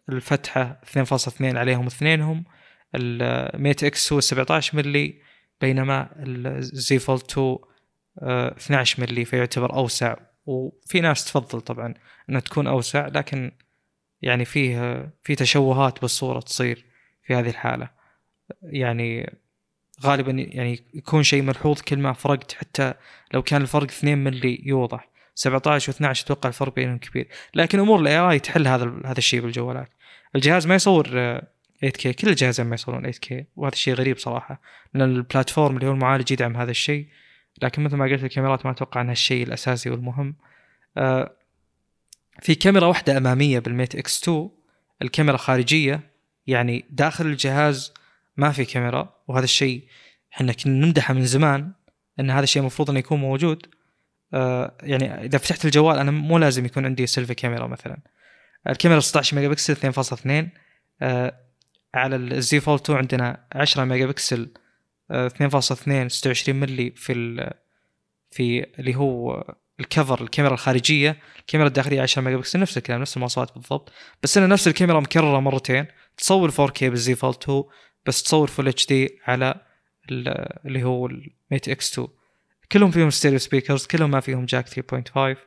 [0.09, 2.45] الفتحة 2.2 عليهم اثنينهم.
[2.95, 5.21] الميت إكس هو 17 ملي
[5.61, 7.57] بينما الزي فولد 2
[8.21, 10.15] 12 ملي فيعتبر أوسع.
[10.45, 11.93] وفي ناس تفضل طبعا
[12.29, 13.51] إنها تكون أوسع لكن
[14.21, 16.85] يعني فيه في تشوهات بالصورة تصير.
[17.25, 17.89] في هذه الحالة.
[18.63, 19.37] يعني
[20.03, 22.93] غالبا يعني يكون شيء ملحوظ كل ما فرقت حتى
[23.33, 25.09] لو كان الفرق 2 ملي يوضح.
[25.35, 27.27] 17 و12 أتوقع الفرق بينهم كبير.
[27.55, 29.89] لكن أمور الاي اي تحل هذا هذا الشيء بالجوالات.
[30.35, 31.39] الجهاز ما يصور
[31.85, 34.61] 8K كل الجهازين ما يصورون 8K وهذا شيء غريب صراحة.
[34.93, 37.07] لأن البلاتفورم اللي هو المعالج يدعم هذا الشيء.
[37.61, 40.35] لكن مثل ما قلت الكاميرات ما أتوقع أنها الشيء الأساسي والمهم.
[40.97, 41.35] آه،
[42.41, 44.49] في كاميرا واحدة أمامية بالميت إكس 2
[45.01, 46.14] الكاميرا خارجية.
[46.47, 47.93] يعني داخل الجهاز
[48.37, 49.87] ما في كاميرا وهذا الشيء
[50.33, 51.71] إحنا كنا نمدحه من زمان
[52.19, 53.65] إن هذا الشيء المفروض إنه يكون موجود.
[54.33, 57.97] آه يعني إذا فتحت الجوال أنا مو لازم يكون عندي سيلفي كاميرا مثلا.
[58.69, 60.49] الكاميرا 16 ميجا بكسل 2.2
[61.01, 61.39] آه
[61.93, 64.49] على الزي فولد 2 عندنا 10 ميجا بكسل
[65.11, 67.53] 2.2 26 ملي في
[68.31, 69.43] في اللي هو
[69.79, 71.17] ال cover الكاميرا الخارجية.
[71.39, 73.91] الكاميرا الداخلية 10 ميجا بكسل نفس الكلام نفس المواصفات بالضبط.
[74.23, 75.85] بس أنا نفس الكاميرا مكررة مرتين.
[76.17, 77.63] تصور 4K بالزي فولد 2
[78.05, 79.61] بس تصور full HD على
[80.11, 82.07] اللي هو الميت إكس 2
[82.71, 85.37] كلهم فيهم stereo speakers كلهم ما فيهم jack 3.5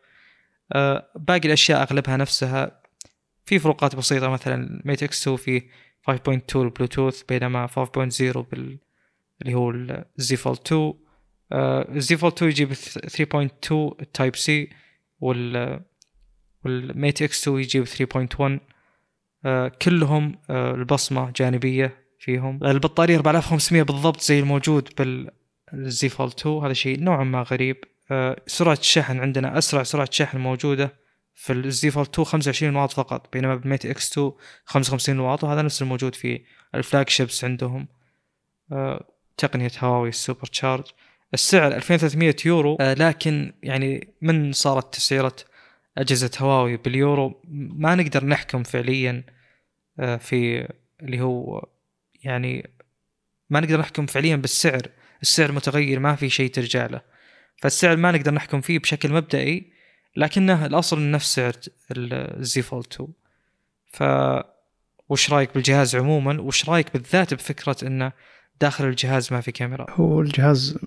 [0.73, 2.81] آه باقي الأشياء أغلبها نفسها.
[3.45, 5.61] في فروقات بسيطة مثلا الميت إكس 2 في
[6.11, 8.79] 5.2 البلوتوث بينما 5.0 بال
[9.43, 9.71] اللي هو
[10.19, 10.95] الزي فولد 2
[11.97, 14.71] الزي فولد 2 يجيب 3.2 Type-C
[15.21, 15.81] وال
[16.65, 18.61] والميت إكس 2 يجيب 3.1 آه
[19.83, 22.65] كلهم آه البصمة جانبية فيهم.
[22.65, 24.89] البطارية 4500 بالضبط زي الموجود
[25.73, 27.77] بالزي فولد 2 هذا شيء نوعا ما غريب.
[28.11, 30.95] آه سرعة الشحن عندنا أسرع سرعة شحن موجودة
[31.35, 34.33] في الزي فولد 2 25 واط فقط بينما بالميت إكس 2
[34.65, 36.41] 55 واط وهذا نفس الموجود في
[36.75, 37.89] ال flagships عندهم.
[38.73, 39.05] آه
[39.37, 40.85] تقنية هواوي ال SuperCharge
[41.35, 42.77] السعر 2300 يورو.
[42.81, 45.37] آه لكن يعني من صارت تسعيره
[45.99, 49.11] أجهزة هواوي باليورو؟ ما نقدر نحكم فعليا.
[49.11, 49.38] آه
[49.99, 50.69] في
[51.03, 51.67] اللي هو
[52.25, 52.71] يعني
[53.51, 54.83] ما نقدر نحكم فعليا بالسعر.
[55.23, 57.01] السعر متغير ما في شيء ترجع له.
[57.57, 59.73] فالسعر ما نقدر نحكم فيه بشكل مبدئي
[60.17, 61.53] لكنه الأصل نفس سعر
[61.91, 63.09] الزي فولد 2
[63.87, 64.03] ف
[65.09, 68.13] وش رأيك بالجهاز عموما؟ وش رأيك بالذات بفكرة إنه
[68.61, 70.79] داخل الجهاز ما في كاميرا؟ هو الجهاز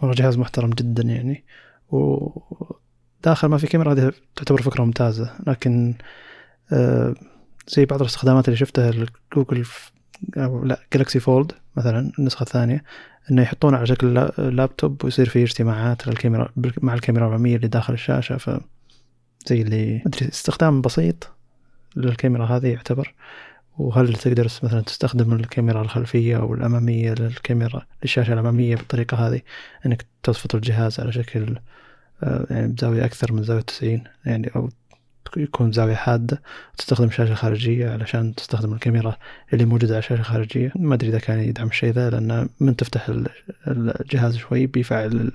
[0.00, 1.44] والله جهاز محترم جدا يعني.
[1.88, 5.94] وداخل ما في كاميرا هذه تعتبر فكرة ممتازة لكن
[6.72, 7.14] آه
[7.68, 9.64] زي بعض الاستخدامات اللي شفتها جوجل
[10.36, 12.84] أو لا جالكسي فولد مثلا النسخة الثانية
[13.30, 16.48] إنه يحطونه على شكل لابتوب ويصير فيه اجتماعات للكاميرا
[16.82, 18.60] مع الكاميرا الأمامية اللي داخل الشاشة ف
[19.46, 21.30] زي اللي أدري استخدام بسيط
[21.96, 23.14] للكاميرا هذه يعتبر.
[23.78, 29.40] وهل تقدر مثلا تستخدم الكاميرا الخلفية أو الأمامية للكاميرا للشاشة الأمامية بالطريقة هذه
[29.86, 31.56] إنك تضبط الجهاز على شكل
[32.50, 34.68] يعني بزاوية أكثر من زاوية 90 يعني أو
[35.36, 36.42] يكون زاوية حادة
[36.74, 39.16] وتستخدم شاشة خارجية علشان تستخدم الكاميرا
[39.52, 40.72] اللي موجودة على الشاشة الخارجية.
[40.76, 43.10] ما أدري إذا كان يدعم الشيء ذا لأن من تفتح
[43.68, 45.32] الجهاز شوي بيفعل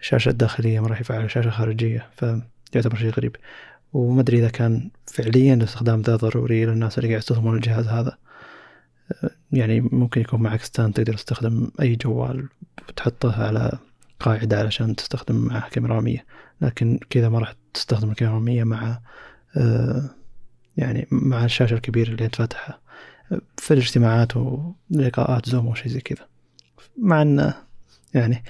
[0.00, 3.36] الشاشة الداخلية ما راح يفعل الشاشة الخارجية فيعتبر شيء غريب.
[3.92, 8.18] وما أدري إذا كان فعليا الاستخدام ذا ضروري للناس اللي قاعد يستخدمون الجهاز هذا.
[9.52, 12.48] يعني ممكن يكون معك stand تقدر تستخدم أي جوال
[12.88, 13.78] وتحطه على
[14.20, 16.24] قاعدة علشان تستخدم معه كاميرا أمامية
[16.60, 19.00] لكن كذا ما راح تستخدم الكاميرا الأمامية مع
[20.76, 22.78] يعني مع الشاشة الكبيرة اللي تفتحها
[23.56, 26.26] في الاجتماعات ولقاءات زوم وشي زي كذا.
[26.98, 27.52] مع أن
[28.14, 28.44] يعني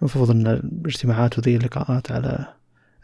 [0.00, 2.46] المفروض أن الاجتماعات وذي اللقاءات على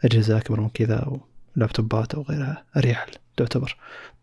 [0.03, 1.19] أجهزة أكبر من كذا أو
[1.55, 3.05] لابتوبات أو غيرها أريح
[3.37, 3.77] تعتبر.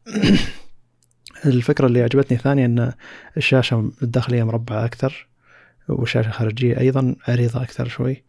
[1.47, 2.93] الفكرة اللي عجبتني ثانية أن
[3.37, 5.29] الشاشة الداخلية مربعة أكثر
[5.89, 8.23] والشاشة الخارجية أيضا عريضة أكثر شوي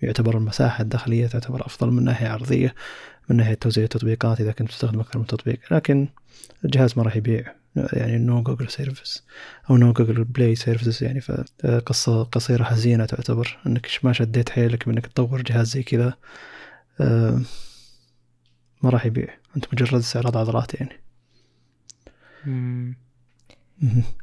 [0.00, 2.74] فيعتبر المساحة الداخلية تعتبر أفضل من ناحية عرضية
[3.28, 5.60] من ناحية توزيع التطبيقات إذا كنت تستخدم أكثر من تطبيق.
[5.70, 6.08] لكن
[6.64, 9.24] الجهاز ما راح يبيع يعني no Google service
[9.70, 11.20] أو no Google Play service يعني.
[11.20, 16.14] فقصة قصيرة حزينة تعتبر إنك ما شديت حيلك بإنك تطور جهاز زي كذا
[17.00, 17.40] آه،
[18.82, 19.28] ما راح يبيع.
[19.56, 21.00] أنت مجرد استعراض عضلات يعني.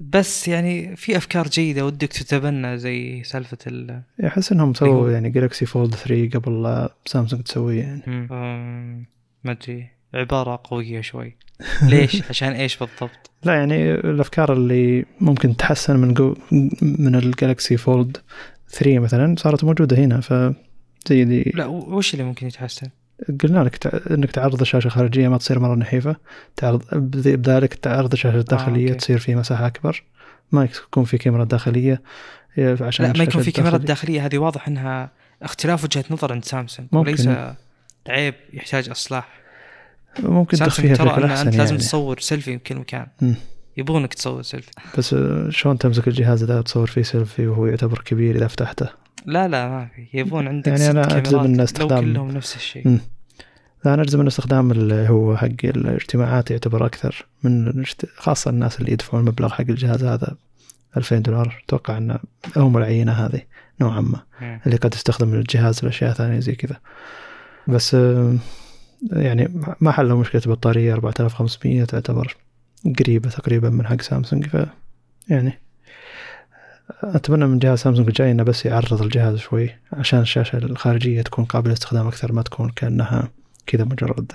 [0.01, 5.65] بس يعني في أفكار جيدة ودك تتبنى زي سالفة ال أحس إنهم سووا يعني جالكسي
[5.65, 8.27] فولد 3 قبل سامسونج تسويه يعني.
[9.43, 9.89] ما أدري.
[10.13, 11.35] عبارة قوية شوي.
[11.89, 16.35] ليش؟ عشان إيش بالضبط؟ لا يعني الأفكار اللي ممكن تحسن من جو
[16.81, 18.17] من الجالكسي فولد
[18.69, 20.33] 3 مثلا صارت موجودة هنا ف
[21.07, 21.51] زي دي.
[21.55, 22.87] لا وش اللي ممكن يتحسن؟
[23.43, 23.99] قلنا لك تع...
[24.11, 26.15] إنك تعرض الشاشه خارجية ما تصير مرة نحيفة.
[26.55, 30.03] تعرض بذلك تعرض الشاشه الداخليه آه، تصير في مساحة أكبر.
[30.51, 32.01] ما يكون في كاميرا داخلية.
[32.57, 34.25] عشان لا ما يكون في كاميرا داخلية.
[34.25, 35.11] هذه واضح إنها
[35.41, 36.87] اختلاف وجهة نظر عند سامسونج.
[36.91, 37.09] ممكن.
[37.09, 37.29] وليس
[38.09, 39.27] عيب يحتاج إصلاح.
[40.19, 41.77] ممكن تخفيها ترى أن أنت لازم يعني.
[41.77, 43.07] تصور سيلفي بكل مكان.
[43.77, 44.71] يبغونك تصور سيلفي.
[44.97, 45.15] بس
[45.49, 48.89] شلون تمسك الجهاز إذا تصور فيه سيلفي وهو يعتبر كبير إذا فتحته؟
[49.25, 50.07] لا لا ما في.
[50.19, 51.33] يبغون عندك يعني كاميرات.
[51.33, 52.87] إن لو استخدام- كلهم نفس الشيء.
[52.87, 52.99] مم.
[53.85, 57.83] لا أنا أجزم ان استخدام اللي هو حق الاجتماعات يعتبر أكثر من
[58.17, 60.35] خاصة الناس اللي يدفعون المبلغ حق الجهاز هذا
[60.97, 61.63] 2000 دولار.
[61.67, 62.19] أتوقع ان
[62.57, 63.41] هم العينه هذه
[63.81, 64.59] نوعا ما مم.
[64.65, 66.75] اللي قد تستخدم الجهاز لأشياء ثانية زي كذا.
[67.67, 68.35] بس آه،
[69.11, 72.35] يعني ما حلوا مشكلة البطارية 4500 تعتبر
[72.99, 74.57] قريبة تقريبا من حق سامسونج ف
[75.29, 75.59] يعني
[76.89, 81.69] أتمنى من جهاز سامسونج الجاي إنه بس يعرض الجهاز شوي عشان الشاشة الخارجية تكون قابلة
[81.69, 83.31] للاستخدام أكثر ما تكون كأنها
[83.67, 84.31] كذا مجرد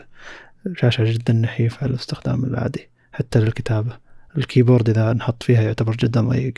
[0.77, 2.89] شاشة جدا نحيفه للاستخدام العادي.
[3.13, 3.99] حتى للكتابة.
[4.37, 6.55] الكيبورد إذا نحط فيها يعتبر جدا ضيق.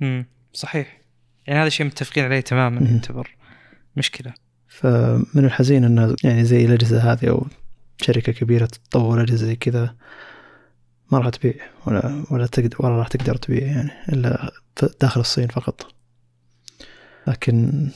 [0.00, 0.26] مم.
[0.52, 1.00] صحيح.
[1.46, 2.86] يعني هذا الشيء متفقين عليه تماما مم.
[2.86, 3.36] يعتبر
[3.96, 4.34] مشكلة.
[4.68, 7.46] فمن الحزين إنه يعني زي الأجهزة هذه أو
[8.00, 9.94] شركة كبيرة تطور أجهزة زي كذا
[11.12, 11.54] ما راح تبيع
[11.86, 14.52] ولا ولا تقدر ولا راح تقدر تبيع يعني إلا
[15.00, 15.86] داخل الصين فقط.
[17.26, 17.88] لكن.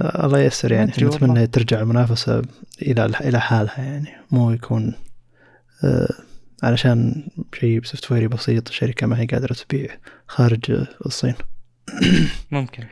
[0.00, 1.46] الله ييسر يعني نتمنى.
[1.46, 2.42] ترجع المنافسة
[2.82, 4.08] إلى إلى حالها يعني.
[4.30, 4.94] مو يكون
[5.84, 6.14] آه
[6.62, 7.28] علشان
[7.60, 11.34] شيء ب software بسيط الشركة ما هي قادرة تبيع خارج الصين.
[12.50, 12.84] ممكن.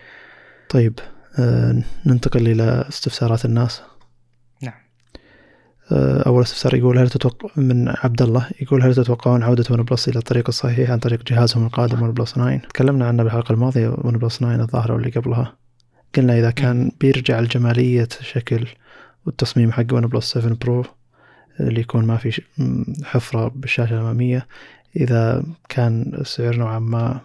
[0.69, 0.99] طيب
[1.39, 3.83] آه ننتقل إلى استفسارات الناس.
[5.93, 10.19] أول استفسار يقول هل تتوقع من عبد الله يقول هل تتوقعون عودة ون بلس إلى
[10.19, 14.39] الطريق الصحيح عن طريق جهازهم القادم ون بلس 9 تكلمنا عنه بالحلقة الماضية ون بلس
[14.39, 15.57] 9 الظاهرة واللي قبلها.
[16.17, 18.67] قلنا إذا كان بيرجع الجمالية الشكل
[19.27, 20.85] والتصميم حق ون بلس 7 Pro
[21.61, 22.43] اللي يكون ما في
[23.05, 24.47] حفرة بالشاشة الأمامية.
[24.97, 27.21] إذا كان السعر نوعا ما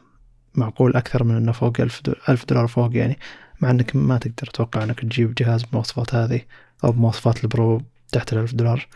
[0.55, 1.81] معقول أكثر من أنه فوق
[2.29, 3.19] ألف دولار فوق يعني
[3.61, 6.41] مع أنك ما تقدر تتوقع أنك تجيب جهاز بمواصفات هذه
[6.83, 8.87] أو بمواصفات ال Pro تحت الألف دولار.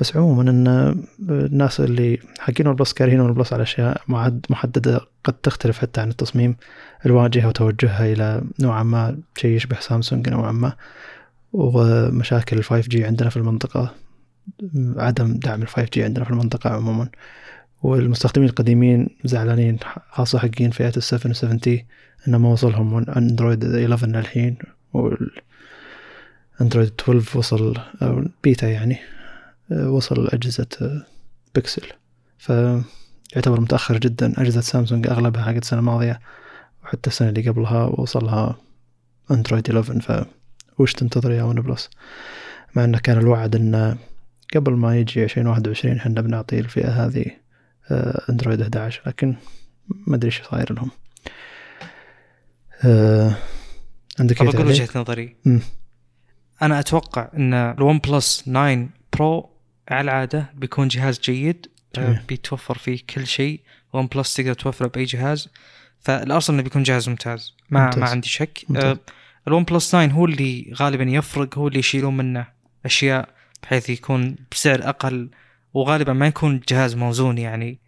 [0.00, 0.66] بس عموما إن
[1.30, 4.02] الناس اللي حقين ون بلس كارهين ون بلس على أشياء
[4.50, 6.56] محددة قد تختلف حتى عن التصميم
[7.06, 10.72] الواجهة وتوجهها إلى نوعا ما شيء يشبه سامسونج نوعا ما.
[11.52, 13.94] ومشاكل ال 5 G عندنا في المنطقة
[14.96, 17.08] عدم دعم ال 5 G عندنا في المنطقة عموما.
[17.82, 19.78] والمستخدمين القديمين زعلانين
[20.10, 21.86] خاصة حقين فئة ال 7 و 7 T
[22.28, 24.56] انه ما وصلهم اندرويد 11 للحين
[26.62, 28.98] اندرويد 12 وصل أو بيتا يعني
[29.72, 31.06] آه، وصل أجهزة آه،
[31.54, 31.86] بيكسل.
[32.38, 34.32] فيعتبر متأخر جدا.
[34.38, 36.20] أجهزة سامسونج أغلبها حقت السنة الماضية
[36.84, 38.56] وحتى السنة اللي قبلها وصلها
[39.30, 40.26] أندرويد 11
[40.78, 41.90] فوش تنتظر يا OnePlus
[42.76, 43.96] مع أنه كان الوعد أنه
[44.54, 47.26] قبل ما يجي 2021 إحنا بنعطي الفئة هذه
[47.90, 49.34] آه، أندرويد 11 لكن
[50.06, 50.90] ما أدري إيش صاير لهم.
[52.84, 53.34] آه،
[54.20, 55.36] عندك؟ وجهة نظري.
[55.44, 55.60] مم.
[56.62, 59.50] أنا أتوقع إن ال OnePlus 9 Pro
[59.88, 61.66] على العادة بيكون جهاز جيد
[61.98, 62.20] آه، جميل.
[62.28, 63.60] بيتوفر فيه كل شيء.
[63.92, 65.48] OnePlus تقدر توفره بأي جهاز.
[66.00, 67.56] فالأصل إنه بيكون جهاز ممتاز.
[67.70, 67.98] ما ممتاز.
[67.98, 68.64] ما عندي شك.
[68.68, 68.84] ممتاز.
[68.84, 68.98] آه،
[69.48, 72.46] ال OnePlus 9 هو اللي غالبا يفرق هو اللي يشيلون منه
[72.84, 73.28] أشياء
[73.62, 75.30] بحيث يكون بسعر أقل.
[75.74, 77.78] وغالبا ما يكون جهاز موزون يعني.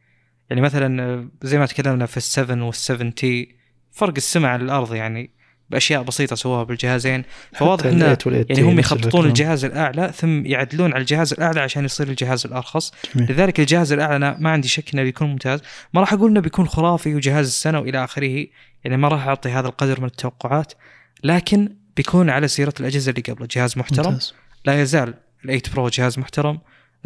[0.51, 3.55] يعني مثلا آه، زي ما تكلمنا في ال7 وال7 T
[3.93, 5.31] فرق السما على الأرض يعني.
[5.75, 9.21] بأشياء بسيطة سووها بالجهازين فواضح انه ال 8 وال 8 يعني هم الفكرة.
[9.21, 13.33] الجهاز الأعلى ثم يعدلون على الجهاز الأعلى عشان يصير الجهاز الأرخص جميل.
[13.33, 15.61] لذلك الجهاز الأعلى أنا ما عندي شك إنه بيكون ممتاز
[15.95, 18.47] ما راح أقول إنه بيكون خرافي وجهاز السنة وإلى آخره
[18.85, 20.73] يعني ما راح أعطي هذا القدر من التوقعات
[21.25, 24.35] لكن بيكون على سيرة الأجهزة اللي قبله جهاز محترم ممتاز.
[24.65, 25.15] لا يزال
[25.47, 26.59] ال8 Pro جهاز محترم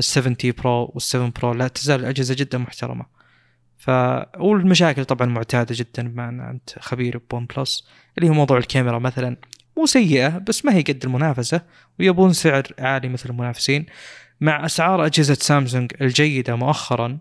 [0.02, 3.17] ال7 T Pro وال7 Pro لا تزال الأجهزة جدا محترمة
[3.78, 3.90] ف
[4.38, 7.88] والمشاكل طبعا معتادة جدا بما أن أنت خبير ب OnePlus
[8.18, 9.36] اللي هو موضوع الكاميرا مثلا.
[9.76, 11.60] مو سيئة بس ما هي قد المنافسة
[12.00, 13.86] ويبون سعر عالي مثل المنافسين.
[14.40, 17.18] مع أسعار أجهزة سامسونج الجيدة مؤخرا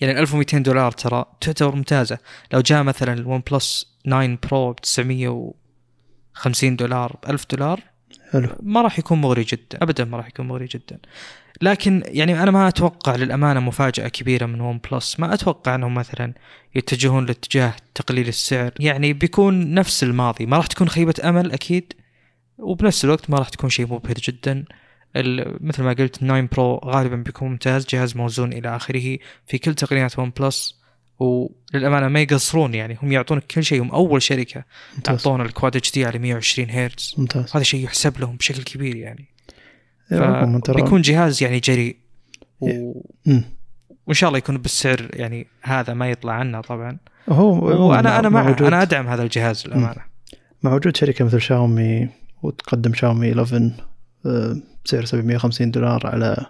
[0.00, 2.18] يعني ال 1200 دولار ترى تعتبر ممتازة.
[2.52, 7.80] لو جاء مثلا ال OnePlus 9 Pro ب 950 دولار ب 1000 دولار
[8.40, 8.48] حلو.
[8.62, 10.98] ما راح يكون مغري جدا ابدا ما راح يكون مغري جدا.
[11.62, 16.32] لكن يعني أنا ما أتوقع للأمانة مفاجأة كبيرة من OnePlus ما أتوقع أنهم مثلا
[16.74, 18.72] يتجهون لاتجاه تقليل السعر.
[18.80, 20.46] يعني بيكون نفس الماضي.
[20.46, 21.92] ما راح تكون خيبة أمل أكيد
[22.58, 24.64] وبنفس الوقت ما راح تكون شيء مبهر جدا.
[25.60, 30.18] مثل ما قلت 9 Pro غالبا بيكون ممتاز جهاز موزون إلى آخره في كل تقنيات
[30.18, 30.75] OnePlus
[31.18, 32.98] وللأمانة ما يقصرون يعني.
[33.02, 33.82] هم يعطونك كل شيء.
[33.82, 34.64] هم أول شركة
[35.08, 37.14] أعطونا ال Quad HD على 120 هرتز.
[37.18, 37.50] ممتاز.
[37.56, 39.28] هذا شيء يحسب لهم بشكل كبير يعني.
[40.10, 41.96] ترى بيكون جهاز يعني جريء.
[42.60, 42.92] و...
[43.26, 43.44] مم.
[44.06, 46.98] وإن شاء الله يكون بالسعر يعني هذا ما يطلع عنه طبعا.
[47.28, 50.02] هو وأنا أنا مع وجود أنا أدعم هذا الجهاز للأمانة.
[50.62, 52.08] مع وجود شركة مثل شاومي
[52.42, 53.70] وتقدم شاومي 11
[54.26, 56.46] آه، بسعر 750 دولار على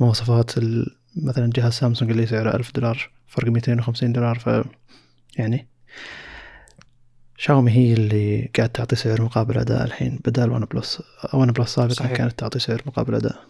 [0.00, 4.64] مواصفات ال- مثلا جهاز سامسونج اللي سعره 1000 دولار فرق 250 دولار ف
[5.36, 5.66] يعني
[7.38, 11.02] شاومي هي اللي قاعد تعطي سعر مقابل أداء الحين بدال ون بلس
[11.34, 12.06] OnePlus سابقا.
[12.06, 13.44] كانت تعطي سعر مقابل أداء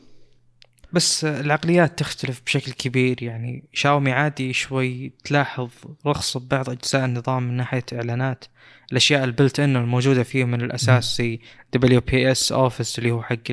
[0.92, 5.68] بس العقليات تختلف بشكل كبير يعني شاومي عادي شوي تلاحظ
[6.06, 8.44] رخص ببعض أجزاء النظام من ناحية إعلانات
[8.92, 11.40] الأشياء ال built-in الموجودة فيه من الأساس زي
[11.72, 13.50] WPS Office اللي هو حق.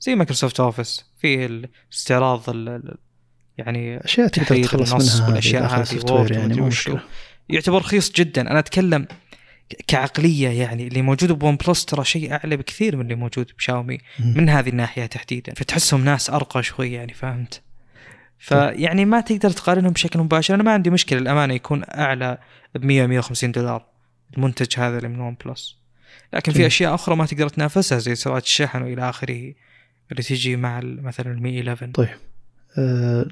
[0.00, 1.46] زي Microsoft Office فيه.
[1.46, 1.68] ال-
[3.58, 6.60] يعني أشياء تقدر تخلص منها داخل هذه Word يعني.
[6.60, 7.00] مشكلة.
[7.48, 8.50] يعتبر رخيص جدا.
[8.50, 9.06] أنا أتكلم
[9.86, 13.98] كعقلية يعني اللي موجود ب OnePlus ترى شيء أعلى بكثير من اللي موجود بشاومي.
[14.18, 15.54] من هذه الناحية تحديدا.
[15.54, 17.62] فتحسهم ناس أرقى شوي يعني فهمت؟
[18.38, 20.54] فيعني ما تقدر تقارنهم بشكل مباشر.
[20.54, 22.38] أنا ما عندي مشكلة الأمانة يكون أعلى
[22.74, 23.86] ب 100 150 دولار
[24.36, 25.78] المنتج هذا اللي من OnePlus.
[26.32, 26.66] لكن في جميل.
[26.66, 29.54] أشياء أخرى ما تقدر تنافسها زي سرعه الشحن وإلى آخره
[30.12, 32.08] اللي تجي مع مثلا ال Mi 11 طيب.
[32.78, 33.26] آه،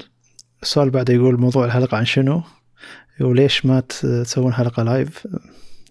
[0.66, 2.42] السؤال بعده يقول موضوع الحلقة عن شنو؟
[3.20, 5.26] يقول ليش ما تسوون حلقة live؟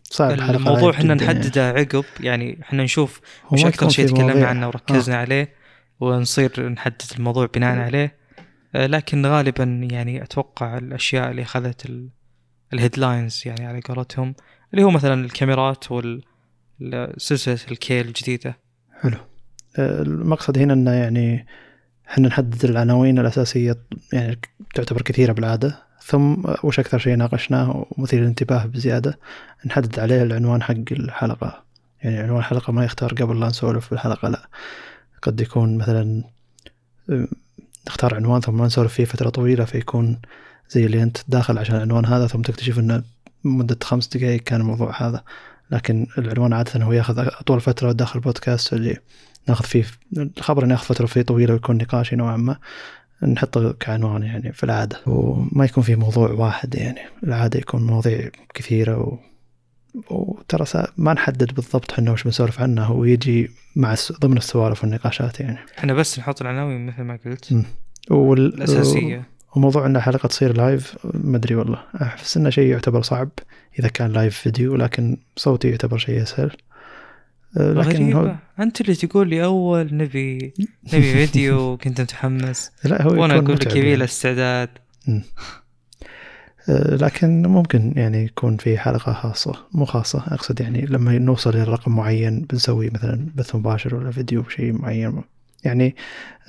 [0.03, 1.23] صعب حلقة الموضوع إحنا يعني.
[1.25, 3.21] نحدده عقب يعني إحنا نشوف
[3.51, 4.47] وش أكثر شيء تكلمنا.
[4.47, 5.53] عنه وركزنا عليه
[5.99, 8.15] ونصير نحدد الموضوع بناء عليه
[8.75, 12.09] آه، لكن غالبا يعني أتوقع الأشياء اللي اخذت ال-
[12.73, 14.35] ال headlines يعني على قولتهم
[14.73, 16.21] اللي هو مثلا الكاميرات وال
[16.81, 18.57] ال- سلسلة الكيل الجديدة
[19.01, 19.17] حلو
[19.79, 21.45] آه، المقصد هنا إنه يعني
[22.09, 23.77] إحنا نحدد العناوين الأساسية
[24.13, 24.39] يعني
[24.75, 25.85] تعتبر كثيرة بالعادة.
[26.03, 29.19] ثم وش أكثر شيء ناقشناه ومثير للانتباه بزيادة
[29.65, 31.63] نحدد عليه العنوان حق الحلقة.
[32.03, 34.49] يعني عنوان الحلقة ما يختار قبل لا نسولف في الحلقة لا.
[35.21, 36.23] قد يكون مثلا
[37.09, 37.27] آه،
[37.87, 40.19] نختار عنوان ثم ما نسولف فيه فترة طويلة فيكون
[40.69, 43.03] زي اللي أنت داخل عشان العنوان هذا ثم تكتشف إنه
[43.43, 45.23] مدة خمس دقائق كان الموضوع هذا.
[45.71, 48.97] لكن العنوان عادة هو ياخذ أطول فترة داخل البودكاست اللي
[49.47, 49.85] ناخذ فيه
[50.17, 52.57] الخبر انه ياخذ فترة فيه طويلة ويكون نقاشي نوعا ما
[53.23, 54.99] نحطه كعنوان يعني في العادة.
[55.07, 59.17] وما يكون في موضوع واحد يعني العادة يكون مواضيع كثيرة و...
[60.09, 60.65] وترى
[60.97, 65.57] ما نحدد بالضبط إحنا وش بنسولف عنه هو يجي مع الس- ضمن السوالف والنقاشات يعني.
[65.79, 67.53] إحنا بس نحط العناوين مثل ما قلت.
[67.53, 67.63] م.
[68.11, 68.53] وال...
[68.53, 69.23] الأساسية.
[69.55, 71.79] وموضوع إن الحلقة تصير live ما أدري والله.
[72.01, 73.29] أحس إنه شيء يعتبر صعب
[73.79, 76.51] إذا كان live فيديو لكن صوتي يعتبر شيء أسهل.
[77.55, 80.53] لكن هو أنت اللي تقول لي أول نبي
[80.93, 82.71] نبي فيديو كنت متحمس.
[82.83, 83.95] لا هو وأنا أقول لك يبي يعني.
[83.95, 84.69] له استعداد.
[86.69, 91.63] أه، لكن ممكن يعني يكون في حلقة خاصة مو خاصة أقصد يعني لما نوصل إلى
[91.63, 95.21] رقم معين بنسوي مثلا بث مباشر ولا فيديو بشيء معين.
[95.63, 95.95] يعني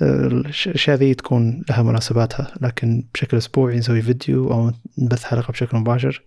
[0.01, 5.77] الش- الأشياء ذي تكون لها مناسباتها لكن بشكل أسبوعي نسوي فيديو أو نبث حلقة بشكل
[5.77, 6.21] مباشر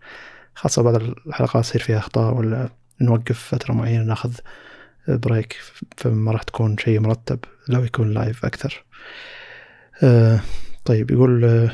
[0.55, 2.69] خاصة بعض الحلقات يصير فيها أخطاء ولا
[3.01, 4.32] نوقف فترة معينة ناخذ
[5.09, 5.56] break
[5.97, 8.85] فما راح تكون شيء مرتب لو يكون live أكثر.
[10.02, 10.40] أه،
[10.85, 11.70] طيب يقول أه،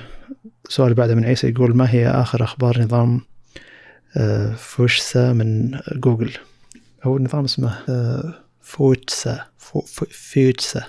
[0.68, 3.20] السؤال اللي بعده من عيسى يقول ما هي آخر أخبار نظام
[4.16, 6.32] آه، فوشسا من جوجل؟
[7.04, 10.82] هو النظام اسمه آه، فوتسا فو- فو- فوتسا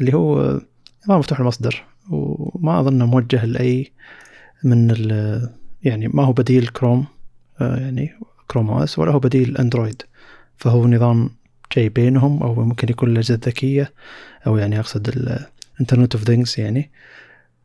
[0.00, 0.60] اللي هو آه،
[1.06, 3.92] نظام مفتوح المصدر وما أظنه موجه لأي
[4.64, 4.90] من
[5.82, 7.06] يعني ما هو بديل كروم
[7.60, 8.14] آه، يعني
[8.52, 10.02] Chrome OS ولا هو بديل اندرويد
[10.56, 11.30] فهو نظام
[11.74, 13.92] شيء بينهم أو ممكن يكون الاجهزه الذكيه
[14.46, 15.08] أو يعني أقصد
[15.78, 16.90] ال internet of things يعني.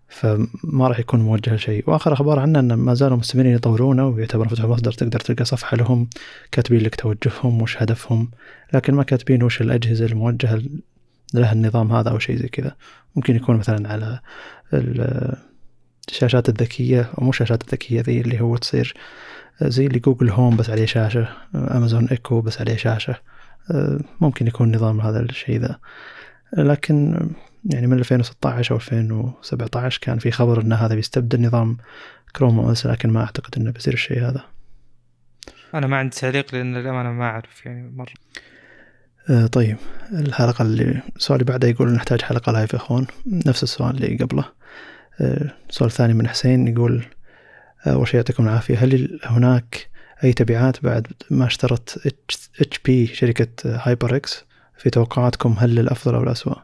[0.09, 1.84] فما راح يكون موجه لشيء.
[1.89, 6.09] وآخر أخبار عنه إن ما زالوا مستمرين يطورونه ويعتبر فتح مصدر تقدر تلقى صفحة لهم
[6.51, 8.31] كاتبين لك توجههم وش هدفهم.
[8.73, 10.61] لكن ما كاتبين وش الأجهزة الموجهة
[11.34, 12.76] له النظام هذا أو شيء زي كذا.
[13.15, 14.19] ممكن يكون مثلا على
[14.73, 15.38] ال-
[16.09, 18.93] الشاشات الذكية أو مو الشاشات الذكية ذي اللي هو تصير
[19.61, 23.15] زي اللي Google Home بس عليه شاشة Amazon Echo بس عليه شاشة.
[24.21, 25.79] ممكن يكون نظام هذا الشيء ذا.
[26.57, 27.27] لكن
[27.73, 31.77] يعني من 2016 أو 2017 كان في خبر إن هذا بيستبدل نظام
[32.35, 34.41] Chrome OS لكن ما أعتقد إنه بيصير الشيء هذا.
[35.73, 38.13] أنا ما عندي تعليق لأن للأمانة ما أعرف يعني مرة.
[39.29, 39.77] آه، طيب.
[40.11, 43.05] الحلقة اللي السؤال اللي بعده يقول نحتاج حلقة live يا أخوان.
[43.25, 44.45] نفس السؤال اللي قبله.
[45.21, 47.16] آه، سؤال ثاني من حسين يقول آه،
[47.93, 48.77] أول شيء يعطيكم العافية.
[48.77, 49.89] هل هناك
[50.23, 52.14] أي تبعات بعد ما اشترت
[52.61, 54.45] HP شركة HyperX
[54.77, 56.55] في توقعاتكم؟ هل الأفضل أو الأسوأ؟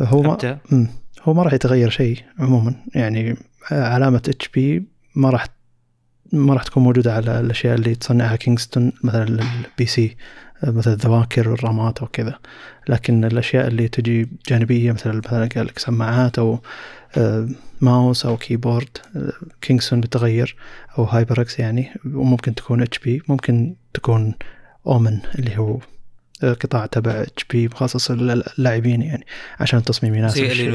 [0.00, 0.88] هو ما.
[1.22, 2.74] هو ما راح يتغير شيء عموما.
[2.94, 3.36] يعني
[3.70, 4.84] علامة HP
[5.14, 5.46] ما راح
[6.32, 10.16] ما راح تكون موجودة على الأشياء اللي تصنعها كينغستون مثلا ال PC
[10.62, 12.38] مثل الذواكر والرامات أو كذا.
[12.88, 16.60] لكن الأشياء اللي تجي جانبية مثل مثلا سماعات أو آه،
[17.80, 20.56] ماوس أو keyboard آه، كينغستون بتغير
[20.98, 24.34] أو HyperX يعني وممكن تكون HP ممكن تكون
[24.86, 25.78] Omen اللي هو
[26.42, 29.26] قطاع تبع HP مخصص للاعبين يعني
[29.60, 30.70] عشان التصميم يناسب الشيء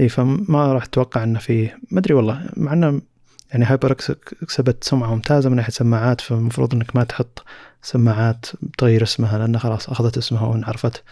[0.00, 3.00] إي فما راح أتوقع إنه في ما أدري والله مع إنه
[3.52, 4.12] يعني HyperX
[4.48, 7.44] كسبت سمعة ممتازة من ناحية سماعات فالمفروض إنك ما تحط
[7.82, 8.46] سماعات
[8.78, 11.02] تغير اسمها لأنها خلاص أخذت اسمها وانعرفت.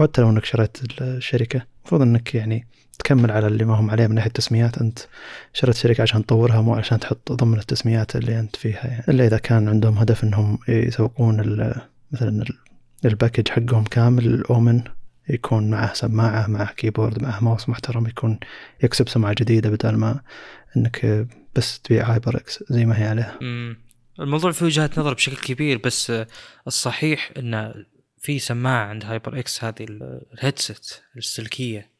[0.00, 2.66] حتى لو إنك شريت الشركة المفروض إنك يعني
[2.98, 4.78] تكمل على اللي ما هم عليه من ناحية التسميات.
[4.78, 4.98] أنت
[5.52, 9.04] شريت شركة عشان تطورها مو عشان تحط ضمن التسميات اللي أنت فيها يعني.
[9.08, 11.36] إلا إذا كان عندهم هدف إنهم يسوقون
[12.12, 12.58] مثلا ال-
[13.04, 14.82] ال package حقهم كامل ال Omen
[15.28, 18.38] يكون معه سماعة معه keyboard معه ماوس محترم يكون
[18.82, 20.20] يكسب سمعه جديدة بدل ما
[20.76, 21.26] إنك
[21.56, 23.38] بس تبيع HyperX زي ما هي عليها.
[24.20, 26.12] الموضوع في وجهة نظر بشكل كبير بس
[26.66, 27.84] الصحيح إن
[28.22, 31.90] في سماعة عند HyperX هذه ال- الهيدسет السلكية.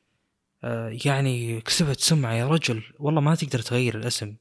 [0.65, 2.83] آه، يعني كسبت سمعة يا رجل.
[2.99, 4.37] والله ما تقدر تغير الاسم.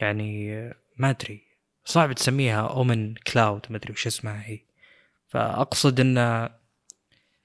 [0.00, 1.42] يعني آه، ما أدري.
[1.84, 4.60] صعب تسميها Omen Cloud ما أدري وش اسمها هي.
[5.28, 6.16] فأقصد إن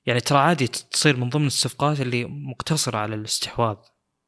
[0.05, 3.77] يعني ترى عادي تصير من ضمن الصفقات اللي مقتصرة على الاستحواذ.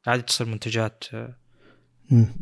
[0.06, 1.36] عادي تصير منتجات آه،.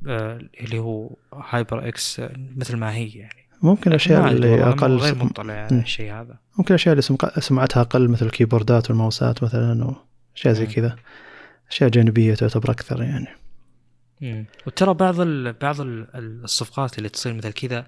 [0.09, 3.40] آه، اللي هو HyperX آه، مثل ما هي يعني.
[3.63, 5.15] ممكن الاشياء اللي أقل غير.
[5.15, 5.81] مطلع على.
[5.81, 7.03] الشيء هذا ممكن الاشياء اللي
[7.41, 9.85] سمعتها أقل مثل الكيبوردات والماوسات مثلا
[10.35, 10.67] واشياء زي.
[10.67, 10.97] كذا
[11.71, 13.27] أشياء جانبية تعتبر أكثر يعني
[14.21, 14.47] مم.
[14.67, 15.53] وترى بعض ال...
[15.53, 16.07] بعض ال-
[16.45, 17.87] الصفقات اللي تصير مثل كذا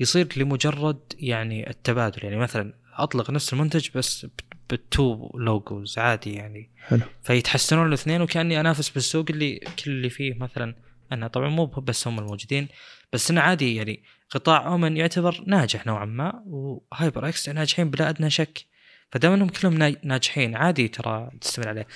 [0.00, 4.26] يصير لمجرد يعني التبادل يعني مثلا أطلق نفس المنتج بس
[4.70, 10.34] بال two logos عادي يعني حلو فيتحسنون الاثنين وكأني أنافس بالسوق اللي كل اللي فيه
[10.34, 10.74] مثلا
[11.12, 12.68] أنا طبعا مو بس هم الموجودين
[13.12, 14.02] بس إنه عادي يعني
[14.34, 18.64] قطاع Omen يعتبر ناجح نوعا ما و HyperX ناجحين بلا ادنى شك.
[19.12, 21.86] فدام إنهم كلهم نا- ناجحين عادي ترى تستمر عليه.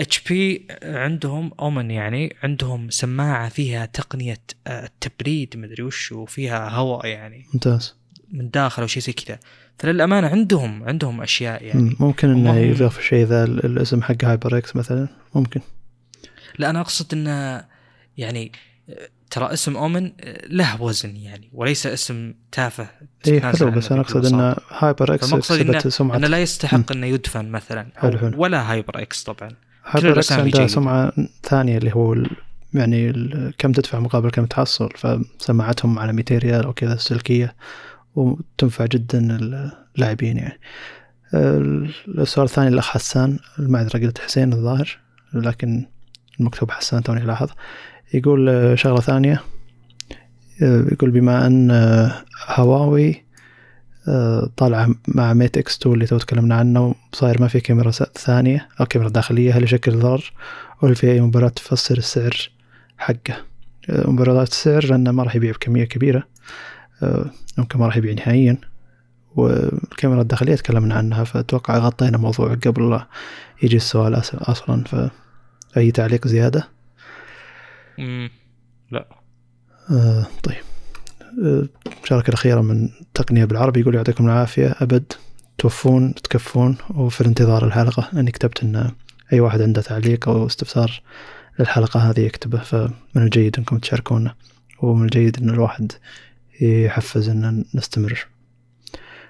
[0.00, 7.46] HP عندهم Omen يعني عندهم سماعة فيها تقنية آه، التبريد مدري وش وفيها هواء يعني
[7.54, 7.96] ممتاز.
[8.32, 9.38] من داخل أو شيء زي كذا.
[9.78, 11.80] فللأمانة عندهم عندهم أشياء يعني.
[11.82, 11.96] مم.
[12.00, 15.60] ممكن إنه يضاف شيء ذا ال- الاسم حق HyperX مثلا ممكن.
[16.58, 17.64] لا أنا أقصد إنه
[18.16, 18.52] يعني
[18.90, 22.86] آه، ترى اسم Omen آه، له وزن يعني وليس اسم تافه
[23.26, 24.22] اي حلو بس أنا أقصد ان
[24.52, 24.62] بساطة.
[24.70, 28.32] HyperX انه, كسبت سمعه إنه لا يستحق إنه يدفن مثلا حلو حلو.
[28.42, 29.50] ولا HyperX طبعا
[29.84, 30.66] HyperX جيدة.
[30.66, 32.30] سمعة ثانية اللي هو ال-
[32.74, 37.54] يعني ال- كم تدفع مقابل كم تحصل فسماعتهم على 200 ريال أو كذا سلكية
[38.14, 39.36] وتنفع جدا
[39.96, 40.60] اللاعبين يعني
[41.34, 44.98] ال- السؤال الثاني الاخ حسان المعذره قلت حسين الظاهر
[45.34, 45.86] لكن
[46.40, 47.48] المكتوب حسان توني لاحظ
[48.14, 49.42] يقول آه، شغلة ثانية.
[50.62, 53.28] آه، يقول بما أن آه، هواوي
[54.56, 58.86] طالعه مع Mate X 2 اللي تو تكلمنا عنه صاير ما في كاميرا ثانية أو
[58.86, 60.32] كاميرا داخلية هل يشكل ضرر؟
[60.82, 62.50] وهل في أي مباراة تفسر السعر
[62.98, 63.36] حقه؟
[63.88, 66.22] مباريات السعر لأنه ما راح يبيع بكمية كبيرة.
[67.02, 68.58] آه، ممكن ما راح يبيع نهائيا.
[69.36, 73.06] والكاميرا الداخلية تكلمنا عنها فأتوقع غطينا موضوع قبل لا
[73.62, 76.77] يجي السؤال أصلا فأي تعليق زيادة.
[78.90, 79.08] لا.
[79.90, 80.56] آه طيب.
[81.44, 84.74] آه، المشاركة الأخيرة من تقنية بالعربي يقول يعطيكم العافية.
[84.80, 85.12] أبد
[85.58, 88.08] توفون تكفون وفي الانتظار الحلقة.
[88.12, 88.90] لأني كتبت أن
[89.32, 91.02] أي واحد عنده تعليق أو استفسار
[91.58, 94.34] للحلقة هذه يكتبه فمن الجيد أنكم تشاركونا
[94.82, 95.92] ومن الجيد أن الواحد
[96.60, 98.26] يحفز أن نستمر.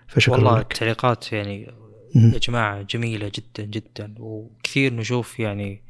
[0.09, 0.73] فشكرا والله لك.
[0.73, 1.73] التعليقات يعني.
[2.15, 5.82] يا جماعة جميلة جدا جدا وكثير نشوف يعني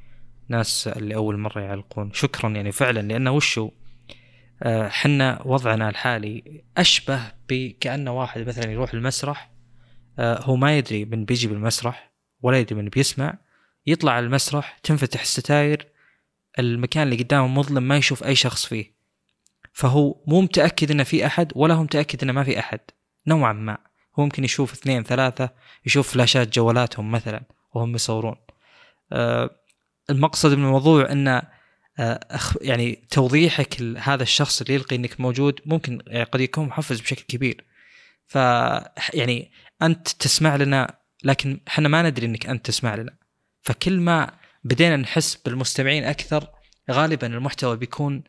[0.49, 2.13] ناس اللي أول مرة يعلقون.
[2.13, 3.71] شكرا يعني فعلا لأنه وشو؟
[4.63, 9.51] آه، حنا وضعنا الحالي أشبه بكانه واحد مثلا يروح المسرح
[10.19, 12.13] آه، هو ما يدري من بيجي بالمسرح
[12.43, 13.39] ولا يدري من بيسمع
[13.87, 15.89] يطلع على المسرح تنفتح الستاير
[16.59, 18.93] المكان اللي قدامه مظلم ما يشوف أي شخص فيه.
[19.73, 22.81] فهو مو متأكد إنه في أحد ولا هو متأكد إنه ما في أحد.
[23.27, 23.79] نوعا ما.
[24.19, 25.51] هو ممكن يشوف اثنين ثلاثة
[25.87, 27.43] يشوف فلاشات جوالاتهم مثلا
[27.75, 28.37] وهم يصورون.
[29.13, 29.51] آه،
[30.11, 31.43] المقصد من الموضوع إن
[31.99, 32.21] آه،
[32.61, 37.65] يعني توضيحك لهذا الشخص اللي يلقي إنك موجود ممكن يعني قد يكون محفز بشكل كبير.
[38.27, 38.35] ف
[39.15, 39.51] يعني
[39.83, 43.15] أنت تسمع لنا لكن إحنا ما ندري إنك أنت تسمع لنا.
[43.63, 44.31] فكل ما
[44.65, 46.49] بدينا نحس بالمستمعين أكثر
[46.91, 48.25] غالبا المحتوى بيكون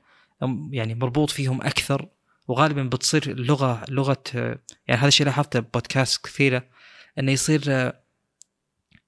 [0.72, 2.08] يعني مربوط فيهم أكثر
[2.48, 6.64] وغالبا بتصير اللغة لغة يعني هذا الشيء لاحظته ببودكاست كثيرة
[7.20, 8.02] إنه يصير آه،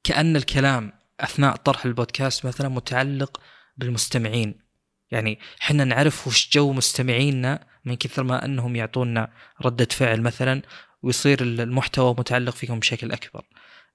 [0.03, 3.41] كأن الكلام أثناء طرح البودكاست مثلا متعلق
[3.77, 4.55] بالمستمعين
[5.11, 9.31] يعني حنا نعرف وش جو مستمعينا من كثر ما أنهم يعطونا
[9.65, 10.61] ردة فعل مثلا
[11.03, 13.43] ويصير المحتوى متعلق فيهم بشكل أكبر.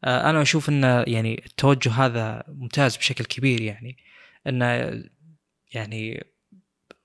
[0.04, 3.96] آه، أنا أشوف إن يعني التوجه هذا ممتاز بشكل كبير يعني
[4.46, 5.02] انه
[5.74, 6.26] يعني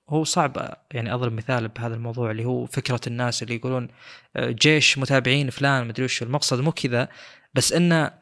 [0.08, 3.88] هو صعب يعني أضرب مثال بهذا الموضوع اللي هو فكرة الناس اللي يقولون
[4.36, 7.08] آه، جيش متابعين فلان مدري وش المقصد مو كذا
[7.54, 8.21] بس انه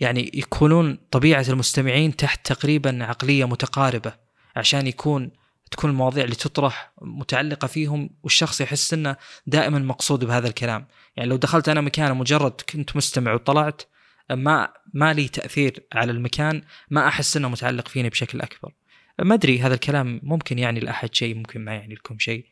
[0.00, 4.12] يعني يكونون طبيعة المستمعين تحت تقريبا عقلية متقاربة
[4.56, 5.30] عشان يكون
[5.70, 9.16] تكون المواضيع اللي تطرح متعلقة فيهم والشخص يحس إنه
[9.46, 10.86] دائما مقصود بهذا الكلام.
[11.16, 13.82] يعني لو دخلت أنا مكان مجرد كنت مستمع وطلعت
[14.30, 18.72] ما ما لي تأثير على المكان ما أحس إنه متعلق فيني بشكل أكبر.
[19.18, 22.46] ما أدري هذا الكلام ممكن يعني لأحد شيء ممكن ما يعني لكم شيء.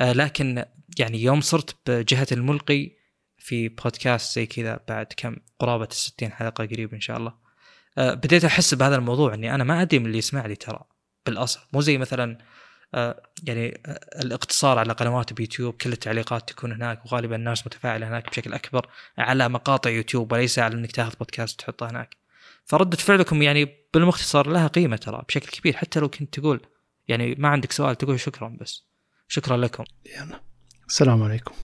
[0.00, 0.64] آه، لكن
[0.98, 2.97] يعني يوم صرت بجهة الملقي
[3.48, 7.34] في بودكاست زي كذا بعد كم قرابة الستين حلقة قريب إن شاء الله.
[7.98, 10.80] آه، بديت أحس بهذا الموضوع إني أنا ما أدري من اللي يسمع لي ترى
[11.26, 11.60] بالأصل.
[11.72, 12.38] مو زي مثلا
[12.94, 18.30] آه، يعني آه، الاقتصار على قنوات بيوتيوب كل التعليقات تكون هناك وغالبا الناس متفاعلة هناك
[18.30, 18.88] بشكل أكبر
[19.18, 22.16] على مقاطع يوتيوب وليس على إنك تاخذ بودكاست وتحطه هناك.
[22.64, 26.60] فردة فعلكم يعني بالمختصر لها قيمة ترى بشكل كبير حتى لو كنت تقول
[27.08, 28.84] يعني ما عندك سؤال تقول شكرا بس.
[29.28, 29.84] شكرا لكم.
[30.06, 30.40] يلا.
[30.88, 31.54] السلام عليكم.